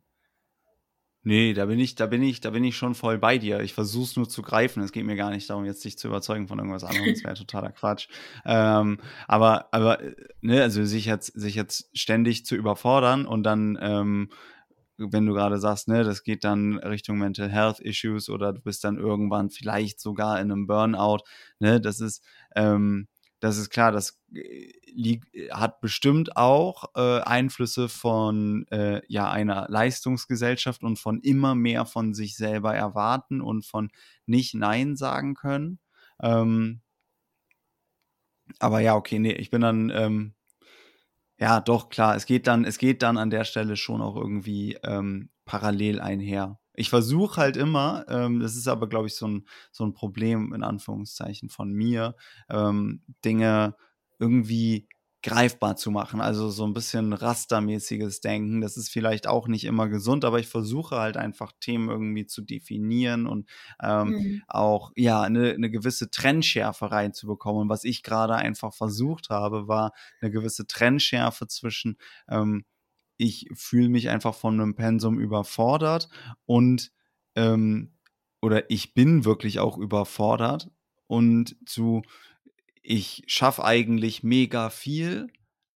Nee, 1.25 1.53
da 1.53 1.65
bin 1.65 1.79
ich, 1.79 1.95
da 1.95 2.05
bin 2.05 2.21
ich, 2.21 2.41
da 2.41 2.49
bin 2.49 2.65
ich 2.65 2.75
schon 2.75 2.95
voll 2.95 3.17
bei 3.17 3.37
dir. 3.37 3.61
Ich 3.61 3.73
versuche 3.73 4.03
es 4.03 4.15
nur 4.17 4.27
zu 4.27 4.41
greifen. 4.41 4.83
Es 4.83 4.91
geht 4.91 5.05
mir 5.05 5.15
gar 5.15 5.29
nicht 5.29 5.49
darum, 5.49 5.63
jetzt 5.63 5.83
dich 5.85 5.97
zu 5.97 6.09
überzeugen 6.09 6.49
von 6.49 6.59
irgendwas 6.59 6.83
anderem. 6.83 7.13
Das 7.13 7.23
wäre 7.23 7.33
totaler 7.35 7.71
Quatsch. 7.71 8.09
Ähm, 8.45 8.99
aber, 9.25 9.73
aber, 9.73 9.99
ne, 10.41 10.61
also 10.61 10.83
sich 10.83 11.05
jetzt, 11.05 11.27
sich 11.27 11.55
jetzt 11.55 11.89
ständig 11.97 12.45
zu 12.45 12.55
überfordern 12.55 13.25
und 13.25 13.43
dann, 13.43 13.77
ähm, 13.81 14.29
wenn 14.97 15.25
du 15.25 15.33
gerade 15.33 15.59
sagst, 15.59 15.87
ne, 15.87 16.03
das 16.03 16.23
geht 16.23 16.43
dann 16.43 16.77
Richtung 16.79 17.17
Mental 17.17 17.49
Health 17.49 17.79
Issues 17.79 18.29
oder 18.29 18.51
du 18.51 18.61
bist 18.61 18.83
dann 18.83 18.97
irgendwann 18.97 19.49
vielleicht 19.49 20.01
sogar 20.01 20.41
in 20.41 20.51
einem 20.51 20.67
Burnout, 20.67 21.23
ne, 21.59 21.79
das 21.79 22.01
ist, 22.01 22.21
ähm, 22.55 23.07
das 23.43 23.57
ist 23.57 23.69
klar, 23.71 23.91
das 23.91 24.21
äh, 24.33 24.71
liegt, 24.85 25.27
hat 25.51 25.81
bestimmt 25.81 26.37
auch 26.37 26.85
äh, 26.95 27.19
Einflüsse 27.19 27.89
von 27.89 28.65
äh, 28.69 29.01
ja, 29.09 29.29
einer 29.29 29.67
Leistungsgesellschaft 29.69 30.81
und 30.81 30.97
von 30.97 31.19
immer 31.19 31.53
mehr 31.53 31.85
von 31.85 32.13
sich 32.13 32.37
selber 32.37 32.73
erwarten 32.73 33.41
und 33.41 33.65
von 33.65 33.91
nicht 34.25 34.53
Nein 34.55 34.95
sagen 34.95 35.33
können. 35.33 35.79
Ähm, 36.21 36.81
aber 38.59 38.79
ja, 38.79 38.95
okay, 38.95 39.19
nee, 39.19 39.33
ich 39.33 39.49
bin 39.49 39.61
dann, 39.61 39.89
ähm, 39.89 40.35
ja, 41.37 41.59
doch, 41.59 41.89
klar, 41.89 42.15
es 42.15 42.25
geht 42.25 42.47
dann, 42.47 42.63
es 42.63 42.77
geht 42.77 43.01
dann 43.01 43.17
an 43.17 43.29
der 43.29 43.43
Stelle 43.43 43.75
schon 43.75 44.01
auch 44.01 44.15
irgendwie 44.15 44.77
ähm, 44.83 45.31
parallel 45.43 45.99
einher. 45.99 46.59
Ich 46.73 46.89
versuche 46.89 47.39
halt 47.39 47.57
immer, 47.57 48.05
ähm, 48.07 48.39
das 48.39 48.55
ist 48.55 48.67
aber, 48.67 48.87
glaube 48.87 49.07
ich, 49.07 49.15
so 49.15 49.27
ein, 49.27 49.45
so 49.71 49.85
ein 49.85 49.93
Problem 49.93 50.53
in 50.53 50.63
Anführungszeichen 50.63 51.49
von 51.49 51.71
mir, 51.71 52.15
ähm, 52.49 53.01
Dinge 53.23 53.75
irgendwie 54.19 54.87
greifbar 55.23 55.77
zu 55.77 55.89
machen. 55.89 56.21
Also 56.21 56.49
so 56.49 56.65
ein 56.65 56.73
bisschen 56.73 57.13
rastermäßiges 57.13 58.19
Denken. 58.19 58.61
Das 58.61 58.75
ist 58.75 58.89
vielleicht 58.89 59.25
auch 59.25 59.47
nicht 59.47 59.63
immer 59.63 59.87
gesund, 59.87 60.25
aber 60.25 60.39
ich 60.39 60.47
versuche 60.47 60.97
halt 60.97 61.15
einfach 61.17 61.53
Themen 61.59 61.89
irgendwie 61.89 62.25
zu 62.25 62.41
definieren 62.41 63.25
und 63.25 63.49
ähm, 63.81 64.09
mhm. 64.09 64.43
auch 64.47 64.91
ja 64.95 65.21
eine, 65.21 65.53
eine 65.53 65.71
gewisse 65.71 66.11
Trennschärfe 66.11 66.91
reinzubekommen. 66.91 67.63
Und 67.63 67.69
was 67.69 67.85
ich 67.85 68.03
gerade 68.03 68.35
einfach 68.35 68.73
versucht 68.73 69.29
habe, 69.29 69.67
war 69.67 69.93
eine 70.21 70.29
gewisse 70.29 70.67
Trennschärfe 70.67 71.47
zwischen 71.47 71.97
ähm, 72.27 72.65
ich 73.17 73.47
fühle 73.53 73.89
mich 73.89 74.09
einfach 74.09 74.35
von 74.35 74.59
einem 74.59 74.75
Pensum 74.75 75.19
überfordert 75.19 76.09
und 76.45 76.91
ähm, 77.35 77.93
oder 78.41 78.69
ich 78.69 78.93
bin 78.93 79.25
wirklich 79.25 79.59
auch 79.59 79.77
überfordert 79.77 80.69
und 81.07 81.55
zu 81.65 82.01
ich 82.81 83.23
schaffe 83.27 83.63
eigentlich 83.63 84.23
mega 84.23 84.69
viel, 84.69 85.27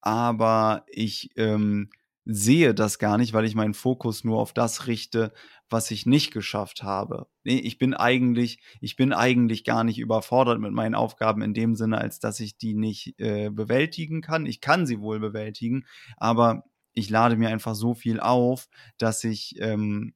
aber 0.02 0.86
ich 0.90 1.30
ähm, 1.36 1.90
sehe 2.26 2.74
das 2.74 2.98
gar 2.98 3.18
nicht, 3.18 3.34
weil 3.34 3.46
ich 3.46 3.54
meinen 3.54 3.76
Fokus 3.76 4.24
nur 4.24 4.40
auf 4.40 4.54
das 4.54 4.88
richte, 4.88 5.32
was 5.70 5.92
ich 5.92 6.08
nicht 6.08 6.32
geschafft 6.32 6.84
habe. 6.84 7.28
Nee, 7.44 7.60
ich 7.60 7.78
bin 7.78 7.94
eigentlich, 7.94 8.60
ich 8.82 8.96
bin 8.96 9.14
eigentlich 9.14 9.64
gar 9.64 9.84
nicht 9.84 10.00
überfordert 10.00 10.60
mit 10.60 10.72
meinen 10.72 10.96
Aufgaben 10.96 11.44
in 11.44 11.54
dem 11.54 11.76
Sinne, 11.76 12.00
als 12.00 12.20
dass 12.20 12.40
ich 12.40 12.58
die 12.58 12.74
nicht 12.74 13.20
äh, 13.20 13.50
bewältigen 13.50 14.22
kann. 14.22 14.48
Ich 14.48 14.60
kann 14.60 14.88
sie 14.88 15.00
wohl 15.00 15.20
bewältigen, 15.20 15.86
aber 16.18 16.64
ich 16.96 17.10
lade 17.10 17.36
mir 17.36 17.50
einfach 17.50 17.76
so 17.76 17.94
viel 17.94 18.20
auf, 18.20 18.68
dass 18.98 19.24
ich, 19.24 19.56
ähm, 19.60 20.16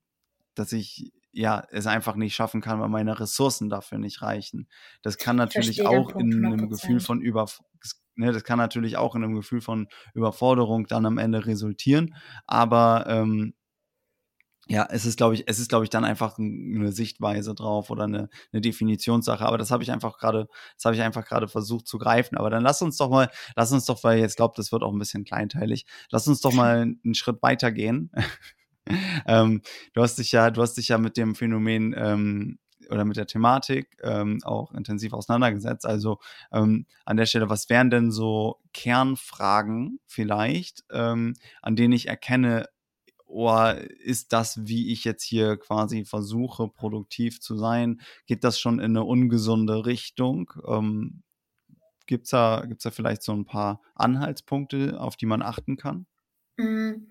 dass 0.56 0.72
ich 0.72 1.12
ja 1.32 1.64
es 1.70 1.86
einfach 1.86 2.16
nicht 2.16 2.34
schaffen 2.34 2.62
kann, 2.62 2.80
weil 2.80 2.90
meine 2.90 3.20
Ressourcen 3.20 3.70
dafür 3.70 4.00
nicht 4.00 4.22
reichen. 4.24 4.68
Das 5.04 5.18
kann 5.18 5.36
natürlich 5.36 5.86
auch 5.86 6.16
in 6.16 6.44
einem 6.44 6.70
Gefühl 6.70 7.00
von 7.00 7.22
über 7.22 7.46
ne, 8.16 8.32
das 8.32 8.44
kann 8.44 8.58
natürlich 8.58 8.98
auch 8.98 9.16
in 9.16 9.24
einem 9.24 9.36
Gefühl 9.36 9.62
von 9.62 9.88
Überforderung 10.14 10.88
dann 10.88 11.06
am 11.06 11.18
Ende 11.18 11.46
resultieren, 11.46 12.16
aber 12.48 13.06
ähm, 13.08 13.54
ja, 14.72 14.88
es 14.92 15.04
ist, 15.06 15.18
glaube 15.18 15.34
ich, 15.34 15.46
es 15.48 15.58
ist, 15.58 15.70
glaube 15.70 15.84
ich, 15.84 15.90
dann 15.90 16.06
einfach 16.06 16.38
eine 16.38 16.92
Sichtweise 16.92 17.56
drauf 17.56 17.90
oder 17.90 18.04
eine, 18.04 18.30
eine 18.54 18.62
Definitionssache. 18.62 19.44
Aber 19.44 19.58
das 19.58 19.72
habe 19.72 19.82
ich 19.82 19.92
einfach 19.92 20.20
gerade, 20.20 20.48
das 20.76 20.86
habe 20.86 20.96
ich 20.96 21.02
einfach 21.02 21.26
gerade 21.26 21.48
versucht 21.48 21.88
zu 21.88 21.98
greifen. 21.98 22.38
Aber 22.38 22.52
dann 22.52 22.62
lass 22.62 22.84
uns 22.84 22.96
doch 22.98 23.10
mal, 23.10 23.32
lass 23.56 23.72
uns 23.72 23.86
doch, 23.86 24.04
weil 24.04 24.20
jetzt 24.20 24.38
glaubt, 24.38 24.60
das 24.60 24.72
wird 24.72 24.84
auch 24.84 24.94
ein 24.94 25.00
bisschen 25.00 25.24
kleinteilig, 25.24 25.88
lass 26.12 26.28
uns 26.28 26.40
doch 26.42 26.54
mal 26.54 26.82
einen 27.04 27.16
Schritt 27.16 27.42
weitergehen. 27.42 28.12
ähm, 29.26 29.64
du 29.94 30.04
hast 30.04 30.20
dich 30.20 30.32
ja, 30.32 30.52
du 30.52 30.62
hast 30.62 30.76
dich 30.76 30.90
ja 30.90 31.00
mit 31.00 31.18
dem 31.18 31.34
Phänomen 31.34 31.96
ähm, 31.98 32.60
oder 32.92 33.06
mit 33.06 33.18
der 33.18 33.26
Thematik 33.26 33.98
ähm, 34.04 34.38
auch 34.44 34.72
intensiv 34.74 35.14
auseinandergesetzt. 35.14 35.88
Also 35.88 36.20
ähm, 36.52 36.86
an 37.06 37.18
der 37.18 37.26
Stelle, 37.26 37.50
was 37.50 37.70
wären 37.70 37.90
denn 37.90 38.12
so 38.12 38.58
Kernfragen 38.74 40.00
vielleicht, 40.06 40.84
ähm, 40.92 41.34
an 41.64 41.76
denen 41.76 41.94
ich 41.94 42.08
erkenne, 42.08 42.68
oder 43.30 43.80
ist 44.02 44.34
das, 44.34 44.66
wie 44.66 44.92
ich 44.92 45.04
jetzt 45.04 45.24
hier 45.24 45.58
quasi 45.58 46.04
versuche, 46.04 46.68
produktiv 46.68 47.40
zu 47.40 47.56
sein, 47.56 48.02
geht 48.26 48.44
das 48.44 48.60
schon 48.60 48.80
in 48.80 48.98
eine 48.98 49.04
ungesunde 49.04 49.86
Richtung? 49.86 50.52
Ähm, 50.68 51.22
Gibt 52.08 52.26
es 52.26 52.32
da, 52.32 52.66
gibt's 52.68 52.84
da 52.84 52.90
vielleicht 52.90 53.22
so 53.22 53.34
ein 53.34 53.46
paar 53.46 53.84
Anhaltspunkte, 53.94 55.00
auf 55.00 55.16
die 55.16 55.28
man 55.28 55.44
achten 55.44 55.78
kann? 55.78 56.08
Mm, 56.58 57.08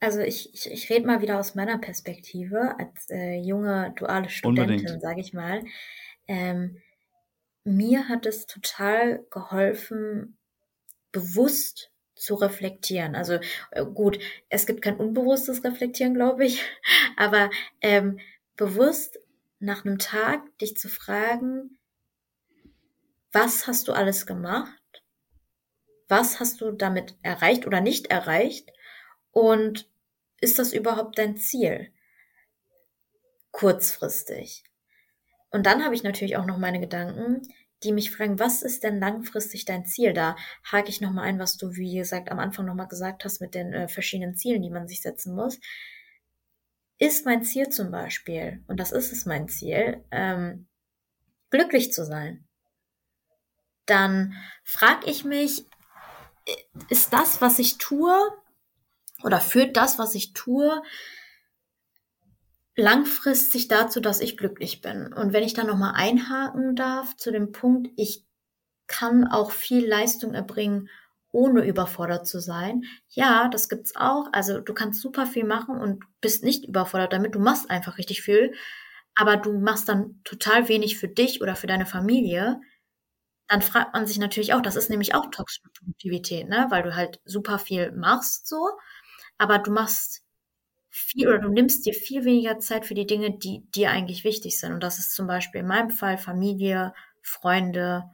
also 0.00 0.20
ich, 0.20 0.54
ich, 0.54 0.70
ich 0.70 0.88
rede 0.88 1.06
mal 1.06 1.20
wieder 1.20 1.38
aus 1.38 1.54
meiner 1.54 1.76
Perspektive 1.76 2.74
als 2.78 3.10
äh, 3.10 3.38
junge 3.38 3.92
duale 3.94 4.30
Studentin, 4.30 5.00
sage 5.00 5.20
ich 5.20 5.34
mal. 5.34 5.62
Ähm, 6.28 6.78
mir 7.64 8.08
hat 8.08 8.24
es 8.24 8.46
total 8.46 9.26
geholfen, 9.30 10.38
bewusst 11.12 11.92
zu 12.18 12.34
reflektieren. 12.34 13.14
Also 13.14 13.38
äh, 13.70 13.84
gut, 13.84 14.18
es 14.48 14.66
gibt 14.66 14.82
kein 14.82 14.96
unbewusstes 14.96 15.64
Reflektieren, 15.64 16.14
glaube 16.14 16.44
ich, 16.44 16.62
aber 17.16 17.50
ähm, 17.80 18.18
bewusst 18.56 19.18
nach 19.60 19.84
einem 19.84 19.98
Tag 19.98 20.58
dich 20.58 20.76
zu 20.76 20.88
fragen, 20.88 21.78
was 23.32 23.66
hast 23.66 23.88
du 23.88 23.92
alles 23.92 24.26
gemacht? 24.26 24.72
Was 26.08 26.40
hast 26.40 26.60
du 26.60 26.72
damit 26.72 27.14
erreicht 27.22 27.66
oder 27.66 27.80
nicht 27.80 28.06
erreicht? 28.06 28.72
Und 29.30 29.88
ist 30.40 30.58
das 30.58 30.72
überhaupt 30.72 31.18
dein 31.18 31.36
Ziel? 31.36 31.92
Kurzfristig. 33.50 34.64
Und 35.50 35.66
dann 35.66 35.84
habe 35.84 35.94
ich 35.94 36.02
natürlich 36.02 36.36
auch 36.36 36.46
noch 36.46 36.58
meine 36.58 36.80
Gedanken, 36.80 37.42
die 37.82 37.92
mich 37.92 38.10
fragen, 38.10 38.38
was 38.38 38.62
ist 38.62 38.82
denn 38.82 38.98
langfristig 38.98 39.64
dein 39.64 39.86
Ziel? 39.86 40.12
Da 40.12 40.36
hake 40.64 40.88
ich 40.88 41.00
nochmal 41.00 41.24
ein, 41.24 41.38
was 41.38 41.56
du, 41.56 41.74
wie 41.74 41.96
gesagt, 41.96 42.30
am 42.30 42.38
Anfang 42.38 42.66
nochmal 42.66 42.88
gesagt 42.88 43.24
hast 43.24 43.40
mit 43.40 43.54
den 43.54 43.72
äh, 43.72 43.88
verschiedenen 43.88 44.36
Zielen, 44.36 44.62
die 44.62 44.70
man 44.70 44.88
sich 44.88 45.02
setzen 45.02 45.34
muss. 45.34 45.58
Ist 46.98 47.24
mein 47.24 47.44
Ziel 47.44 47.68
zum 47.68 47.90
Beispiel, 47.90 48.64
und 48.66 48.80
das 48.80 48.90
ist 48.90 49.12
es 49.12 49.24
mein 49.24 49.48
Ziel, 49.48 50.04
ähm, 50.10 50.66
glücklich 51.50 51.92
zu 51.92 52.04
sein, 52.04 52.48
dann 53.86 54.34
frage 54.64 55.08
ich 55.08 55.24
mich, 55.24 55.64
ist 56.88 57.12
das, 57.12 57.40
was 57.40 57.58
ich 57.58 57.78
tue, 57.78 58.16
oder 59.22 59.40
führt 59.40 59.76
das, 59.76 59.98
was 59.98 60.14
ich 60.14 60.32
tue, 60.32 60.82
langfristig 62.78 63.68
dazu, 63.68 64.00
dass 64.00 64.20
ich 64.20 64.36
glücklich 64.36 64.80
bin. 64.80 65.12
Und 65.12 65.32
wenn 65.32 65.44
ich 65.44 65.54
da 65.54 65.64
nochmal 65.64 65.94
einhaken 65.94 66.76
darf 66.76 67.16
zu 67.16 67.32
dem 67.32 67.52
Punkt, 67.52 67.88
ich 67.96 68.24
kann 68.86 69.26
auch 69.26 69.50
viel 69.50 69.86
Leistung 69.86 70.34
erbringen, 70.34 70.88
ohne 71.30 71.64
überfordert 71.66 72.26
zu 72.26 72.40
sein. 72.40 72.84
Ja, 73.10 73.48
das 73.48 73.68
gibt's 73.68 73.96
auch. 73.96 74.28
Also 74.32 74.60
du 74.60 74.72
kannst 74.74 75.02
super 75.02 75.26
viel 75.26 75.44
machen 75.44 75.78
und 75.78 76.04
bist 76.20 76.42
nicht 76.42 76.66
überfordert 76.66 77.12
damit. 77.12 77.34
Du 77.34 77.40
machst 77.40 77.70
einfach 77.70 77.98
richtig 77.98 78.22
viel, 78.22 78.54
aber 79.14 79.36
du 79.36 79.58
machst 79.58 79.88
dann 79.88 80.20
total 80.24 80.68
wenig 80.68 80.98
für 80.98 81.08
dich 81.08 81.42
oder 81.42 81.54
für 81.56 81.66
deine 81.66 81.86
Familie. 81.86 82.60
Dann 83.48 83.62
fragt 83.62 83.94
man 83.94 84.06
sich 84.06 84.18
natürlich 84.18 84.54
auch, 84.54 84.62
das 84.62 84.76
ist 84.76 84.90
nämlich 84.90 85.14
auch 85.14 85.30
toxische 85.30 85.68
Produktivität, 85.78 86.48
ne? 86.48 86.66
Weil 86.70 86.82
du 86.82 86.94
halt 86.96 87.20
super 87.24 87.58
viel 87.58 87.92
machst 87.92 88.46
so, 88.48 88.70
aber 89.38 89.58
du 89.58 89.70
machst 89.72 90.22
viel 90.98 91.28
oder 91.28 91.38
du 91.38 91.48
nimmst 91.50 91.86
dir 91.86 91.94
viel 91.94 92.24
weniger 92.24 92.58
Zeit 92.58 92.86
für 92.86 92.94
die 92.94 93.06
Dinge, 93.06 93.32
die 93.38 93.64
dir 93.74 93.90
eigentlich 93.90 94.24
wichtig 94.24 94.58
sind. 94.60 94.72
Und 94.72 94.82
das 94.82 94.98
ist 94.98 95.14
zum 95.14 95.26
Beispiel 95.26 95.60
in 95.62 95.66
meinem 95.66 95.90
Fall 95.90 96.18
Familie, 96.18 96.94
Freunde 97.22 98.04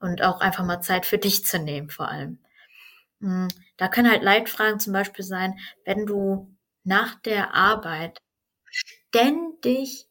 und 0.00 0.22
auch 0.22 0.40
einfach 0.40 0.64
mal 0.64 0.80
Zeit 0.80 1.06
für 1.06 1.18
dich 1.18 1.44
zu 1.44 1.58
nehmen, 1.58 1.90
vor 1.90 2.08
allem. 2.08 2.38
Hm, 3.20 3.48
da 3.76 3.88
können 3.88 4.10
halt 4.10 4.22
Leitfragen 4.22 4.80
zum 4.80 4.92
Beispiel 4.92 5.24
sein, 5.24 5.58
wenn 5.84 6.06
du 6.06 6.54
nach 6.84 7.16
der 7.22 7.54
Arbeit 7.54 8.20
ständig 8.70 10.08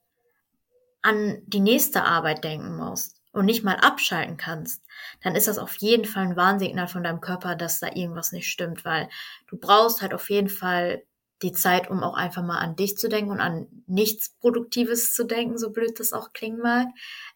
an 1.02 1.42
die 1.46 1.60
nächste 1.60 2.04
Arbeit 2.04 2.44
denken 2.44 2.76
musst 2.76 3.22
und 3.32 3.46
nicht 3.46 3.64
mal 3.64 3.76
abschalten 3.76 4.38
kannst, 4.38 4.84
dann 5.24 5.36
ist 5.36 5.48
das 5.48 5.58
auf 5.58 5.76
jeden 5.78 6.06
Fall 6.06 6.24
ein 6.24 6.36
Warnsignal 6.36 6.88
von 6.88 7.04
deinem 7.04 7.22
Körper, 7.22 7.56
dass 7.56 7.80
da 7.80 7.88
irgendwas 7.94 8.32
nicht 8.32 8.48
stimmt, 8.50 8.84
weil 8.84 9.10
du 9.48 9.58
brauchst 9.58 10.02
halt 10.02 10.14
auf 10.14 10.30
jeden 10.30 10.50
Fall 10.50 11.04
die 11.42 11.52
Zeit, 11.52 11.90
um 11.90 12.04
auch 12.04 12.16
einfach 12.16 12.44
mal 12.44 12.58
an 12.58 12.76
dich 12.76 12.98
zu 12.98 13.10
denken 13.10 13.32
und 13.32 13.40
an 13.40 13.68
nichts 13.86 14.30
Produktives 14.40 15.14
zu 15.14 15.24
denken, 15.26 15.58
so 15.58 15.72
blöd 15.72 16.00
das 16.00 16.14
auch 16.14 16.34
klingen 16.34 16.60
mag. 16.60 16.88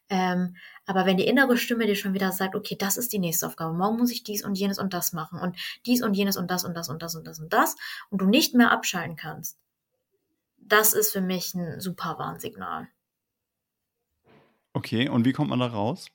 Ähm, 0.09 0.55
aber 0.85 1.05
wenn 1.05 1.17
die 1.17 1.27
innere 1.27 1.55
Stimme 1.57 1.85
dir 1.85 1.95
schon 1.95 2.13
wieder 2.13 2.31
sagt, 2.31 2.55
okay, 2.55 2.75
das 2.75 2.97
ist 2.97 3.13
die 3.13 3.19
nächste 3.19 3.47
Aufgabe, 3.47 3.73
morgen 3.73 3.97
muss 3.97 4.11
ich 4.11 4.23
dies 4.23 4.43
und 4.43 4.55
jenes 4.55 4.79
und 4.79 4.93
das 4.93 5.13
machen 5.13 5.39
und 5.39 5.55
dies 5.85 6.01
und 6.01 6.15
jenes 6.15 6.35
und 6.35 6.49
das 6.49 6.65
und 6.65 6.75
das 6.75 6.89
und 6.89 7.01
das 7.01 7.15
und 7.15 7.27
das 7.27 7.39
und 7.39 7.53
das 7.53 7.75
und 8.09 8.21
du 8.21 8.25
nicht 8.25 8.55
mehr 8.55 8.71
abschalten 8.71 9.15
kannst, 9.15 9.57
das 10.57 10.93
ist 10.93 11.11
für 11.11 11.21
mich 11.21 11.53
ein 11.53 11.79
super 11.79 12.17
Warnsignal. 12.17 12.87
Okay, 14.73 15.09
und 15.09 15.25
wie 15.25 15.33
kommt 15.33 15.49
man 15.49 15.59
da 15.59 15.67
raus? 15.67 16.07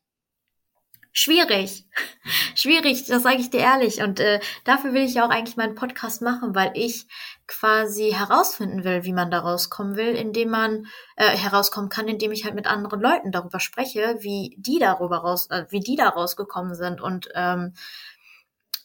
Schwierig. 1.19 1.87
Schwierig, 2.55 3.07
das 3.07 3.23
sage 3.23 3.39
ich 3.39 3.49
dir 3.49 3.61
ehrlich. 3.61 4.03
Und 4.03 4.21
äh, 4.21 4.39
dafür 4.65 4.93
will 4.93 5.03
ich 5.03 5.15
ja 5.15 5.25
auch 5.25 5.31
eigentlich 5.31 5.57
meinen 5.57 5.75
Podcast 5.75 6.21
machen, 6.21 6.55
weil 6.55 6.73
ich 6.75 7.07
quasi 7.47 8.13
herausfinden 8.13 8.85
will, 8.85 9.05
wie 9.05 9.15
man 9.15 9.31
da 9.31 9.39
rauskommen 9.39 9.97
will, 9.97 10.15
indem 10.15 10.51
man 10.51 10.89
äh, 11.17 11.35
herauskommen 11.35 11.89
kann, 11.89 12.07
indem 12.07 12.33
ich 12.33 12.45
halt 12.45 12.55
mit 12.55 12.67
anderen 12.67 13.01
Leuten 13.01 13.33
darüber 13.33 13.61
spreche, 13.61 14.19
wie 14.21 14.57
die 14.59 14.79
darüber 14.79 15.19
raus, 15.19 15.49
äh, 15.49 15.65
wie 15.71 15.81
die 15.81 15.97
da 15.97 16.11
rausgekommen 16.11 16.75
sind 16.75 17.01
und 17.01 17.31
ähm, 17.35 17.73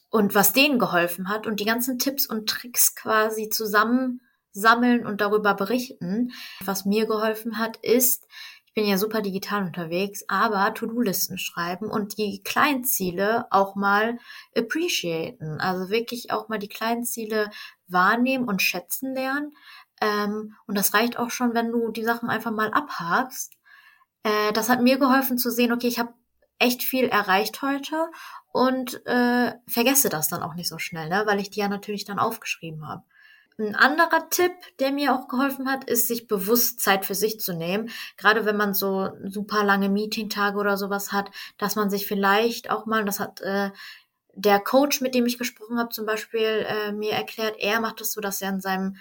und 0.08 0.34
was 0.34 0.54
denen 0.54 0.78
geholfen 0.78 1.28
hat 1.28 1.46
und 1.46 1.60
die 1.60 1.66
ganzen 1.66 1.98
Tipps 1.98 2.24
und 2.24 2.48
Tricks 2.48 2.94
quasi 2.94 3.50
zusammen 3.50 4.22
sammeln 4.52 5.04
und 5.06 5.20
darüber 5.20 5.52
berichten. 5.52 6.32
Was 6.64 6.86
mir 6.86 7.04
geholfen 7.04 7.58
hat, 7.58 7.76
ist, 7.78 8.26
ich 8.72 8.74
bin 8.82 8.86
ja 8.88 8.96
super 8.96 9.20
digital 9.20 9.64
unterwegs, 9.64 10.24
aber 10.28 10.72
To-Do-Listen 10.72 11.36
schreiben 11.36 11.90
und 11.90 12.16
die 12.16 12.42
Kleinziele 12.42 13.44
auch 13.50 13.74
mal 13.74 14.18
appreciaten. 14.56 15.60
Also 15.60 15.90
wirklich 15.90 16.30
auch 16.30 16.48
mal 16.48 16.58
die 16.58 16.70
Kleinziele 16.70 17.50
wahrnehmen 17.86 18.48
und 18.48 18.62
schätzen 18.62 19.12
lernen. 19.12 19.52
Ähm, 20.00 20.56
und 20.66 20.78
das 20.78 20.94
reicht 20.94 21.18
auch 21.18 21.28
schon, 21.28 21.52
wenn 21.52 21.70
du 21.70 21.90
die 21.90 22.02
Sachen 22.02 22.30
einfach 22.30 22.50
mal 22.50 22.72
abhakst. 22.72 23.52
Äh, 24.22 24.54
das 24.54 24.70
hat 24.70 24.80
mir 24.80 24.96
geholfen 24.96 25.36
zu 25.36 25.50
sehen, 25.50 25.70
okay, 25.70 25.88
ich 25.88 25.98
habe 25.98 26.14
echt 26.58 26.82
viel 26.82 27.08
erreicht 27.08 27.60
heute 27.60 28.10
und 28.52 29.04
äh, 29.04 29.52
vergesse 29.68 30.08
das 30.08 30.28
dann 30.28 30.42
auch 30.42 30.54
nicht 30.54 30.70
so 30.70 30.78
schnell, 30.78 31.10
ne? 31.10 31.24
weil 31.26 31.40
ich 31.40 31.50
die 31.50 31.60
ja 31.60 31.68
natürlich 31.68 32.06
dann 32.06 32.18
aufgeschrieben 32.18 32.88
habe. 32.88 33.02
Ein 33.58 33.74
anderer 33.74 34.28
Tipp, 34.30 34.52
der 34.80 34.92
mir 34.92 35.14
auch 35.14 35.28
geholfen 35.28 35.70
hat, 35.70 35.84
ist, 35.84 36.08
sich 36.08 36.26
bewusst 36.26 36.80
Zeit 36.80 37.04
für 37.04 37.14
sich 37.14 37.40
zu 37.40 37.52
nehmen. 37.54 37.90
Gerade 38.16 38.44
wenn 38.44 38.56
man 38.56 38.74
so 38.74 39.10
super 39.24 39.62
lange 39.64 39.88
Meetingtage 39.88 40.58
oder 40.58 40.76
sowas 40.76 41.12
hat, 41.12 41.30
dass 41.58 41.76
man 41.76 41.90
sich 41.90 42.06
vielleicht 42.06 42.70
auch 42.70 42.86
mal, 42.86 43.04
das 43.04 43.20
hat 43.20 43.40
äh, 43.42 43.70
der 44.34 44.60
Coach, 44.60 45.00
mit 45.00 45.14
dem 45.14 45.26
ich 45.26 45.38
gesprochen 45.38 45.78
habe, 45.78 45.90
zum 45.90 46.06
Beispiel 46.06 46.66
äh, 46.66 46.92
mir 46.92 47.12
erklärt, 47.12 47.56
er 47.58 47.80
macht 47.80 48.00
es 48.00 48.12
so, 48.12 48.20
dass 48.20 48.40
er 48.40 48.50
in 48.50 48.60
seinem 48.60 48.96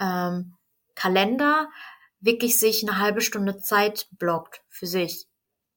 ähm, 0.00 0.54
Kalender 0.94 1.68
wirklich 2.20 2.58
sich 2.58 2.86
eine 2.86 2.98
halbe 2.98 3.20
Stunde 3.20 3.58
Zeit 3.58 4.08
blockt 4.12 4.62
für 4.68 4.86
sich. 4.86 5.26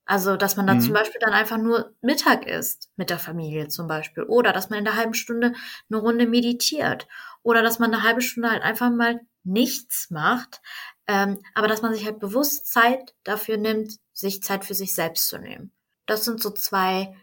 Also, 0.06 0.38
dass 0.38 0.56
man 0.56 0.66
dann 0.66 0.78
mhm. 0.78 0.82
zum 0.82 0.94
Beispiel 0.94 1.20
dann 1.20 1.34
einfach 1.34 1.58
nur 1.58 1.94
Mittag 2.02 2.48
isst 2.48 2.90
mit 2.96 3.10
der 3.10 3.20
Familie 3.20 3.68
zum 3.68 3.88
Beispiel. 3.88 4.24
Oder 4.24 4.54
dass 4.54 4.70
man 4.70 4.80
in 4.80 4.86
der 4.86 4.96
halben 4.96 5.14
Stunde 5.14 5.54
eine 5.90 6.00
Runde 6.00 6.26
meditiert. 6.26 7.08
Oder 7.48 7.62
dass 7.62 7.80
man 7.80 7.94
eine 7.94 8.04
halbe 8.04 8.22
Stunde 8.22 8.52
halt 8.52 8.62
einfach 8.62 8.90
mal 8.90 9.22
nichts 9.46 10.10
macht. 10.10 10.62
Ähm, 11.08 11.40
aber 11.56 11.70
dass 11.70 11.82
man 11.82 11.94
sich 11.94 12.06
halt 12.06 12.20
bewusst 12.20 12.68
Zeit 12.68 13.16
dafür 13.24 13.56
nimmt, 13.56 14.00
sich 14.12 14.44
Zeit 14.44 14.66
für 14.66 14.74
sich 14.74 14.94
selbst 14.94 15.30
zu 15.30 15.38
nehmen. 15.38 15.72
Das 16.08 16.26
sind 16.26 16.44
so 16.44 16.50
zwei 16.50 17.16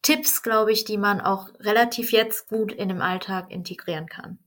Tipps, 0.00 0.40
glaube 0.42 0.72
ich, 0.72 0.86
die 0.86 0.96
man 0.96 1.20
auch 1.20 1.50
relativ 1.60 2.10
jetzt 2.12 2.48
gut 2.48 2.72
in 2.72 2.88
dem 2.88 3.02
Alltag 3.02 3.50
integrieren 3.50 4.06
kann. 4.06 4.38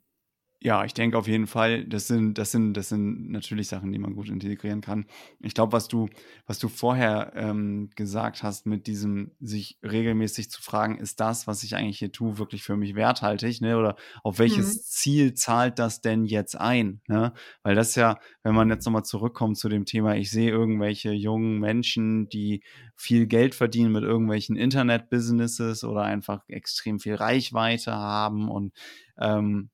Ja, 0.62 0.84
ich 0.84 0.94
denke 0.94 1.18
auf 1.18 1.30
jeden 1.30 1.48
Fall, 1.48 1.86
das 1.86 2.08
sind, 2.08 2.38
das 2.38 2.52
sind, 2.52 2.74
das 2.74 2.90
sind 2.90 3.32
natürlich 3.32 3.70
Sachen, 3.70 3.94
die 3.94 4.00
man 4.00 4.14
gut 4.14 4.28
integrieren 4.28 4.82
kann. 4.82 5.06
Ich 5.40 5.54
glaube, 5.54 5.72
was 5.72 5.88
du, 5.88 6.10
was 6.48 6.60
du 6.60 6.68
vorher 6.68 7.32
ähm, 7.34 7.90
gesagt 7.96 8.44
hast, 8.44 8.66
mit 8.66 8.86
diesem 8.86 9.32
sich 9.40 9.80
regelmäßig 9.84 10.52
zu 10.52 10.62
fragen, 10.62 10.98
ist 10.98 11.22
das, 11.22 11.48
was 11.48 11.64
ich 11.64 11.78
eigentlich 11.78 12.00
hier 12.00 12.12
tue, 12.12 12.38
wirklich 12.38 12.64
für 12.64 12.76
mich 12.76 12.96
werthaltig, 12.96 13.62
ne? 13.62 13.78
Oder 13.78 13.96
auf 14.22 14.38
welches 14.38 14.76
mhm. 14.76 14.82
Ziel 14.82 15.34
zahlt 15.34 15.80
das 15.80 16.02
denn 16.02 16.26
jetzt 16.26 16.60
ein? 16.60 17.00
Ne? 17.08 17.32
Weil 17.64 17.76
das 17.76 17.96
ja, 17.96 18.20
wenn 18.44 18.54
man 18.54 18.70
jetzt 18.70 18.84
nochmal 18.86 19.06
zurückkommt 19.06 19.58
zu 19.58 19.70
dem 19.70 19.86
Thema, 19.86 20.18
ich 20.18 20.30
sehe 20.30 20.52
irgendwelche 20.52 21.14
jungen 21.14 21.60
Menschen, 21.60 22.28
die 22.28 22.64
viel 22.98 23.28
Geld 23.28 23.56
verdienen 23.56 23.94
mit 23.94 24.04
irgendwelchen 24.04 24.58
Internet-Businesses 24.58 25.86
oder 25.86 26.02
einfach 26.02 26.44
extrem 26.50 27.00
viel 27.00 27.16
Reichweite 27.16 27.94
haben 27.94 28.50
und 28.50 28.74
ähm, 29.18 29.70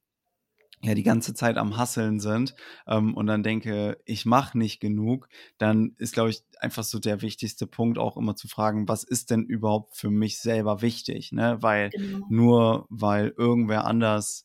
ja 0.86 0.94
die 0.94 1.04
ganze 1.04 1.34
Zeit 1.34 1.58
am 1.58 1.78
Hasseln 1.78 2.20
sind 2.20 2.56
ähm, 2.88 3.14
und 3.16 3.28
dann 3.28 3.44
denke, 3.44 3.98
ich 4.06 4.26
mache 4.26 4.58
nicht 4.58 4.80
genug, 4.80 5.28
dann 5.58 5.96
ist, 5.98 6.14
glaube 6.14 6.30
ich, 6.30 6.44
einfach 6.60 6.84
so 6.84 7.00
der 7.00 7.22
wichtigste 7.22 7.68
Punkt 7.68 7.98
auch 7.98 8.18
immer 8.18 8.36
zu 8.36 8.48
fragen, 8.48 8.88
was 8.88 9.04
ist 9.04 9.32
denn 9.32 9.44
überhaupt 9.44 9.96
für 9.96 10.10
mich 10.10 10.40
selber 10.40 10.82
wichtig? 10.82 11.32
Ne? 11.32 11.58
Weil 11.62 11.90
genau. 11.90 12.26
nur 12.30 12.86
weil 12.90 13.34
irgendwer 13.38 13.86
anders 13.86 14.44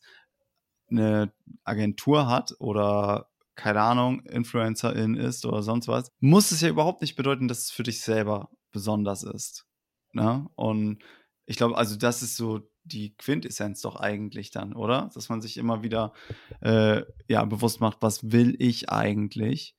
eine 0.89 1.31
Agentur 1.63 2.27
hat 2.27 2.53
oder 2.59 3.29
keine 3.55 3.81
Ahnung, 3.81 4.21
Influencerin 4.21 5.15
ist 5.15 5.45
oder 5.45 5.61
sonst 5.61 5.87
was, 5.87 6.11
muss 6.19 6.51
es 6.51 6.61
ja 6.61 6.69
überhaupt 6.69 7.01
nicht 7.01 7.15
bedeuten, 7.15 7.47
dass 7.47 7.59
es 7.59 7.71
für 7.71 7.83
dich 7.83 8.01
selber 8.01 8.49
besonders 8.71 9.23
ist. 9.23 9.65
Ne? 10.13 10.47
Und 10.55 11.03
ich 11.45 11.57
glaube, 11.57 11.77
also 11.77 11.95
das 11.95 12.23
ist 12.23 12.37
so 12.37 12.61
die 12.83 13.15
Quintessenz 13.15 13.81
doch 13.81 13.95
eigentlich 13.95 14.51
dann, 14.51 14.73
oder? 14.73 15.09
Dass 15.13 15.29
man 15.29 15.41
sich 15.41 15.57
immer 15.57 15.83
wieder 15.83 16.13
äh, 16.61 17.03
ja, 17.27 17.45
bewusst 17.45 17.79
macht, 17.81 17.97
was 18.01 18.31
will 18.31 18.55
ich 18.59 18.89
eigentlich? 18.89 19.75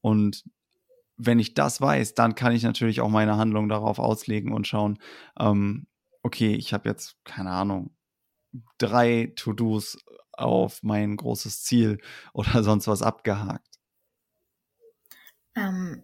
Und 0.00 0.44
wenn 1.16 1.38
ich 1.38 1.54
das 1.54 1.80
weiß, 1.80 2.14
dann 2.14 2.34
kann 2.34 2.52
ich 2.52 2.62
natürlich 2.62 3.00
auch 3.00 3.08
meine 3.08 3.36
Handlung 3.36 3.68
darauf 3.68 3.98
auslegen 3.98 4.52
und 4.52 4.66
schauen, 4.66 4.98
ähm, 5.38 5.86
okay, 6.22 6.54
ich 6.54 6.72
habe 6.72 6.88
jetzt, 6.88 7.16
keine 7.24 7.50
Ahnung, 7.50 7.94
drei 8.78 9.32
To-Dos 9.36 9.98
auf 10.32 10.82
mein 10.82 11.16
großes 11.16 11.62
Ziel 11.62 11.98
oder 12.32 12.62
sonst 12.62 12.86
was 12.86 13.02
abgehakt. 13.02 13.78
Ähm, 15.56 16.02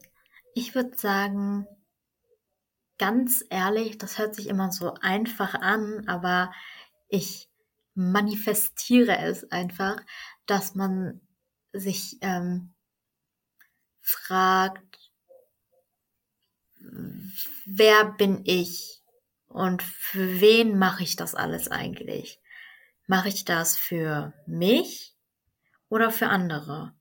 ich 0.54 0.74
würde 0.74 0.96
sagen, 0.96 1.66
ganz 3.00 3.42
ehrlich, 3.48 3.96
das 3.96 4.18
hört 4.18 4.34
sich 4.34 4.46
immer 4.46 4.70
so 4.70 4.92
einfach 5.00 5.54
an, 5.54 6.06
aber 6.06 6.52
ich 7.08 7.48
manifestiere 7.94 9.16
es 9.16 9.50
einfach, 9.50 9.96
dass 10.44 10.74
man 10.74 11.22
sich 11.72 12.18
ähm, 12.20 12.74
fragt, 14.02 14.98
wer 17.64 18.04
bin 18.18 18.42
ich 18.44 19.02
und 19.46 19.82
für 19.82 20.42
wen 20.42 20.78
mache 20.78 21.02
ich 21.02 21.16
das 21.16 21.34
alles 21.34 21.68
eigentlich? 21.68 22.38
Mache 23.06 23.28
ich 23.28 23.46
das 23.46 23.78
für 23.78 24.34
mich 24.46 25.16
oder 25.88 26.10
für 26.10 26.28
andere? 26.28 26.94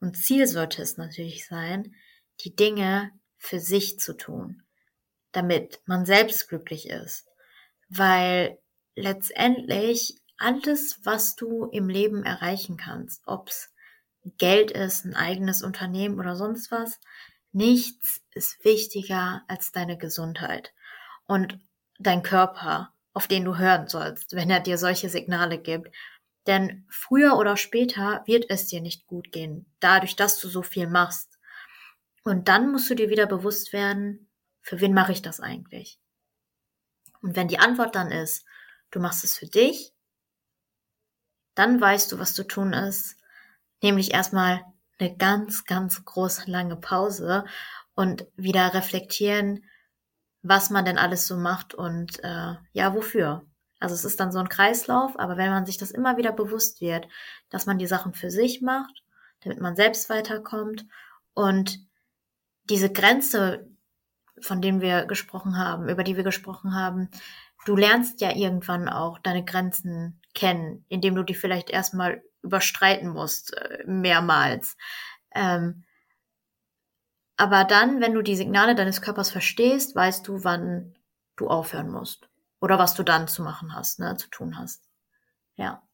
Und 0.00 0.16
Ziel 0.16 0.46
sollte 0.46 0.80
es 0.80 0.96
natürlich 0.96 1.46
sein, 1.46 1.94
die 2.40 2.56
Dinge 2.56 3.12
für 3.36 3.60
sich 3.60 4.00
zu 4.00 4.16
tun 4.16 4.62
damit 5.36 5.80
man 5.84 6.06
selbst 6.06 6.48
glücklich 6.48 6.88
ist. 6.88 7.28
Weil 7.88 8.58
letztendlich 8.94 10.18
alles, 10.38 11.00
was 11.04 11.36
du 11.36 11.66
im 11.66 11.88
Leben 11.88 12.24
erreichen 12.24 12.76
kannst, 12.76 13.22
ob's 13.26 13.72
Geld 14.38 14.70
ist, 14.70 15.04
ein 15.04 15.14
eigenes 15.14 15.62
Unternehmen 15.62 16.18
oder 16.18 16.36
sonst 16.36 16.70
was, 16.72 16.98
nichts 17.52 18.22
ist 18.32 18.64
wichtiger 18.64 19.42
als 19.46 19.72
deine 19.72 19.96
Gesundheit 19.96 20.72
und 21.26 21.58
dein 21.98 22.22
Körper, 22.22 22.92
auf 23.12 23.28
den 23.28 23.44
du 23.44 23.56
hören 23.56 23.88
sollst, 23.88 24.34
wenn 24.34 24.50
er 24.50 24.60
dir 24.60 24.78
solche 24.78 25.08
Signale 25.08 25.58
gibt. 25.58 25.94
Denn 26.46 26.86
früher 26.88 27.38
oder 27.38 27.56
später 27.56 28.22
wird 28.26 28.46
es 28.48 28.66
dir 28.66 28.80
nicht 28.80 29.06
gut 29.06 29.32
gehen, 29.32 29.66
dadurch, 29.80 30.16
dass 30.16 30.40
du 30.40 30.48
so 30.48 30.62
viel 30.62 30.88
machst. 30.88 31.38
Und 32.24 32.48
dann 32.48 32.72
musst 32.72 32.90
du 32.90 32.94
dir 32.94 33.10
wieder 33.10 33.26
bewusst 33.26 33.72
werden, 33.72 34.25
für 34.66 34.80
wen 34.80 34.92
mache 34.92 35.12
ich 35.12 35.22
das 35.22 35.38
eigentlich? 35.38 36.00
Und 37.22 37.36
wenn 37.36 37.46
die 37.46 37.60
Antwort 37.60 37.94
dann 37.94 38.10
ist, 38.10 38.44
du 38.90 38.98
machst 38.98 39.22
es 39.22 39.38
für 39.38 39.46
dich, 39.46 39.94
dann 41.54 41.80
weißt 41.80 42.10
du, 42.10 42.18
was 42.18 42.34
zu 42.34 42.42
tun 42.42 42.72
ist, 42.72 43.16
nämlich 43.80 44.12
erstmal 44.12 44.64
eine 44.98 45.16
ganz, 45.16 45.66
ganz 45.66 46.04
große 46.04 46.50
lange 46.50 46.74
Pause 46.74 47.44
und 47.94 48.26
wieder 48.34 48.74
reflektieren, 48.74 49.64
was 50.42 50.68
man 50.70 50.84
denn 50.84 50.98
alles 50.98 51.28
so 51.28 51.36
macht 51.36 51.72
und 51.72 52.22
äh, 52.24 52.54
ja, 52.72 52.92
wofür. 52.92 53.46
Also 53.78 53.94
es 53.94 54.04
ist 54.04 54.18
dann 54.18 54.32
so 54.32 54.40
ein 54.40 54.48
Kreislauf, 54.48 55.16
aber 55.16 55.36
wenn 55.36 55.50
man 55.50 55.64
sich 55.64 55.78
das 55.78 55.92
immer 55.92 56.16
wieder 56.16 56.32
bewusst 56.32 56.80
wird, 56.80 57.06
dass 57.50 57.66
man 57.66 57.78
die 57.78 57.86
Sachen 57.86 58.14
für 58.14 58.32
sich 58.32 58.62
macht, 58.62 59.04
damit 59.42 59.60
man 59.60 59.76
selbst 59.76 60.10
weiterkommt 60.10 60.86
und 61.34 61.78
diese 62.64 62.90
Grenze, 62.90 63.70
von 64.40 64.60
denen 64.60 64.80
wir 64.80 65.06
gesprochen 65.06 65.58
haben, 65.58 65.88
über 65.88 66.04
die 66.04 66.16
wir 66.16 66.24
gesprochen 66.24 66.74
haben, 66.74 67.08
du 67.64 67.76
lernst 67.76 68.20
ja 68.20 68.34
irgendwann 68.34 68.88
auch 68.88 69.18
deine 69.18 69.44
Grenzen 69.44 70.20
kennen, 70.34 70.84
indem 70.88 71.14
du 71.14 71.22
die 71.22 71.34
vielleicht 71.34 71.70
erstmal 71.70 72.22
überstreiten 72.42 73.08
musst, 73.08 73.56
äh, 73.56 73.84
mehrmals. 73.86 74.76
Ähm, 75.34 75.84
aber 77.36 77.64
dann, 77.64 78.00
wenn 78.00 78.14
du 78.14 78.22
die 78.22 78.36
Signale 78.36 78.74
deines 78.74 79.02
Körpers 79.02 79.30
verstehst, 79.30 79.94
weißt 79.94 80.26
du, 80.26 80.44
wann 80.44 80.94
du 81.36 81.48
aufhören 81.48 81.90
musst. 81.90 82.28
Oder 82.60 82.78
was 82.78 82.94
du 82.94 83.02
dann 83.02 83.28
zu 83.28 83.42
machen 83.42 83.74
hast, 83.74 83.98
ne, 83.98 84.16
zu 84.16 84.28
tun 84.28 84.58
hast. 84.58 84.82
Ja. 85.56 85.85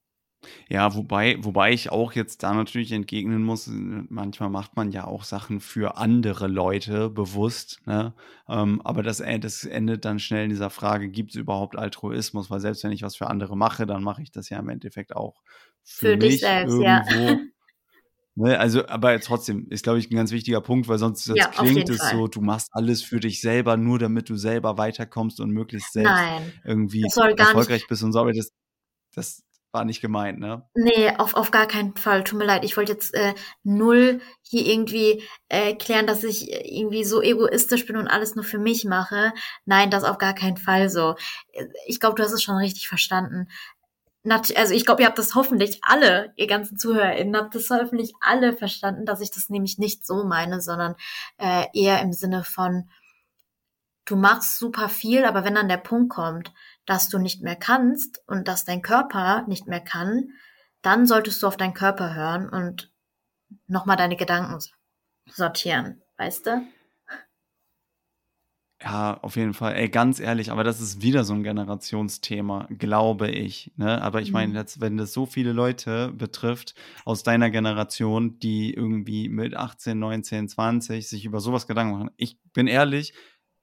Ja, 0.69 0.95
wobei, 0.95 1.37
wobei 1.41 1.73
ich 1.73 1.91
auch 1.91 2.13
jetzt 2.13 2.43
da 2.43 2.53
natürlich 2.53 2.93
entgegnen 2.93 3.43
muss, 3.43 3.71
manchmal 3.71 4.51
macht 4.51 4.77
man 4.77 4.91
ja 4.91 5.05
auch 5.05 5.25
Sachen 5.25 5.61
für 5.61 5.97
andere 5.97 6.49
Leute 6.49 7.11
bewusst, 7.11 7.81
ne? 7.87 8.15
Ähm, 8.49 8.81
aber 8.83 9.03
das, 9.03 9.23
das 9.41 9.65
endet 9.65 10.05
dann 10.05 10.19
schnell 10.19 10.45
in 10.45 10.51
dieser 10.51 10.71
Frage, 10.71 11.09
gibt 11.09 11.31
es 11.31 11.37
überhaupt 11.37 11.77
Altruismus? 11.77 12.51
Weil 12.51 12.61
selbst 12.61 12.83
wenn 12.85 12.93
ich 12.93 13.03
was 13.03 13.17
für 13.17 13.29
andere 13.29 13.57
mache, 13.57 13.87
dann 13.87 14.03
mache 14.03 14.23
ich 14.23 14.31
das 14.33 14.49
ja 14.49 14.59
im 14.59 14.69
Endeffekt 14.69 15.15
auch 15.15 15.43
für, 15.83 16.13
für 16.13 16.17
mich 16.17 16.41
selbst, 16.41 16.73
irgendwo. 16.73 17.15
Ja. 17.15 17.39
Ne, 18.35 18.59
also, 18.59 18.87
aber 18.89 19.21
trotzdem 19.21 19.69
ist, 19.69 19.83
glaube 19.83 19.99
ich, 19.99 20.11
ein 20.11 20.17
ganz 20.17 20.33
wichtiger 20.33 20.63
Punkt, 20.63 20.89
weil 20.89 20.97
sonst, 20.97 21.25
sonst 21.25 21.39
ja, 21.39 21.49
klingt 21.49 21.91
es 21.91 21.99
Fall. 21.99 22.13
so, 22.13 22.29
du 22.29 22.41
machst 22.41 22.69
alles 22.73 23.03
für 23.03 23.21
dich 23.21 23.43
selber, 23.43 23.77
nur 23.77 23.99
damit 23.99 24.31
du 24.31 24.37
selber 24.37 24.79
weiterkommst 24.79 25.39
und 25.39 25.51
möglichst 25.51 25.93
selbst 25.93 26.13
Nein, 26.13 26.53
irgendwie 26.65 27.07
erfolgreich 27.37 27.87
bist 27.87 28.03
und 28.03 28.13
so. 28.13 28.21
Aber 28.21 28.33
das, 28.33 28.51
das 29.15 29.43
war 29.73 29.85
nicht 29.85 30.01
gemeint, 30.01 30.39
ne? 30.39 30.69
Nee, 30.75 31.11
auf, 31.17 31.35
auf 31.35 31.51
gar 31.51 31.67
keinen 31.67 31.97
Fall. 31.97 32.25
Tut 32.25 32.39
mir 32.39 32.45
leid. 32.45 32.65
Ich 32.65 32.77
wollte 32.77 32.93
jetzt 32.93 33.15
äh, 33.15 33.35
null 33.63 34.21
hier 34.43 34.67
irgendwie 34.67 35.23
äh, 35.49 35.75
klären, 35.75 36.07
dass 36.07 36.25
ich 36.25 36.53
irgendwie 36.53 37.05
so 37.05 37.23
egoistisch 37.23 37.87
bin 37.87 37.97
und 37.97 38.09
alles 38.09 38.35
nur 38.35 38.45
für 38.45 38.59
mich 38.59 38.85
mache. 38.85 39.33
Nein, 39.65 39.91
das 39.91 40.05
auf 40.05 40.19
gar 40.19 40.35
keinen 40.35 40.59
Fall 40.59 40.91
so. 40.91 41.17
Ich 41.87 42.01
glaube, 42.01 42.17
du 42.17 42.23
hast 42.23 42.33
es 42.33 42.43
schon 42.43 42.57
richtig 42.57 42.89
verstanden 42.89 43.49
also 44.25 44.75
ich 44.75 44.87
glaube, 44.87 45.03
ihr 45.03 45.09
habt 45.09 45.19
das 45.19 45.35
hoffentlich 45.35 45.81
alle, 45.83 46.33
ihr 46.37 46.47
ganzen 46.47 46.79
ZuhörerInnen, 46.79 47.37
habt 47.37 47.55
das 47.55 47.71
hoffentlich 47.71 48.13
alle 48.21 48.53
verstanden, 48.53 49.05
dass 49.05 49.21
ich 49.21 49.31
das 49.31 49.49
nämlich 49.51 49.79
nicht 49.79 50.07
so 50.07 50.25
meine, 50.25 50.61
sondern 50.61 50.95
äh, 51.39 51.67
eher 51.75 52.01
im 52.01 52.13
Sinne 52.13 52.45
von, 52.45 52.89
du 54.05 54.17
machst 54.17 54.59
super 54.59 54.89
viel, 54.89 55.25
aber 55.25 55.45
wenn 55.45 55.55
dann 55.55 55.69
der 55.69 55.77
Punkt 55.77 56.11
kommt, 56.11 56.53
dass 56.87 57.09
du 57.09 57.19
nicht 57.19 57.43
mehr 57.43 57.57
kannst 57.57 58.23
und 58.27 58.49
dass 58.49 58.65
dein 58.65 58.83
Körper 58.83 59.45
nicht 59.47 59.67
mehr 59.67 59.81
kann, 59.81 60.31
dann 60.83 61.07
solltest 61.07 61.43
du 61.43 61.47
auf 61.47 61.57
deinen 61.57 61.75
Körper 61.75 62.15
hören 62.15 62.49
und 62.49 62.93
nochmal 63.67 63.97
deine 63.97 64.17
Gedanken 64.17 64.59
sortieren, 65.27 66.03
weißt 66.17 66.47
du? 66.47 66.67
Ja, 68.83 69.19
auf 69.23 69.37
jeden 69.37 69.55
Fall. 69.55 69.75
Ey, 69.75 69.89
ganz 69.89 70.19
ehrlich, 70.19 70.51
aber 70.51 70.65
das 70.65 70.81
ist 70.81 71.03
wieder 71.03 71.23
so 71.23 71.35
ein 71.35 71.45
Generationsthema, 71.45 72.67
glaube 72.79 73.31
ich. 73.31 73.71
Ne? 73.77 74.03
Aber 74.03 74.21
ich 74.21 74.33
meine, 74.33 74.53
mhm. 74.53 74.67
wenn 74.79 74.97
das 74.97 75.13
so 75.13 75.25
viele 75.25 75.53
Leute 75.53 76.11
betrifft 76.11 76.75
aus 77.05 77.23
deiner 77.23 77.51
Generation, 77.51 78.41
die 78.41 78.75
irgendwie 78.75 79.29
mit 79.29 79.55
18, 79.55 79.97
19, 79.97 80.49
20 80.49 81.09
sich 81.09 81.25
über 81.25 81.39
sowas 81.39 81.69
Gedanken 81.69 81.93
machen. 81.97 82.11
Ich 82.17 82.39
bin 82.53 82.67
ehrlich, 82.67 83.15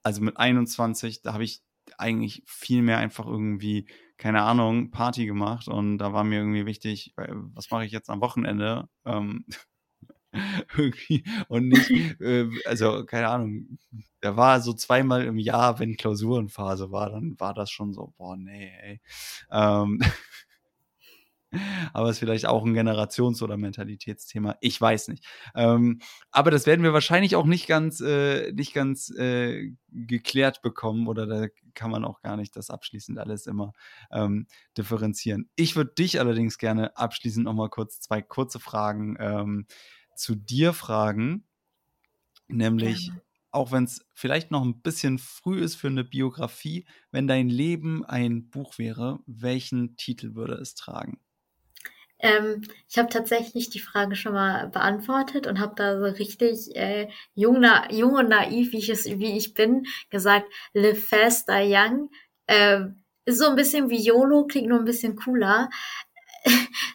also 0.04 0.22
mit 0.22 0.38
21, 0.38 1.22
da 1.22 1.34
habe 1.34 1.44
ich 1.44 1.64
eigentlich 1.98 2.44
viel 2.46 2.82
mehr 2.82 2.98
einfach 2.98 3.26
irgendwie, 3.26 3.88
keine 4.18 4.42
Ahnung, 4.44 4.92
Party 4.92 5.26
gemacht 5.26 5.68
und 5.68 5.98
da 5.98 6.14
war 6.14 6.24
mir 6.24 6.40
irgendwie 6.40 6.66
wichtig, 6.66 7.14
was 7.16 7.72
mache 7.72 7.86
ich 7.86 7.92
jetzt 7.92 8.10
am 8.10 8.22
Wochenende? 8.22 8.88
Ähm, 9.06 9.46
irgendwie 10.78 11.24
und 11.48 11.70
nicht, 11.70 11.90
äh, 12.22 12.48
also 12.66 13.06
keine 13.06 13.30
Ahnung, 13.30 13.80
da 14.22 14.36
war 14.38 14.62
so 14.62 14.74
zweimal 14.74 15.26
im 15.26 15.38
Jahr, 15.40 15.80
wenn 15.80 15.98
Klausurenphase 15.98 16.92
war, 16.92 17.10
dann 17.10 17.40
war 17.40 17.54
das 17.54 17.72
schon 17.72 17.94
so, 17.94 18.14
boah, 18.18 18.36
nee, 18.38 18.72
ey. 18.82 19.02
Ähm, 19.52 20.00
aber 21.94 22.10
es 22.10 22.16
ist 22.16 22.20
vielleicht 22.20 22.46
auch 22.46 22.66
ein 22.66 22.74
Generations- 22.74 23.42
oder 23.42 23.58
Mentalitätsthema. 23.58 24.56
Ich 24.62 24.80
weiß 24.80 25.08
nicht. 25.08 25.26
Ähm, 25.56 26.00
aber 26.32 26.52
das 26.52 26.66
werden 26.66 26.84
wir 26.84 26.94
wahrscheinlich 26.94 27.36
auch 27.36 27.46
nicht 27.46 27.68
ganz, 27.68 28.02
äh, 28.02 28.52
nicht 28.52 28.74
ganz 28.74 29.10
äh, 29.12 29.72
geklärt 29.90 30.62
bekommen 30.62 31.08
oder 31.08 31.26
da 31.26 31.48
kann 31.74 31.92
man 31.92 32.06
auch 32.06 32.22
gar 32.22 32.38
nicht 32.38 32.56
das 32.56 32.70
abschließend 32.70 33.20
alles 33.20 33.48
immer 33.48 33.74
ähm, 34.12 34.48
differenzieren. 34.78 35.50
Ich 35.56 35.76
würde 35.76 35.94
dich 35.98 36.20
allerdings 36.20 36.58
gerne 36.58 36.96
abschließend 36.98 37.46
noch 37.46 37.54
mal 37.54 37.70
kurz 37.70 38.00
zwei 38.00 38.22
kurze 38.22 38.60
Fragen 38.60 39.16
ähm, 39.20 39.66
zu 40.16 40.36
dir 40.36 40.74
fragen, 40.74 41.46
nämlich 42.48 43.12
auch 43.52 43.72
wenn 43.72 43.86
es 43.86 44.06
vielleicht 44.14 44.52
noch 44.52 44.64
ein 44.64 44.82
bisschen 44.82 45.18
früh 45.18 45.60
ist 45.60 45.76
für 45.76 45.88
eine 45.88 46.04
Biografie, 46.04 46.86
wenn 47.12 47.28
dein 47.28 47.50
Leben 47.50 48.06
ein 48.06 48.50
Buch 48.50 48.78
wäre, 48.78 49.20
welchen 49.26 49.96
Titel 49.96 50.36
würde 50.36 50.54
es 50.56 50.76
tragen? 50.76 51.20
Ähm, 52.20 52.64
ich 52.90 52.98
habe 52.98 53.10
tatsächlich 53.10 53.70
die 53.70 53.80
Frage 53.80 54.16
schon 54.16 54.34
mal 54.34 54.68
beantwortet 54.68 55.48
und 55.48 55.60
habe 55.60 55.74
da 55.76 56.00
so 56.00 56.06
richtig 56.06 56.76
äh, 56.76 57.10
jung, 57.34 57.60
na, 57.62 57.90
jung 57.92 58.14
und 58.14 58.30
naiv, 58.30 58.74
wie 58.74 58.78
ich, 58.78 58.90
es, 58.90 59.06
wie 59.06 59.38
ich 59.38 59.54
bin, 59.54 59.86
gesagt, 60.10 60.48
live 60.74 61.08
fast, 61.08 61.48
die 61.50 61.74
young. 61.74 62.10
Äh, 62.48 62.88
ist 63.26 63.40
so 63.40 63.48
ein 63.50 63.56
bisschen 63.56 63.90
wie 63.90 64.02
YOLO, 64.02 64.48
klingt 64.48 64.68
nur 64.68 64.80
ein 64.80 64.86
bisschen 64.86 65.16
cooler. 65.16 65.70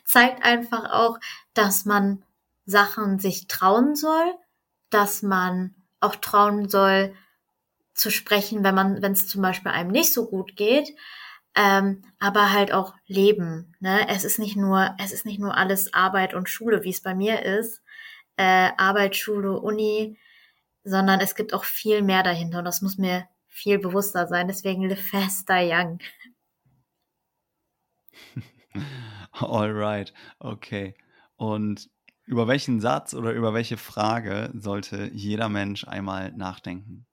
Zeigt 0.04 0.44
einfach 0.44 0.90
auch, 0.92 1.18
dass 1.54 1.84
man 1.84 2.22
Sachen 2.66 3.18
sich 3.18 3.46
trauen 3.46 3.94
soll, 3.94 4.34
dass 4.90 5.22
man 5.22 5.74
auch 6.00 6.16
trauen 6.16 6.68
soll 6.68 7.14
zu 7.94 8.10
sprechen, 8.10 8.64
wenn 8.64 8.74
man, 8.74 9.02
wenn 9.02 9.12
es 9.12 9.28
zum 9.28 9.42
Beispiel 9.42 9.70
einem 9.70 9.90
nicht 9.90 10.12
so 10.12 10.26
gut 10.26 10.56
geht, 10.56 10.94
ähm, 11.56 12.02
aber 12.18 12.52
halt 12.52 12.72
auch 12.72 12.94
Leben. 13.06 13.74
Ne? 13.80 14.08
Es 14.08 14.24
ist 14.24 14.38
nicht 14.38 14.56
nur, 14.56 14.94
es 14.98 15.12
ist 15.12 15.24
nicht 15.26 15.38
nur 15.38 15.56
alles 15.56 15.92
Arbeit 15.94 16.34
und 16.34 16.48
Schule, 16.48 16.82
wie 16.84 16.90
es 16.90 17.02
bei 17.02 17.14
mir 17.14 17.42
ist, 17.42 17.82
äh, 18.36 18.70
Arbeit, 18.76 19.16
Schule, 19.16 19.60
Uni, 19.60 20.18
sondern 20.82 21.20
es 21.20 21.34
gibt 21.34 21.54
auch 21.54 21.64
viel 21.64 22.02
mehr 22.02 22.22
dahinter 22.22 22.58
und 22.58 22.64
das 22.64 22.82
muss 22.82 22.98
mir 22.98 23.28
viel 23.48 23.78
bewusster 23.78 24.26
sein. 24.26 24.48
Deswegen 24.48 24.88
live 24.88 25.06
fast, 25.10 25.48
die 25.48 25.70
young. 25.72 25.98
Alright, 29.32 30.12
okay. 30.40 30.94
Und 31.36 31.90
über 32.24 32.48
welchen 32.48 32.80
Satz 32.80 33.14
oder 33.14 33.32
über 33.32 33.54
welche 33.54 33.76
Frage 33.76 34.50
sollte 34.54 35.10
jeder 35.12 35.48
Mensch 35.48 35.86
einmal 35.86 36.32
nachdenken? 36.32 37.06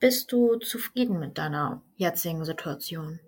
Bist 0.00 0.30
du 0.30 0.56
zufrieden 0.56 1.18
mit 1.18 1.38
deiner 1.38 1.82
jetzigen 1.96 2.44
Situation? 2.44 3.18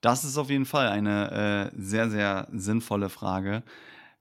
Das 0.00 0.24
ist 0.24 0.38
auf 0.38 0.50
jeden 0.50 0.64
Fall 0.64 0.88
eine 0.88 1.70
äh, 1.72 1.76
sehr, 1.76 2.10
sehr 2.10 2.48
sinnvolle 2.52 3.10
Frage. 3.10 3.62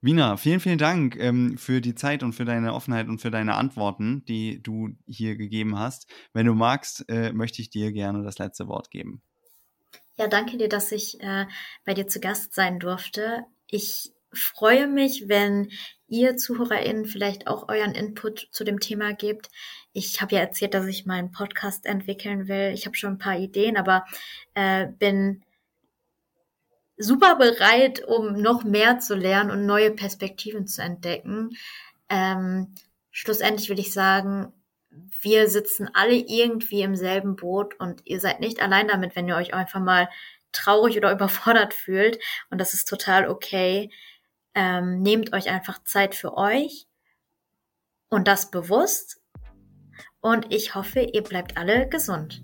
Wiener, 0.02 0.38
vielen, 0.38 0.60
vielen 0.60 0.78
Dank 0.78 1.16
ähm, 1.18 1.58
für 1.58 1.82
die 1.82 1.95
Zeit 1.95 2.22
und 2.22 2.34
für 2.34 2.45
deine 2.45 2.74
Offenheit 2.74 3.08
und 3.08 3.20
für 3.20 3.32
deine 3.32 3.56
Antworten, 3.56 4.24
die 4.26 4.62
du 4.62 4.89
hier 5.08 5.36
gegeben 5.36 5.80
hast. 5.80 6.08
Wenn 6.32 6.45
du 6.45 6.54
magst, 6.54 7.06
äh, 7.10 7.34
möchte 7.34 7.62
ich 7.62 7.70
dir 7.70 7.91
gerne 7.91 8.24
das 8.24 8.38
letzte 8.38 8.68
Wort 8.68 8.91
geben. 8.91 9.22
Ja, 10.18 10.28
danke 10.28 10.58
dir, 10.58 10.70
dass 10.70 10.91
ich 10.91 11.20
äh, 11.22 11.47
bei 11.86 11.93
dir 11.93 12.08
zu 12.08 12.20
Gast 12.20 12.54
sein 12.54 12.80
durfte. 12.80 13.45
Ich 13.68 14.12
freue 14.34 14.88
mich, 14.88 15.27
wenn 15.27 15.69
ihr 16.07 16.38
ZuhörerInnen 16.38 17.05
vielleicht 17.05 17.47
auch 17.47 17.69
euren 17.69 17.93
Input 17.93 18.47
zu 18.51 18.63
dem 18.63 18.80
Thema 18.80 19.13
gebt. 19.13 19.49
Ich 19.93 20.21
habe 20.21 20.36
ja 20.36 20.41
erzählt, 20.41 20.73
dass 20.73 20.86
ich 20.86 21.05
meinen 21.05 21.32
Podcast 21.32 21.86
entwickeln 21.86 22.47
will. 22.47 22.71
Ich 22.73 22.86
habe 22.86 22.95
schon 22.95 23.13
ein 23.13 23.19
paar 23.19 23.38
Ideen, 23.38 23.77
aber 23.77 24.05
äh, 24.55 24.88
bin 24.88 25.43
super 26.97 27.36
bereit, 27.36 28.03
um 28.05 28.34
noch 28.34 28.63
mehr 28.63 28.99
zu 28.99 29.15
lernen 29.15 29.51
und 29.51 29.65
neue 29.65 29.91
Perspektiven 29.91 30.67
zu 30.67 30.82
entdecken. 30.82 31.51
Ähm, 32.09 32.75
schlussendlich 33.11 33.69
will 33.69 33.80
ich 33.80 33.93
sagen, 33.93 34.51
wir 35.21 35.49
sitzen 35.49 35.89
alle 35.93 36.15
irgendwie 36.15 36.82
im 36.82 36.95
selben 36.95 37.36
Boot 37.36 37.80
und 37.80 38.01
ihr 38.05 38.19
seid 38.19 38.39
nicht 38.39 38.61
allein 38.61 38.88
damit, 38.88 39.15
wenn 39.15 39.27
ihr 39.27 39.36
euch 39.36 39.53
einfach 39.53 39.80
mal 39.80 40.09
traurig 40.51 40.97
oder 40.97 41.11
überfordert 41.13 41.73
fühlt. 41.73 42.19
Und 42.49 42.59
das 42.59 42.73
ist 42.73 42.88
total 42.88 43.30
okay. 43.30 43.89
Ähm, 44.56 45.02
nehmt 45.02 45.34
euch 45.34 45.50
einfach 45.50 45.84
Zeit 45.84 46.16
für 46.16 46.36
euch 46.36 46.88
und 48.10 48.28
das 48.28 48.52
bewusst. 48.52 49.22
Und 50.22 50.54
ich 50.54 50.76
hoffe, 50.76 51.02
ihr 51.02 51.24
bleibt 51.24 51.58
alle 51.58 51.88
gesund. 51.88 52.43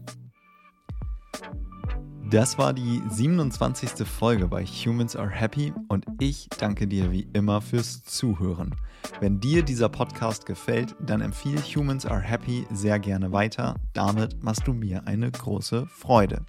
Das 2.36 2.58
war 2.58 2.74
die 2.74 3.02
27. 3.10 4.06
Folge 4.06 4.50
bei 4.50 4.66
Humans 4.66 5.16
Are 5.16 5.30
Happy 5.30 5.72
und 5.88 6.04
ich 6.20 6.50
danke 6.60 6.86
dir 6.86 7.10
wie 7.10 7.26
immer 7.32 7.62
fürs 7.62 8.04
Zuhören. 8.04 8.76
Wenn 9.22 9.40
dir 9.40 9.64
dieser 9.64 9.88
Podcast 9.88 10.46
gefällt, 10.46 10.98
dann 11.00 11.22
empfehle 11.22 11.62
Humans 11.62 12.06
Are 12.06 12.20
Happy 12.20 12.68
sehr 12.74 13.00
gerne 13.00 13.32
weiter. 13.32 13.76
Damit 13.94 14.44
machst 14.44 14.68
du 14.68 14.74
mir 14.74 15.08
eine 15.08 15.32
große 15.32 15.88
Freude. 15.88 16.46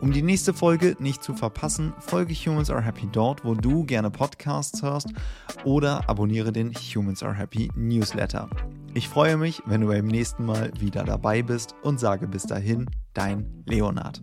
Um 0.00 0.10
die 0.10 0.22
nächste 0.22 0.52
Folge 0.52 0.96
nicht 0.98 1.22
zu 1.22 1.32
verpassen, 1.34 1.92
folge 2.00 2.34
Humans 2.34 2.68
Are 2.68 2.82
Happy 2.82 3.08
dort, 3.12 3.44
wo 3.44 3.54
du 3.54 3.84
gerne 3.84 4.10
Podcasts 4.10 4.82
hörst 4.82 5.12
oder 5.62 6.10
abonniere 6.10 6.50
den 6.50 6.72
Humans 6.72 7.22
Are 7.22 7.36
Happy 7.36 7.70
Newsletter. 7.76 8.50
Ich 8.94 9.08
freue 9.08 9.36
mich, 9.36 9.62
wenn 9.64 9.82
du 9.82 9.86
beim 9.86 10.08
nächsten 10.08 10.44
Mal 10.44 10.72
wieder 10.80 11.04
dabei 11.04 11.42
bist 11.42 11.76
und 11.84 12.00
sage 12.00 12.26
bis 12.26 12.42
dahin, 12.42 12.90
dein 13.14 13.62
Leonard. 13.66 14.20